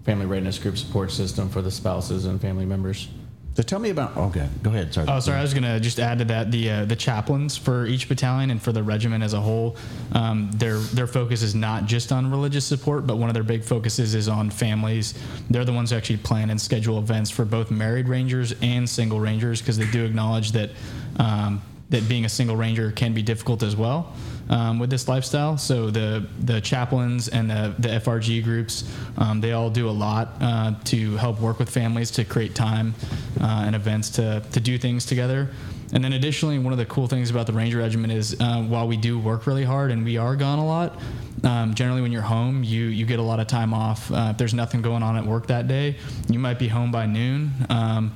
[0.04, 3.08] family readiness group support system for the spouses and family members.
[3.54, 4.16] So tell me about.
[4.16, 4.94] Okay, go ahead.
[4.94, 5.06] Sorry.
[5.10, 5.38] Oh, sorry.
[5.38, 8.50] I was going to just add to that the uh, the chaplains for each battalion
[8.50, 9.76] and for the regiment as a whole.
[10.12, 13.62] Um, their their focus is not just on religious support, but one of their big
[13.62, 15.12] focuses is on families.
[15.50, 19.20] They're the ones who actually plan and schedule events for both married rangers and single
[19.20, 20.70] rangers because they do acknowledge that
[21.18, 21.60] um,
[21.92, 24.12] that being a single ranger can be difficult as well
[24.50, 25.56] um, with this lifestyle.
[25.56, 28.84] So the the chaplains and the, the FRG groups,
[29.16, 32.94] um, they all do a lot uh, to help work with families to create time
[33.40, 35.48] uh, and events to to do things together.
[35.94, 38.88] And then additionally, one of the cool things about the Ranger Regiment is uh, while
[38.88, 40.98] we do work really hard and we are gone a lot,
[41.44, 44.10] um, generally when you're home, you you get a lot of time off.
[44.10, 45.96] Uh, if there's nothing going on at work that day,
[46.30, 47.50] you might be home by noon.
[47.68, 48.12] Um,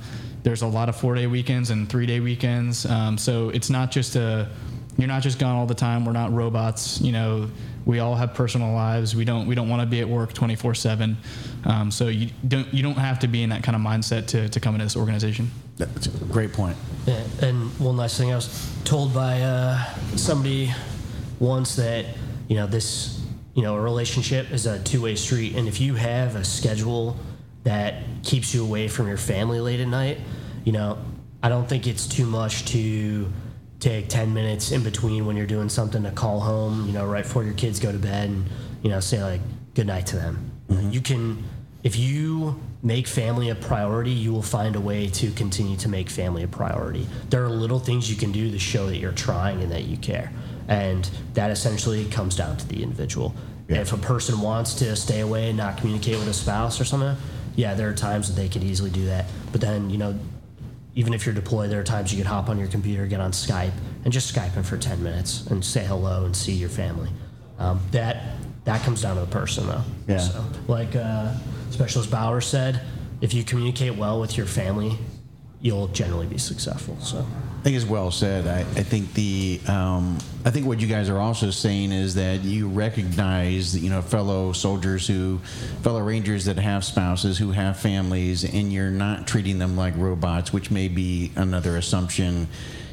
[0.47, 2.85] there's a lot of four day weekends and three day weekends.
[2.85, 4.47] Um, so it's not just a,
[4.97, 6.05] you're not just gone all the time.
[6.05, 7.01] We're not robots.
[7.01, 7.49] You know,
[7.85, 9.13] we all have personal lives.
[9.13, 11.17] We don't we don't want to be at work 24 um, seven.
[11.91, 14.59] So you don't you don't have to be in that kind of mindset to, to
[14.61, 15.51] come into this organization.
[15.75, 16.77] That's a great point.
[17.05, 19.83] Yeah, and one last thing, I was told by uh,
[20.15, 20.73] somebody
[21.39, 22.05] once that
[22.47, 23.21] you know this
[23.53, 27.17] you know a relationship is a two way street, and if you have a schedule
[27.65, 30.19] that keeps you away from your family late at night,
[30.67, 30.97] you know,
[31.41, 33.31] I don't think it's too much to
[33.79, 37.23] take 10 minutes in between when you're doing something to call home, you know, right
[37.23, 38.45] before your kids go to bed and,
[38.83, 39.39] you know, say like
[39.75, 40.51] good night to them.
[40.69, 40.91] Mm-hmm.
[40.91, 41.43] You can,
[41.83, 46.09] if you make family a priority, you will find a way to continue to make
[46.09, 47.07] family a priority.
[47.29, 49.95] There are little things you can do to show that you're trying and that you
[49.95, 50.33] care.
[50.67, 53.33] And that essentially comes down to the individual.
[53.69, 53.77] Yeah.
[53.77, 57.15] If a person wants to stay away and not communicate with a spouse or something,
[57.55, 59.27] yeah, there are times that they could easily do that.
[59.53, 60.19] But then, you know,
[60.97, 63.31] even if you're deployed, there are times you could hop on your computer, get on
[63.31, 63.71] Skype,
[64.03, 67.09] and just Skype in for 10 minutes and say hello and see your family.
[67.59, 68.23] Um, that
[68.63, 69.83] that comes down to the person, though.
[70.07, 70.17] Yeah.
[70.17, 71.35] So, like uh,
[71.69, 72.81] Specialist Bowers said,
[73.21, 74.97] if you communicate well with your family,
[75.61, 76.97] you'll generally be successful.
[76.99, 77.25] So.
[77.67, 78.47] Think it's well said.
[78.47, 82.41] I, I think the um, I think what you guys are also saying is that
[82.41, 85.39] you recognize you know fellow soldiers who
[85.81, 90.53] fellow rangers that have spouses who have families and you're not treating them like robots,
[90.53, 92.47] which may be another assumption.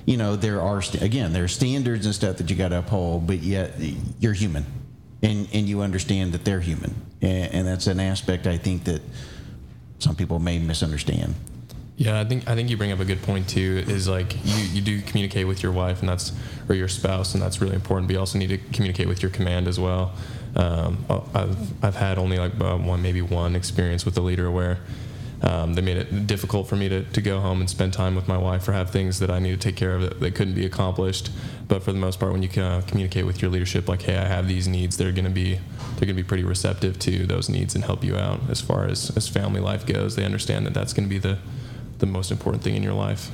[0.06, 3.28] You know there are again there are standards and stuff that you got to uphold,
[3.28, 3.74] but yet
[4.18, 4.66] you're human,
[5.22, 9.02] and and you understand that they're human, and, and that's an aspect I think that
[10.00, 11.36] some people may misunderstand.
[11.96, 13.84] Yeah, I think I think you bring up a good point too.
[13.86, 16.32] Is like you, you do communicate with your wife and that's
[16.68, 18.08] or your spouse and that's really important.
[18.08, 20.12] But you also need to communicate with your command as well.
[20.56, 24.78] Um, I've I've had only like uh, one maybe one experience with a leader where
[25.42, 28.26] um, they made it difficult for me to, to go home and spend time with
[28.26, 30.54] my wife or have things that I need to take care of that, that couldn't
[30.54, 31.30] be accomplished.
[31.68, 34.24] But for the most part, when you uh, communicate with your leadership, like, hey, I
[34.24, 37.48] have these needs, they're going to be they're going to be pretty receptive to those
[37.48, 40.16] needs and help you out as far as as family life goes.
[40.16, 41.38] They understand that that's going to be the
[41.98, 43.30] the most important thing in your life.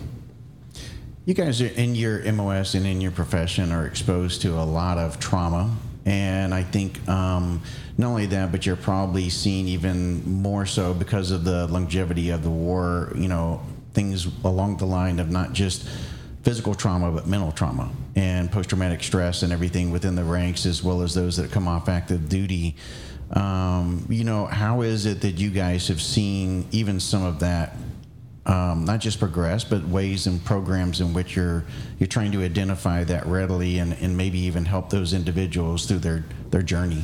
[1.27, 4.99] You guys are in your MOS and in your profession are exposed to a lot
[4.99, 5.77] of trauma
[6.07, 7.61] And I think um,
[7.99, 12.43] not only that, but you're probably seeing even more so because of the longevity of
[12.43, 13.61] the war, you know,
[13.93, 15.87] things along the line of not just
[16.43, 20.83] physical trauma, but mental trauma and post traumatic stress and everything within the ranks, as
[20.83, 22.77] well as those that come off active duty.
[23.33, 27.77] Um, you know, how is it that you guys have seen even some of that
[28.47, 31.65] um, not just progress, but ways and programs in which you're
[31.99, 36.25] you're trying to identify that readily and, and maybe even help those individuals through their
[36.51, 37.03] their journey.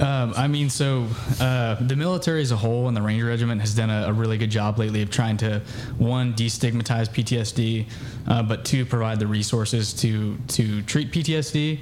[0.00, 1.06] Um, I mean, so
[1.40, 4.38] uh, the military as a whole and the Ranger Regiment has done a, a really
[4.38, 5.60] good job lately of trying to
[5.98, 7.86] one destigmatize PTSD,
[8.26, 11.78] uh, but two provide the resources to to treat PTSD.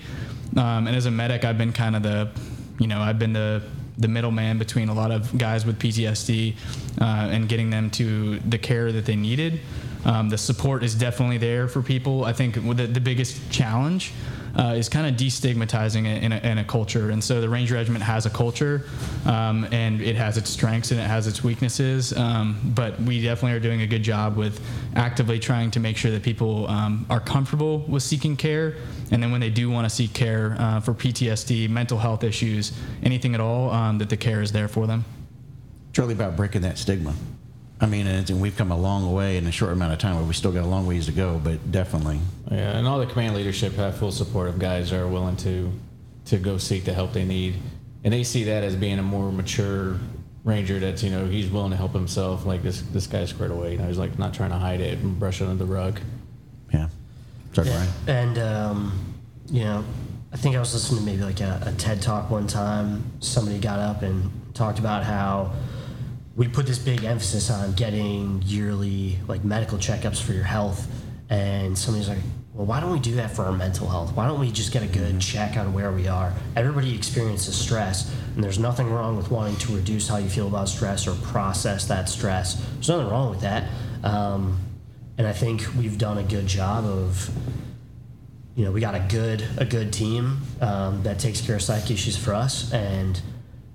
[0.57, 2.31] Um, and as a medic, I've been kind of the,
[2.79, 3.63] you know, I've been the
[3.99, 6.55] the middleman between a lot of guys with PTSD
[7.01, 9.61] uh, and getting them to the care that they needed.
[10.05, 12.25] Um, the support is definitely there for people.
[12.25, 14.13] I think the, the biggest challenge
[14.57, 17.11] uh, is kind of destigmatizing it in a, in a, culture.
[17.11, 18.85] And so the Ranger Regiment has a culture,
[19.27, 22.17] um, and it has its strengths and it has its weaknesses.
[22.17, 24.65] Um, but we definitely are doing a good job with
[24.95, 28.77] actively trying to make sure that people um, are comfortable with seeking care.
[29.11, 32.73] And then when they do want to seek care uh, for PTSD, mental health issues,
[33.03, 35.05] anything at all, um, that the care is there for them.
[35.91, 37.15] It's really about breaking that stigma.
[37.83, 40.17] I mean, and, and, we've come a long way in a short amount of time,
[40.17, 41.41] but we still got a long ways to go.
[41.43, 42.79] But definitely, yeah.
[42.79, 45.73] And all the command leadership have full support of guys that are willing to
[46.27, 47.57] to go seek the help they need,
[48.05, 49.99] and they see that as being a more mature
[50.45, 50.79] ranger.
[50.79, 52.47] That's you know he's willing to help himself.
[52.47, 53.73] Like this this guy's squared away.
[53.73, 55.99] You know, he's like not trying to hide it and brush it under the rug.
[56.73, 56.89] Yeah.
[57.53, 57.87] Sorry, yeah.
[58.07, 59.15] And um,
[59.51, 59.85] you know,
[60.33, 63.05] I think I was listening to maybe like a, a TED talk one time.
[63.19, 65.53] Somebody got up and talked about how
[66.35, 70.87] we put this big emphasis on getting yearly like medical checkups for your health.
[71.31, 72.19] And somebody's like
[72.55, 74.15] well why don't we do that for our mental health?
[74.15, 76.33] Why don't we just get a good check on where we are?
[76.57, 80.69] Everybody experiences stress and there's nothing wrong with wanting to reduce how you feel about
[80.69, 82.55] stress or process that stress.
[82.75, 83.71] There's nothing wrong with that.
[84.05, 84.59] Um,
[85.19, 87.31] and i think we've done a good job of
[88.55, 91.91] you know we got a good a good team um, that takes care of psych
[91.91, 92.73] issues for us.
[92.73, 93.21] And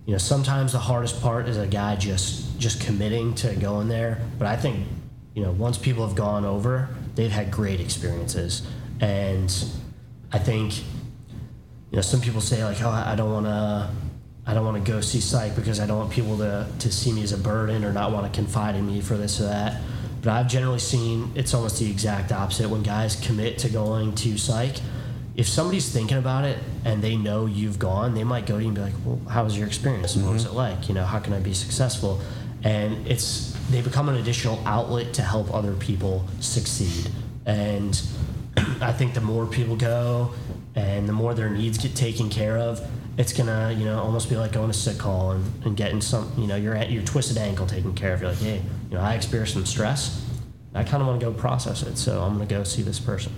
[0.07, 4.21] you know, sometimes the hardest part is a guy just just committing to going there.
[4.39, 4.87] But I think,
[5.35, 8.65] you know, once people have gone over, they've had great experiences,
[9.01, 9.53] and
[10.31, 13.89] I think, you know, some people say like, oh, I don't want to.
[14.49, 17.11] I don't want to go see psych because I don't want people to, to see
[17.11, 19.81] me as a burden or not want to confide in me for this or that.
[20.21, 22.69] But I've generally seen it's almost the exact opposite.
[22.69, 24.77] When guys commit to going to psych,
[25.37, 28.69] if somebody's thinking about it and they know you've gone, they might go to you
[28.69, 30.15] and be like, "Well, how was your experience?
[30.15, 30.25] Mm-hmm.
[30.25, 30.53] What was mm-hmm.
[30.53, 30.89] it like?
[30.89, 32.19] You know, how can I be successful?"
[32.63, 37.11] And it's they become an additional outlet to help other people succeed.
[37.45, 38.01] And
[38.81, 40.33] I think the more people go
[40.75, 42.81] and the more their needs get taken care of,
[43.19, 46.33] it's gonna you know almost be like going to sick call and, and getting some
[46.35, 48.21] you know your your twisted ankle taken care of.
[48.21, 50.23] You're like, hey, you know, I experienced some stress.
[50.73, 53.33] I kind of want to go process it, so I'm gonna go see this person.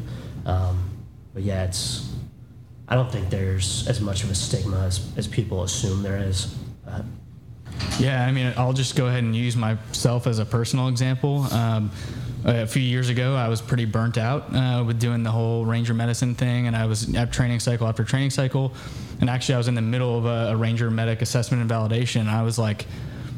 [0.45, 0.88] Um,
[1.33, 2.11] but yeah, it's.
[2.87, 6.55] I don't think there's as much of a stigma as, as people assume there is.
[6.87, 7.03] Uh,
[7.99, 11.43] yeah, I mean, I'll just go ahead and use myself as a personal example.
[11.51, 11.91] Um,
[12.45, 15.93] a few years ago, I was pretty burnt out uh, with doing the whole ranger
[15.93, 18.73] medicine thing, and I was at training cycle after training cycle.
[19.21, 22.21] And actually, I was in the middle of a, a ranger medic assessment and validation.
[22.21, 22.85] And I was like,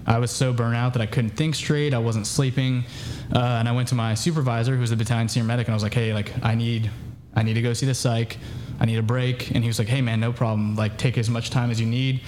[0.06, 1.94] I was so burnt out that I couldn't think straight.
[1.94, 2.86] I wasn't sleeping,
[3.34, 5.76] uh, and I went to my supervisor, who was the battalion senior medic, and I
[5.76, 6.90] was like, "Hey, like, I need
[7.36, 8.38] I need to go see the psych.
[8.80, 9.52] I need a break.
[9.52, 10.76] And he was like, hey, man, no problem.
[10.76, 12.22] Like, take as much time as you need.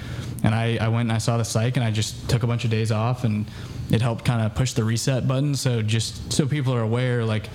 [0.44, 2.64] And I, I went and I saw the psych and I just took a bunch
[2.64, 3.46] of days off and
[3.90, 5.56] it helped kind of push the reset button.
[5.56, 7.50] So just so people are aware, like,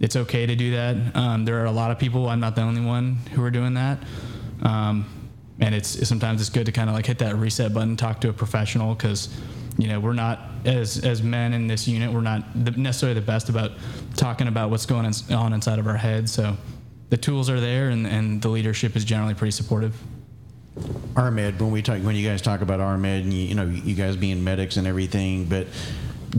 [0.00, 1.16] it's okay to do that.
[1.16, 3.74] Um, there are a lot of people, I'm not the only one who are doing
[3.74, 3.98] that.
[4.62, 5.06] Um,
[5.60, 8.28] and it's sometimes it's good to kind of like hit that reset button, talk to
[8.28, 9.34] a professional because
[9.78, 13.48] you know we're not as as men in this unit we're not necessarily the best
[13.48, 13.72] about
[14.14, 16.32] talking about what's going on inside of our heads.
[16.32, 16.56] So
[17.08, 19.96] the tools are there and, and the leadership is generally pretty supportive.
[21.14, 23.94] RMed, when we talk, when you guys talk about RMed, and you, you know, you
[23.94, 25.66] guys being medics and everything, but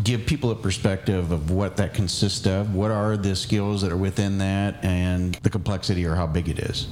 [0.03, 2.76] give people a perspective of what that consists of.
[2.76, 6.60] What are the skills that are within that, and the complexity or how big it
[6.60, 6.88] is?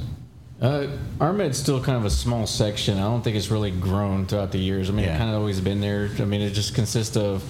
[0.59, 0.87] Uh,
[1.19, 2.97] RMed's still kind of a small section.
[2.97, 4.89] I don't think it's really grown throughout the years.
[4.89, 5.15] I mean, yeah.
[5.15, 6.09] it kind of always been there.
[6.17, 7.43] I mean, it just consists of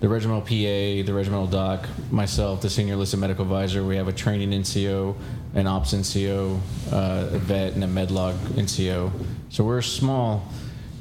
[0.00, 3.82] the regimental PA, the regimental doc, myself, the senior enlisted medical advisor.
[3.82, 5.14] We have a training NCO,
[5.54, 6.58] an ops NCO,
[6.92, 9.10] uh, a vet, and a medlog NCO.
[9.48, 10.46] So we're a small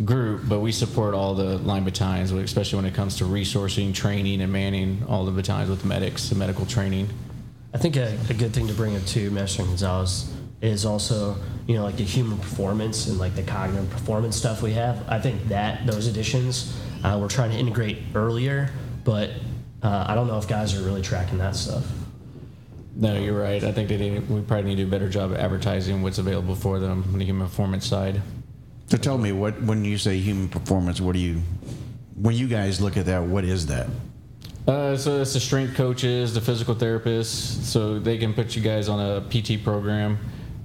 [0.06, 4.42] group, but we support all the line battalions, especially when it comes to resourcing, training,
[4.42, 7.10] and manning all the battalions with medics and medical training.
[7.74, 11.36] I think a, a good thing to bring up too, Master Gonzalez, is also
[11.68, 15.08] you know like the human performance and like the cognitive performance stuff we have.
[15.08, 18.70] I think that those additions uh, we're trying to integrate earlier,
[19.04, 19.30] but
[19.84, 21.86] uh, I don't know if guys are really tracking that stuff.
[23.00, 23.64] No, you're right.
[23.64, 26.18] I think they need, we probably need to do a better job of advertising what's
[26.18, 28.22] available for them on the human performance side.
[28.88, 31.42] So tell me, what when you say human performance, what do you,
[32.16, 33.88] when you guys look at that, what is that?
[34.68, 38.90] Uh, so it's the strength coaches, the physical therapists, so they can put you guys
[38.90, 40.20] on a PT program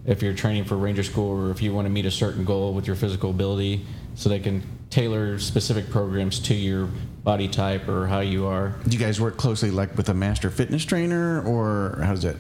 [0.05, 2.75] if you're training for ranger school or if you want to meet a certain goal
[2.75, 3.87] with your physical ability.
[4.17, 6.89] So they can tailor specific programs to your
[7.25, 8.75] body type or how you are.
[8.87, 12.37] Do you guys work closely like with a master fitness trainer, or how's that?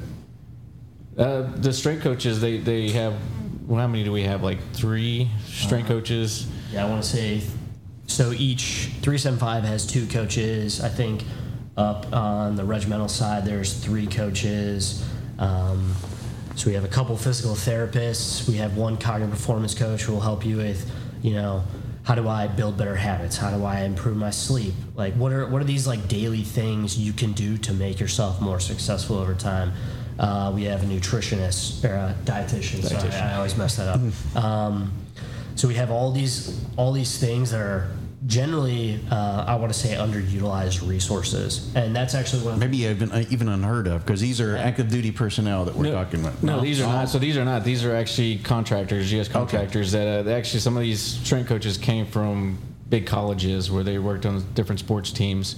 [1.16, 3.14] Uh, the strength coaches, they, they have,
[3.66, 4.42] well, how many do we have?
[4.42, 6.46] Like three strength coaches?
[6.70, 7.42] Yeah, I want to say
[8.06, 10.80] so each 375 has two coaches.
[10.80, 11.24] I think
[11.76, 15.08] up on the regimental side, there's three coaches.
[15.38, 15.94] Um,
[16.54, 18.48] so we have a couple physical therapists.
[18.48, 20.90] We have one cognitive performance coach who will help you with,
[21.22, 21.64] you know,
[22.04, 23.38] how do I build better habits?
[23.38, 24.74] How do I improve my sleep?
[24.94, 28.40] Like, what are what are these like daily things you can do to make yourself
[28.40, 29.72] more successful over time?
[30.18, 32.84] Uh, we have a nutritionist or a dietitian.
[32.84, 34.00] Sorry, I always mess that up.
[34.36, 34.92] Um,
[35.56, 37.88] so we have all these all these things that are
[38.26, 43.12] generally, uh, I want to say, underutilized resources, and that's actually one of Maybe even
[43.12, 46.42] uh, even unheard of because these are active duty personnel that we're talking about.
[46.42, 47.08] No, these are not.
[47.08, 47.64] So these are not.
[47.64, 49.28] These are actually contractors, U.S.
[49.28, 49.92] contractors.
[49.92, 54.26] That uh, actually some of these strength coaches came from big colleges where they worked
[54.26, 55.56] on different sports teams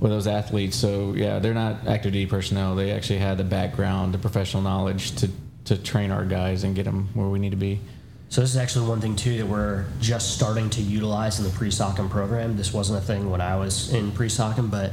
[0.00, 0.76] with those athletes.
[0.76, 2.74] So yeah, they're not active duty personnel.
[2.74, 5.30] They actually had the background, the professional knowledge to
[5.66, 7.80] to train our guys and get them where we need to be.
[8.28, 11.50] So this is actually one thing too that we're just starting to utilize in the
[11.50, 12.56] pre-SOCM program.
[12.56, 14.92] This wasn't a thing when I was in pre-SOCM, but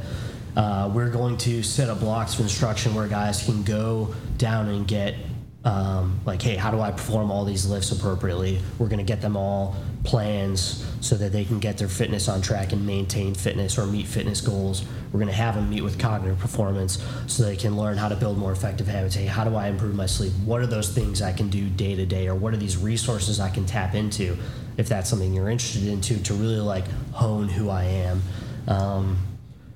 [0.56, 4.86] uh, we're going to set up blocks of instruction where guys can go down and
[4.86, 5.16] get
[5.64, 8.60] um, like, hey, how do I perform all these lifts appropriately?
[8.78, 12.42] We're going to get them all plans so that they can get their fitness on
[12.42, 14.84] track and maintain fitness or meet fitness goals.
[15.12, 18.16] We're going to have them meet with cognitive performance so they can learn how to
[18.16, 19.14] build more effective habits.
[19.14, 20.32] Hey, how do I improve my sleep?
[20.44, 23.40] What are those things I can do day to day, or what are these resources
[23.40, 24.36] I can tap into
[24.76, 28.22] if that's something you're interested into to really like hone who I am.
[28.66, 29.18] Um,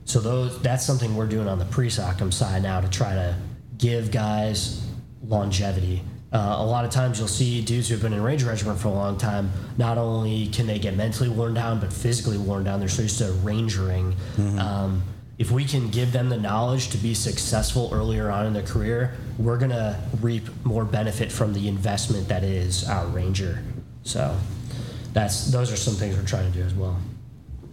[0.04, 3.36] so those that's something we're doing on the pre-SOCM side now to try to
[3.76, 4.87] give guys
[5.28, 6.02] longevity.
[6.30, 8.92] Uh, a lot of times you'll see dudes who've been in Ranger Regiment for a
[8.92, 9.50] long time.
[9.78, 12.80] Not only can they get mentally worn down, but physically worn down.
[12.80, 14.14] They're so used to rangering.
[14.58, 15.02] Um,
[15.38, 19.14] if we can give them the knowledge to be successful earlier on in their career,
[19.38, 23.62] we're gonna reap more benefit from the investment that is our Ranger.
[24.02, 24.36] So
[25.12, 26.96] that's those are some things we're trying to do as well.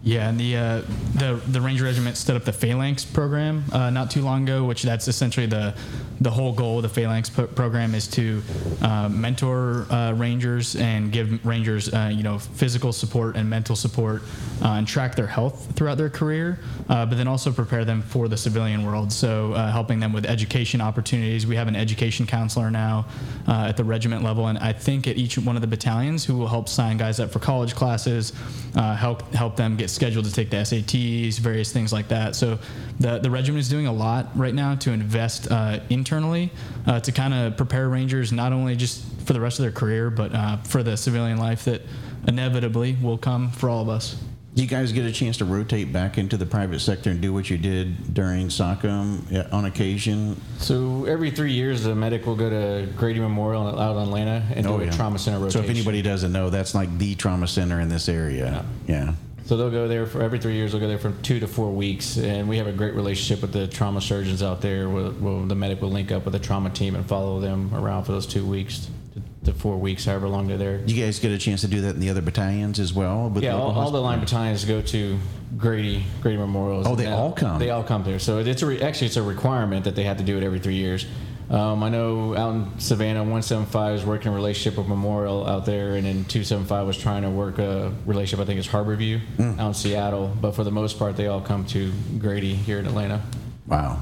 [0.06, 0.82] Yeah, and the uh,
[1.16, 4.84] the the Ranger Regiment stood up the Phalanx program uh, not too long ago, which
[4.84, 5.74] that's essentially the
[6.22, 8.42] the whole goal of the Phalanx p- program is to
[8.84, 14.22] uh, mentor uh, Rangers and give Rangers uh, you know physical support and mental support
[14.62, 18.38] uh, and track their health throughout their career, but then also prepare them for the
[18.38, 19.12] civilian world.
[19.12, 21.48] So helping them with education opportunities.
[21.48, 23.08] We have an education counselor now
[23.48, 26.48] at the regiment level, and I think at each one of the battalions who will
[26.48, 28.34] help sign guys up for college classes,
[28.76, 32.36] help help them get scheduled to take the SATs, various things like that.
[32.36, 32.60] So
[33.00, 36.52] the the regiment is doing a lot right now to invest uh, internally
[36.86, 40.10] uh, to kind of prepare Rangers not only just for the rest of their career,
[40.10, 41.82] but uh, for the civilian life that
[42.28, 44.22] inevitably will come for all of us.
[44.56, 47.34] Do you guys get a chance to rotate back into the private sector and do
[47.34, 50.40] what you did during SOCM on occasion?
[50.60, 54.66] So every three years, the medic will go to Grady Memorial out on Atlanta and
[54.66, 55.60] do a trauma center rotation.
[55.60, 58.64] Oh, So if anybody doesn't know, that's like the trauma center in this area.
[58.88, 59.16] Yeah.
[59.46, 60.72] So they'll go there for every three years.
[60.72, 63.54] They'll go there for two to four weeks, and we have a great relationship with
[63.54, 64.90] the trauma surgeons out there.
[64.90, 68.06] Where, where the medic will link up with the trauma team and follow them around
[68.06, 70.82] for those two weeks to, to four weeks, however long they're there.
[70.88, 73.30] You guys get a chance to do that in the other battalions as well?
[73.30, 75.20] with Yeah, all, all the line battalions go to
[75.58, 76.88] Grady Grady Memorials.
[76.88, 77.60] Oh, they all come?
[77.60, 78.18] They all come there.
[78.18, 80.60] So it's a re- actually it's a requirement that they have to do it every
[80.60, 81.06] three years.
[81.50, 85.96] Um, I know out in Savannah, 175 is working a relationship with Memorial out there,
[85.96, 88.44] and then 275 was trying to work a relationship.
[88.44, 89.60] I think it's Harborview Hmm.
[89.60, 90.36] out in Seattle.
[90.42, 93.22] But for the most part, they all come to Grady here in Atlanta.
[93.68, 94.02] Wow.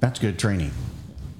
[0.00, 0.70] That's good training.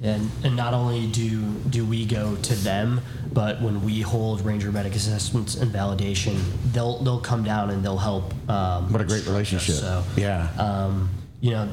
[0.02, 3.00] And, and not only do do we go to them,
[3.32, 6.38] but when we hold Ranger Medic assessments and validation,
[6.72, 8.32] they'll they'll come down and they'll help.
[8.48, 9.74] Um, What a great relationship.
[9.74, 10.48] So Yeah.
[10.56, 11.08] um,
[11.40, 11.68] you know,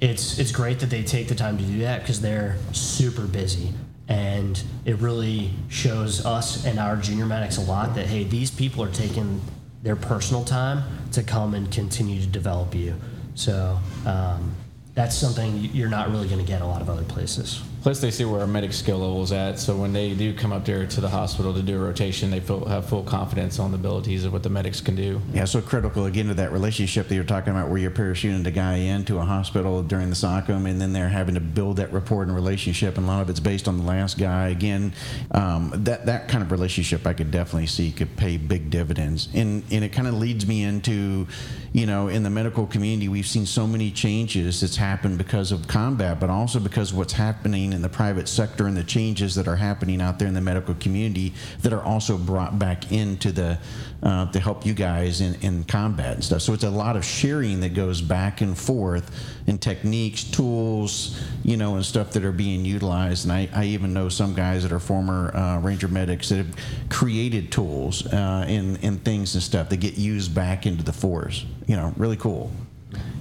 [0.00, 3.72] it's it's great that they take the time to do that because they're super busy,
[4.08, 8.82] and it really shows us and our junior medics a lot that hey, these people
[8.82, 9.40] are taking
[9.82, 10.82] their personal time
[11.12, 12.94] to come and continue to develop you.
[13.34, 14.54] So um,
[14.94, 17.62] that's something you're not really going to get a lot of other places.
[17.82, 19.58] Plus, they see where our medic skill level is at.
[19.58, 22.40] So when they do come up there to the hospital to do a rotation, they
[22.40, 25.20] feel, have full confidence on the abilities of what the medics can do.
[25.32, 28.50] Yeah, so critical again to that relationship that you're talking about, where you're parachuting the
[28.50, 32.22] guy into a hospital during the SOCM, and then they're having to build that rapport
[32.22, 34.48] and relationship, and a lot of it's based on the last guy.
[34.48, 34.92] Again,
[35.30, 39.62] um, that that kind of relationship, I could definitely see could pay big dividends, and
[39.70, 41.26] and it kind of leads me into,
[41.72, 45.68] you know, in the medical community, we've seen so many changes that's happened because of
[45.68, 49.46] combat, but also because of what's happening in the private sector and the changes that
[49.46, 51.32] are happening out there in the medical community
[51.62, 53.56] that are also brought back into the
[54.02, 56.42] uh, to help you guys in, in combat and stuff.
[56.42, 59.10] So it's a lot of sharing that goes back and forth
[59.46, 63.24] in techniques, tools, you know, and stuff that are being utilized.
[63.24, 66.56] And I, I even know some guys that are former uh, Ranger medics that have
[66.88, 71.44] created tools uh, and, and things and stuff that get used back into the force.
[71.70, 72.50] You know, really cool.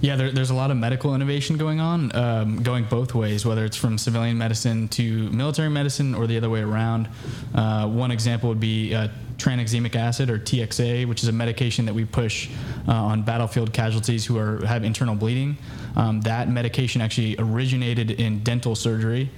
[0.01, 3.63] Yeah, there, there's a lot of medical innovation going on, um, going both ways, whether
[3.63, 7.09] it's from civilian medicine to military medicine or the other way around.
[7.53, 11.93] Uh, one example would be uh, tranexamic acid or TXA, which is a medication that
[11.93, 12.49] we push
[12.87, 15.55] uh, on battlefield casualties who are have internal bleeding.
[15.95, 19.29] Um, that medication actually originated in dental surgery.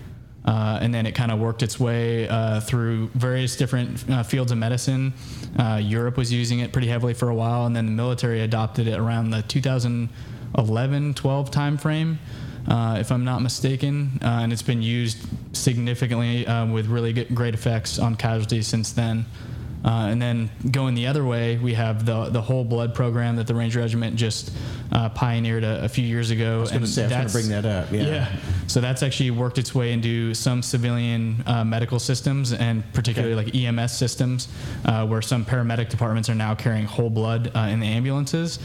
[0.45, 4.51] Uh, and then it kind of worked its way uh, through various different uh, fields
[4.51, 5.13] of medicine.
[5.59, 8.87] Uh, Europe was using it pretty heavily for a while, and then the military adopted
[8.87, 12.17] it around the 2011 12 timeframe,
[12.67, 14.19] uh, if I'm not mistaken.
[14.21, 19.25] Uh, and it's been used significantly with really good, great effects on casualties since then.
[19.83, 23.47] Uh, and then going the other way, we have the the whole blood program that
[23.47, 24.51] the Ranger Regiment just
[24.91, 26.57] uh, pioneered a, a, few years ago.
[26.57, 27.91] I was going to say, I was going to bring that up.
[27.91, 28.03] Yeah.
[28.03, 28.35] yeah.
[28.67, 33.45] So that's actually worked its way into some civilian uh, medical systems, and particularly okay.
[33.45, 34.47] like EMS systems,
[34.85, 38.59] uh, where some paramedic departments are now carrying whole blood uh, in the ambulances.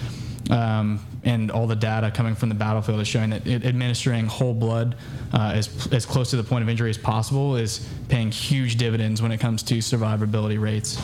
[0.50, 4.54] Um, and all the data coming from the battlefield is showing that it, administering whole
[4.54, 4.96] blood
[5.32, 9.20] uh, as, as close to the point of injury as possible is paying huge dividends
[9.20, 11.02] when it comes to survivability rates.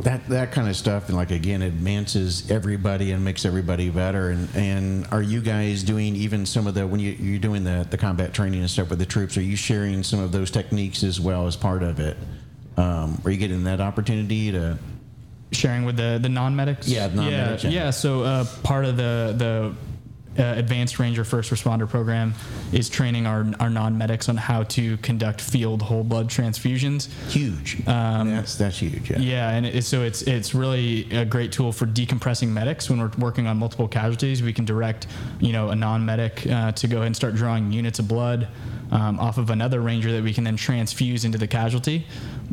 [0.00, 4.30] That that kind of stuff, and like again, advances everybody and makes everybody better.
[4.30, 7.86] And and are you guys doing even some of the when you you're doing the
[7.88, 9.36] the combat training and stuff with the troops?
[9.36, 12.16] Are you sharing some of those techniques as well as part of it?
[12.76, 14.78] Um, are you getting that opportunity to
[15.52, 16.88] sharing with the the non medics.
[16.88, 17.64] Yeah, non-medics.
[17.64, 17.90] Yeah, yeah.
[17.90, 19.74] So uh, part of the the
[20.38, 22.34] uh, Advanced Ranger First Responder Program
[22.72, 27.10] is training our, our non medics on how to conduct field whole blood transfusions.
[27.30, 27.86] Huge.
[27.86, 29.10] Um, that's that's huge.
[29.10, 29.18] Yeah.
[29.18, 33.10] Yeah, and it, so it's it's really a great tool for decompressing medics when we're
[33.18, 34.42] working on multiple casualties.
[34.42, 35.06] We can direct
[35.40, 38.48] you know a non medic uh, to go ahead and start drawing units of blood
[38.92, 42.06] um, off of another ranger that we can then transfuse into the casualty.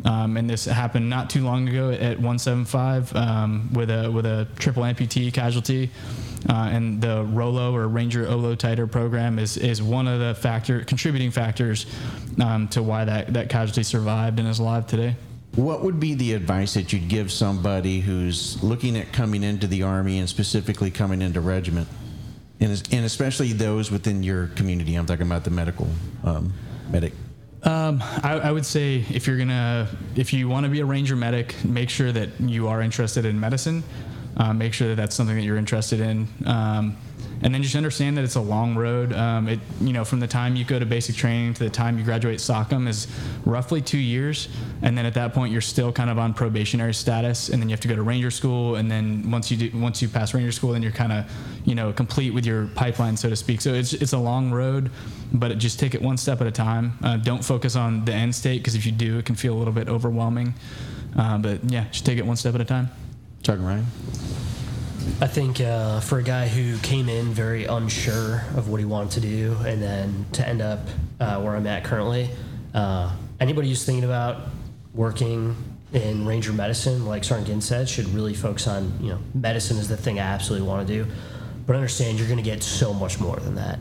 [0.04, 4.48] Um, and this happened not too long ago at 175 um, with a with a
[4.58, 5.90] triple amputee casualty.
[6.48, 10.82] Uh, and the Rolo or Ranger O-low titer program is, is one of the factor
[10.84, 11.84] contributing factors
[12.42, 15.16] um, to why that, that casualty survived and is alive today.
[15.56, 19.82] What would be the advice that you'd give somebody who's looking at coming into the
[19.82, 21.88] Army and specifically coming into regiment?
[22.60, 24.94] And, and especially those within your community.
[24.94, 25.88] I'm talking about the medical
[26.24, 26.52] um,
[26.90, 27.12] medic.
[27.62, 31.14] Um, I, I, would say if you're gonna, if you want to be a ranger
[31.14, 33.82] medic, make sure that you are interested in medicine.
[34.36, 36.26] Uh, make sure that that's something that you're interested in.
[36.46, 36.96] Um,
[37.42, 39.12] and then just understand that it's a long road.
[39.12, 41.98] Um, it, you know, from the time you go to basic training to the time
[41.98, 43.06] you graduate SOCM is
[43.44, 44.48] roughly two years,
[44.82, 47.72] and then at that point you're still kind of on probationary status, and then you
[47.72, 50.52] have to go to Ranger School, and then once you do, once you pass Ranger
[50.52, 51.24] School, then you're kind of,
[51.64, 53.60] you know, complete with your pipeline, so to speak.
[53.60, 54.90] So it's it's a long road,
[55.32, 56.98] but just take it one step at a time.
[57.02, 59.58] Uh, don't focus on the end state because if you do, it can feel a
[59.58, 60.54] little bit overwhelming.
[61.16, 62.88] Uh, but yeah, just take it one step at a time.
[63.42, 63.86] Chuck Ryan.
[65.20, 69.12] I think uh, for a guy who came in very unsure of what he wanted
[69.12, 70.80] to do, and then to end up
[71.18, 72.30] uh, where I'm at currently,
[72.74, 74.48] uh, anybody who's thinking about
[74.94, 75.56] working
[75.92, 79.96] in ranger medicine, like Ginn said, should really focus on you know medicine is the
[79.96, 81.10] thing I absolutely want to do,
[81.66, 83.78] but understand you're going to get so much more than that.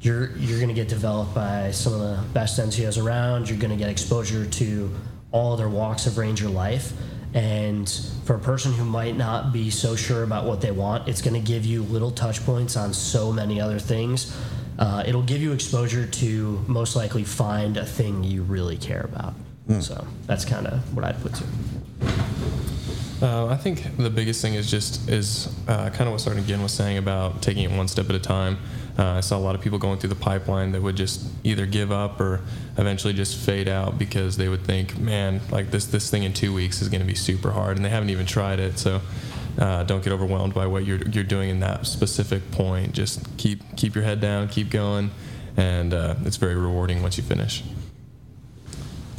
[0.00, 3.48] You're you're going to get developed by some of the best NCOs around.
[3.48, 4.90] You're going to get exposure to
[5.32, 6.92] all other walks of ranger life
[7.34, 7.88] and
[8.24, 11.34] for a person who might not be so sure about what they want, it's going
[11.34, 14.36] to give you little touch points on so many other things.
[14.78, 19.34] Uh, it'll give you exposure to most likely find a thing you really care about.
[19.68, 19.82] Mm.
[19.82, 21.44] So that's kind of what I'd put to.
[23.22, 26.62] Uh, I think the biggest thing is just is uh, kind of what Sergeant Ginn
[26.62, 28.58] was saying about taking it one step at a time.
[28.98, 31.64] Uh, I saw a lot of people going through the pipeline that would just either
[31.64, 32.40] give up or
[32.76, 36.52] eventually just fade out because they would think, man, like this this thing in two
[36.52, 38.78] weeks is going to be super hard, and they haven't even tried it.
[38.78, 39.00] So
[39.58, 42.92] uh, don't get overwhelmed by what you're you're doing in that specific point.
[42.92, 45.10] Just keep keep your head down, keep going,
[45.56, 47.62] and uh, it's very rewarding once you finish.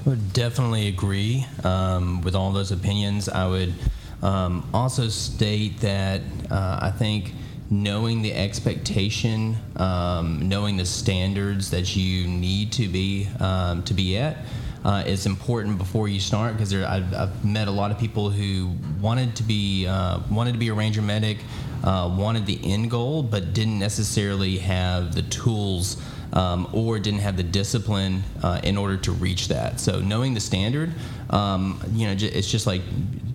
[0.05, 3.29] I would definitely agree um, with all those opinions.
[3.29, 3.73] I would
[4.21, 6.21] um, also state that
[6.51, 7.33] uh, I think
[7.73, 14.17] knowing the expectation, um, knowing the standards that you need to be um, to be
[14.17, 14.37] at.
[14.85, 18.75] Uh, is important before you start because I've, I've, met a lot of people who
[18.99, 21.37] wanted to be uh, wanted to be a ranger medic,
[21.85, 27.37] uh, wanted the end goal, but didn't necessarily have the tools um, or didn't have
[27.37, 29.79] the discipline uh, in order to reach that.
[29.79, 30.91] So knowing the standard,
[31.29, 32.81] um, you know, it's just like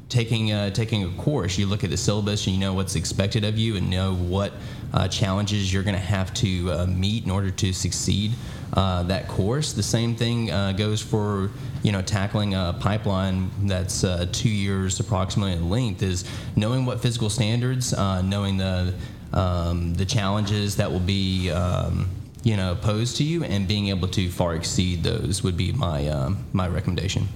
[0.09, 1.59] taking uh, taking a course.
[1.59, 4.52] You look at the syllabus, and you know what's expected of you, and know what
[4.93, 8.32] uh, challenges you're going to have to uh, meet in order to succeed
[8.72, 9.72] uh, that course.
[9.72, 11.51] The same thing uh, goes for
[11.82, 16.02] you know tackling a pipeline that's two years approximately in length.
[16.02, 16.24] Is
[16.56, 18.94] knowing what physical standards, knowing the
[19.32, 22.09] um, the challenges that will be um,
[22.43, 26.35] you know posed to you and being able to far exceed those would be my
[26.52, 27.28] my recommendation.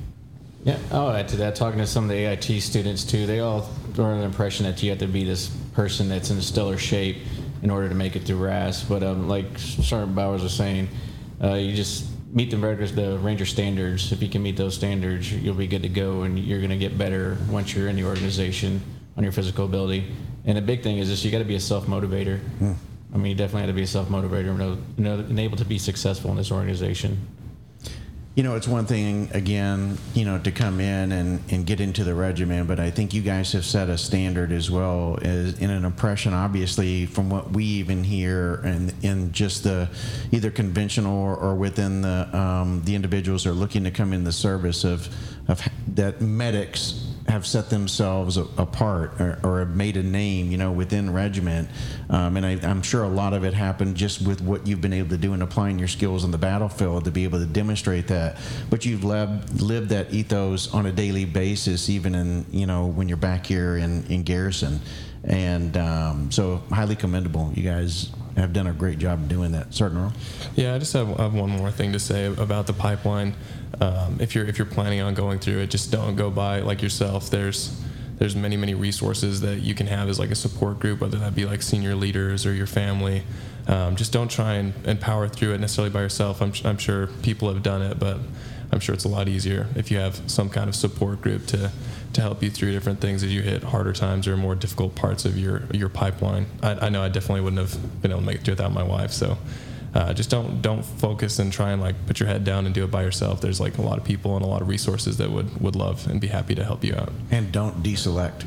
[0.65, 1.57] Yeah, I'll add to that.
[1.57, 3.69] Talking to some of the AIT students too, they all
[3.99, 7.17] are under the impression that you have to be this person that's in stellar shape
[7.63, 8.89] in order to make it through RASP.
[8.89, 10.89] But um, like Sergeant Bowers was saying,
[11.43, 14.13] uh, you just meet the the Ranger standards.
[14.13, 16.77] If you can meet those standards, you'll be good to go, and you're going to
[16.77, 18.81] get better once you're in the organization
[19.17, 20.05] on your physical ability.
[20.45, 22.39] And the big thing is this: you got to be a self motivator.
[22.39, 22.73] Hmm.
[23.13, 24.51] I mean, you definitely have to be a self motivator
[24.99, 27.19] and able to be successful in this organization.
[28.35, 32.03] You know, it's one thing, again, you know, to come in and, and get into
[32.03, 35.69] the regimen, but I think you guys have set a standard as well as in
[35.69, 39.91] an impression, obviously, from what we even hear and in just the
[40.31, 44.33] either conventional or, or within the um, the individuals are looking to come in the
[44.33, 45.15] service of,
[45.49, 51.13] of that medics have set themselves apart or, or, made a name, you know, within
[51.13, 51.69] regiment.
[52.11, 54.93] Um, and I, am sure a lot of it happened just with what you've been
[54.93, 58.09] able to do and applying your skills on the battlefield to be able to demonstrate
[58.09, 58.39] that.
[58.71, 63.09] But you've lived, lived that ethos on a daily basis, even in, you know, when
[63.09, 64.81] you're back here in, in garrison.
[65.25, 67.53] And um, so highly commendable.
[67.55, 69.75] You guys have done a great job doing that.
[69.75, 70.13] Sergeant
[70.57, 73.35] Yeah, I just have, have one more thing to say about the pipeline
[73.81, 76.83] um, if you're if you're planning on going through it, just don't go by like
[76.83, 77.31] yourself.
[77.31, 77.81] There's
[78.19, 81.35] there's many many resources that you can have as like a support group, whether that
[81.35, 83.25] be like senior leaders or your family.
[83.67, 86.43] Um, just don't try and, and power through it necessarily by yourself.
[86.43, 88.19] I'm, I'm sure people have done it, but
[88.73, 91.71] I'm sure it's a lot easier if you have some kind of support group to
[92.15, 95.25] to help you through different things as you hit harder times or more difficult parts
[95.25, 96.47] of your your pipeline.
[96.63, 98.83] I, I know I definitely wouldn't have been able to make it through without my
[98.83, 99.39] wife, so
[99.95, 102.85] uh, just don't don't focus and try and like put your head down and do
[102.85, 103.41] it by yourself.
[103.41, 106.07] There's like a lot of people and a lot of resources that would would love
[106.09, 107.13] and be happy to help you out.
[107.31, 108.45] And don't deselect.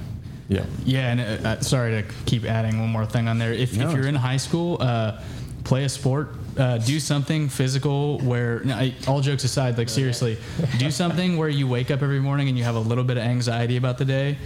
[0.48, 0.66] Yeah.
[0.84, 3.52] Yeah, and uh, uh sorry to keep adding one more thing on there.
[3.54, 3.90] If, no.
[3.90, 5.22] if you're in high school, uh,
[5.64, 6.36] play a sport.
[6.58, 10.38] Uh, do something physical where, I, all jokes aside, like seriously,
[10.78, 13.24] do something where you wake up every morning and you have a little bit of
[13.24, 14.38] anxiety about the day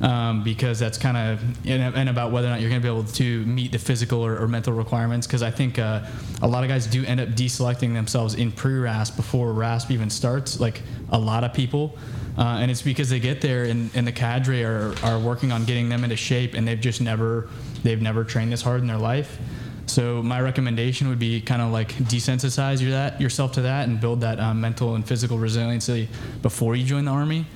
[0.00, 3.04] um, because that's kind of and, about whether or not you're going to be able
[3.04, 5.26] to meet the physical or, or mental requirements.
[5.26, 6.04] Because I think uh,
[6.42, 10.60] a lot of guys do end up deselecting themselves in pre-RASP before RASP even starts.
[10.60, 11.96] Like a lot of people.
[12.38, 15.64] Uh, and it's because they get there and, and the cadre are, are working on
[15.64, 17.48] getting them into shape and they've just never
[17.82, 19.38] they've never trained this hard in their life
[19.86, 24.00] so my recommendation would be kind of like desensitize your that, yourself to that and
[24.00, 26.08] build that um, mental and physical resiliency
[26.42, 27.46] before you join the army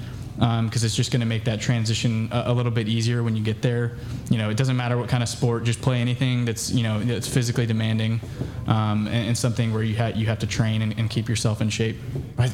[0.40, 3.36] because um, it's just going to make that transition a, a, little bit easier when
[3.36, 3.96] you get there.
[4.30, 6.98] You know, it doesn't matter what kind of sport, just play anything that's you know
[7.00, 8.22] that's physically demanding,
[8.66, 11.60] um, and, and, something where you ha- you have to train and, and keep yourself
[11.60, 11.96] in shape.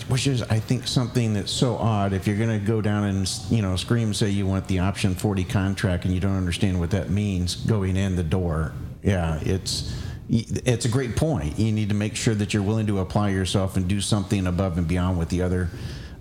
[0.08, 2.12] Which is, I think, something that's so odd.
[2.12, 5.14] If you're going to go down and you know scream, say you want the option
[5.14, 8.72] 40 contract, and you don't understand what that means going in the door,
[9.06, 9.94] yeah, it's
[10.28, 11.56] it's a great point.
[11.56, 14.76] You need to make sure that you're willing to apply yourself and do something above
[14.76, 15.70] and beyond what the other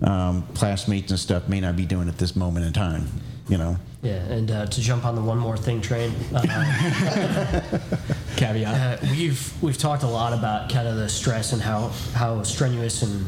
[0.00, 3.08] um, classmates and stuff may not be doing at this moment in time.
[3.48, 3.76] You know.
[4.02, 6.12] Yeah, and uh, to jump on the one more thing train.
[6.32, 6.42] Uh,
[8.36, 9.02] Caveat.
[9.02, 13.02] Uh, we've we've talked a lot about kind of the stress and how how strenuous
[13.02, 13.26] and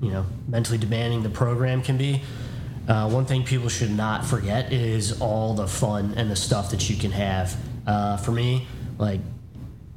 [0.00, 2.22] you know mentally demanding the program can be.
[2.88, 6.88] Uh, one thing people should not forget is all the fun and the stuff that
[6.88, 7.56] you can have.
[7.86, 8.66] Uh, for me,
[8.98, 9.20] like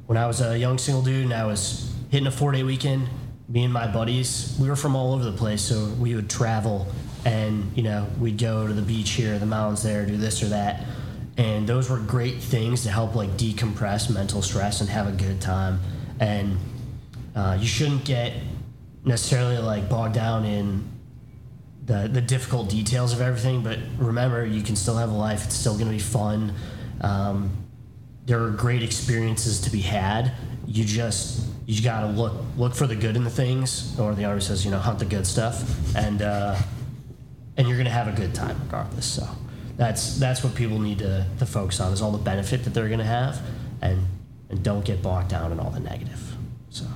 [0.06, 3.08] when I was a young single dude and I was hitting a four day weekend,
[3.48, 6.86] me and my buddies, we were from all over the place, so we would travel
[7.24, 10.46] and, you know, we'd go to the beach here, the mountains there, do this or
[10.46, 10.84] that.
[11.36, 15.40] And those were great things to help like decompress mental stress and have a good
[15.40, 15.80] time.
[16.20, 16.58] And
[17.34, 18.34] uh, you shouldn't get
[19.04, 20.84] necessarily like bogged down in
[21.86, 25.44] the, the difficult details of everything, but remember, you can still have a life.
[25.44, 26.54] It's still going to be fun.
[27.00, 27.63] Um,
[28.26, 30.32] there are great experiences to be had.
[30.66, 34.24] You just you got to look look for the good in the things, or the
[34.24, 36.56] army says, you know, hunt the good stuff, and uh,
[37.56, 39.06] and you're gonna have a good time regardless.
[39.06, 39.28] So
[39.76, 42.88] that's that's what people need to, to focus on is all the benefit that they're
[42.88, 43.40] gonna have,
[43.82, 44.06] and
[44.50, 46.36] and don't get bogged down in all the negative.
[46.70, 46.86] So.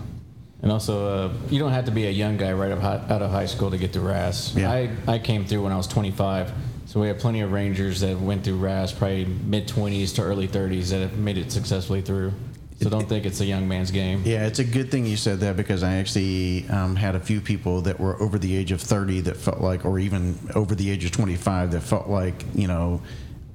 [0.60, 3.30] And also, uh, you don't have to be a young guy right out out of
[3.30, 4.56] high school to get to RASP.
[4.58, 4.72] Yeah.
[4.72, 6.52] I, I came through when I was 25.
[6.88, 10.48] So we have plenty of Rangers that went through RASP, probably mid 20s to early
[10.48, 12.32] 30s, that have made it successfully through.
[12.80, 14.22] So don't think it's a young man's game.
[14.24, 17.42] Yeah, it's a good thing you said that because I actually um, had a few
[17.42, 20.88] people that were over the age of 30 that felt like, or even over the
[20.88, 23.02] age of 25 that felt like, you know,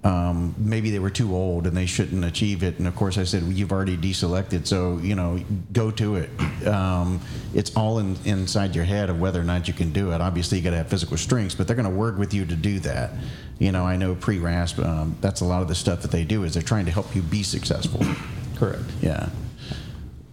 [0.04, 2.78] um, maybe they were too old and they shouldn't achieve it.
[2.78, 5.40] And of course, I said, well, you've already deselected, so, you know,
[5.72, 6.30] go to it.
[6.68, 7.22] Um,
[7.54, 10.20] it's all in, inside your head of whether or not you can do it.
[10.20, 12.56] Obviously, you got to have physical strengths, but they're going to work with you to
[12.56, 13.12] do that.
[13.60, 16.26] You know, I know pre RASP, um, that's a lot of the stuff that they
[16.26, 18.02] do is they're trying to help you be successful.
[18.58, 18.84] Correct.
[19.02, 19.30] Yeah.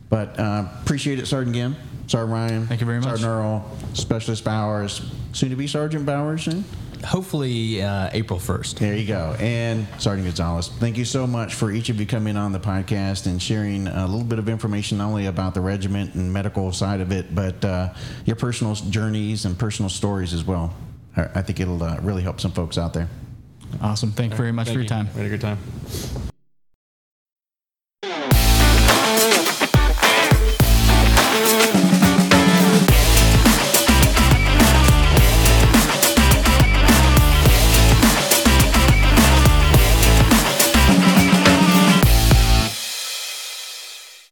[0.09, 1.77] But uh, appreciate it, Sergeant Ginn,
[2.09, 2.67] Sergeant Ryan.
[2.67, 3.21] Thank you very much.
[3.21, 6.65] Sergeant Earl, Specialist Bowers, soon to be Sergeant Bowers soon.
[7.05, 8.79] Hopefully, uh, April 1st.
[8.79, 9.35] There you go.
[9.39, 13.27] And Sergeant Gonzalez, thank you so much for each of you coming on the podcast
[13.27, 17.01] and sharing a little bit of information not only about the regiment and medical side
[17.01, 17.93] of it, but uh,
[18.25, 20.75] your personal journeys and personal stories as well.
[21.17, 23.09] I I think it'll uh, really help some folks out there.
[23.81, 24.13] Awesome.
[24.13, 24.89] Thank you very much Thank for your you.
[24.89, 25.09] time.
[25.15, 26.30] We had a good time.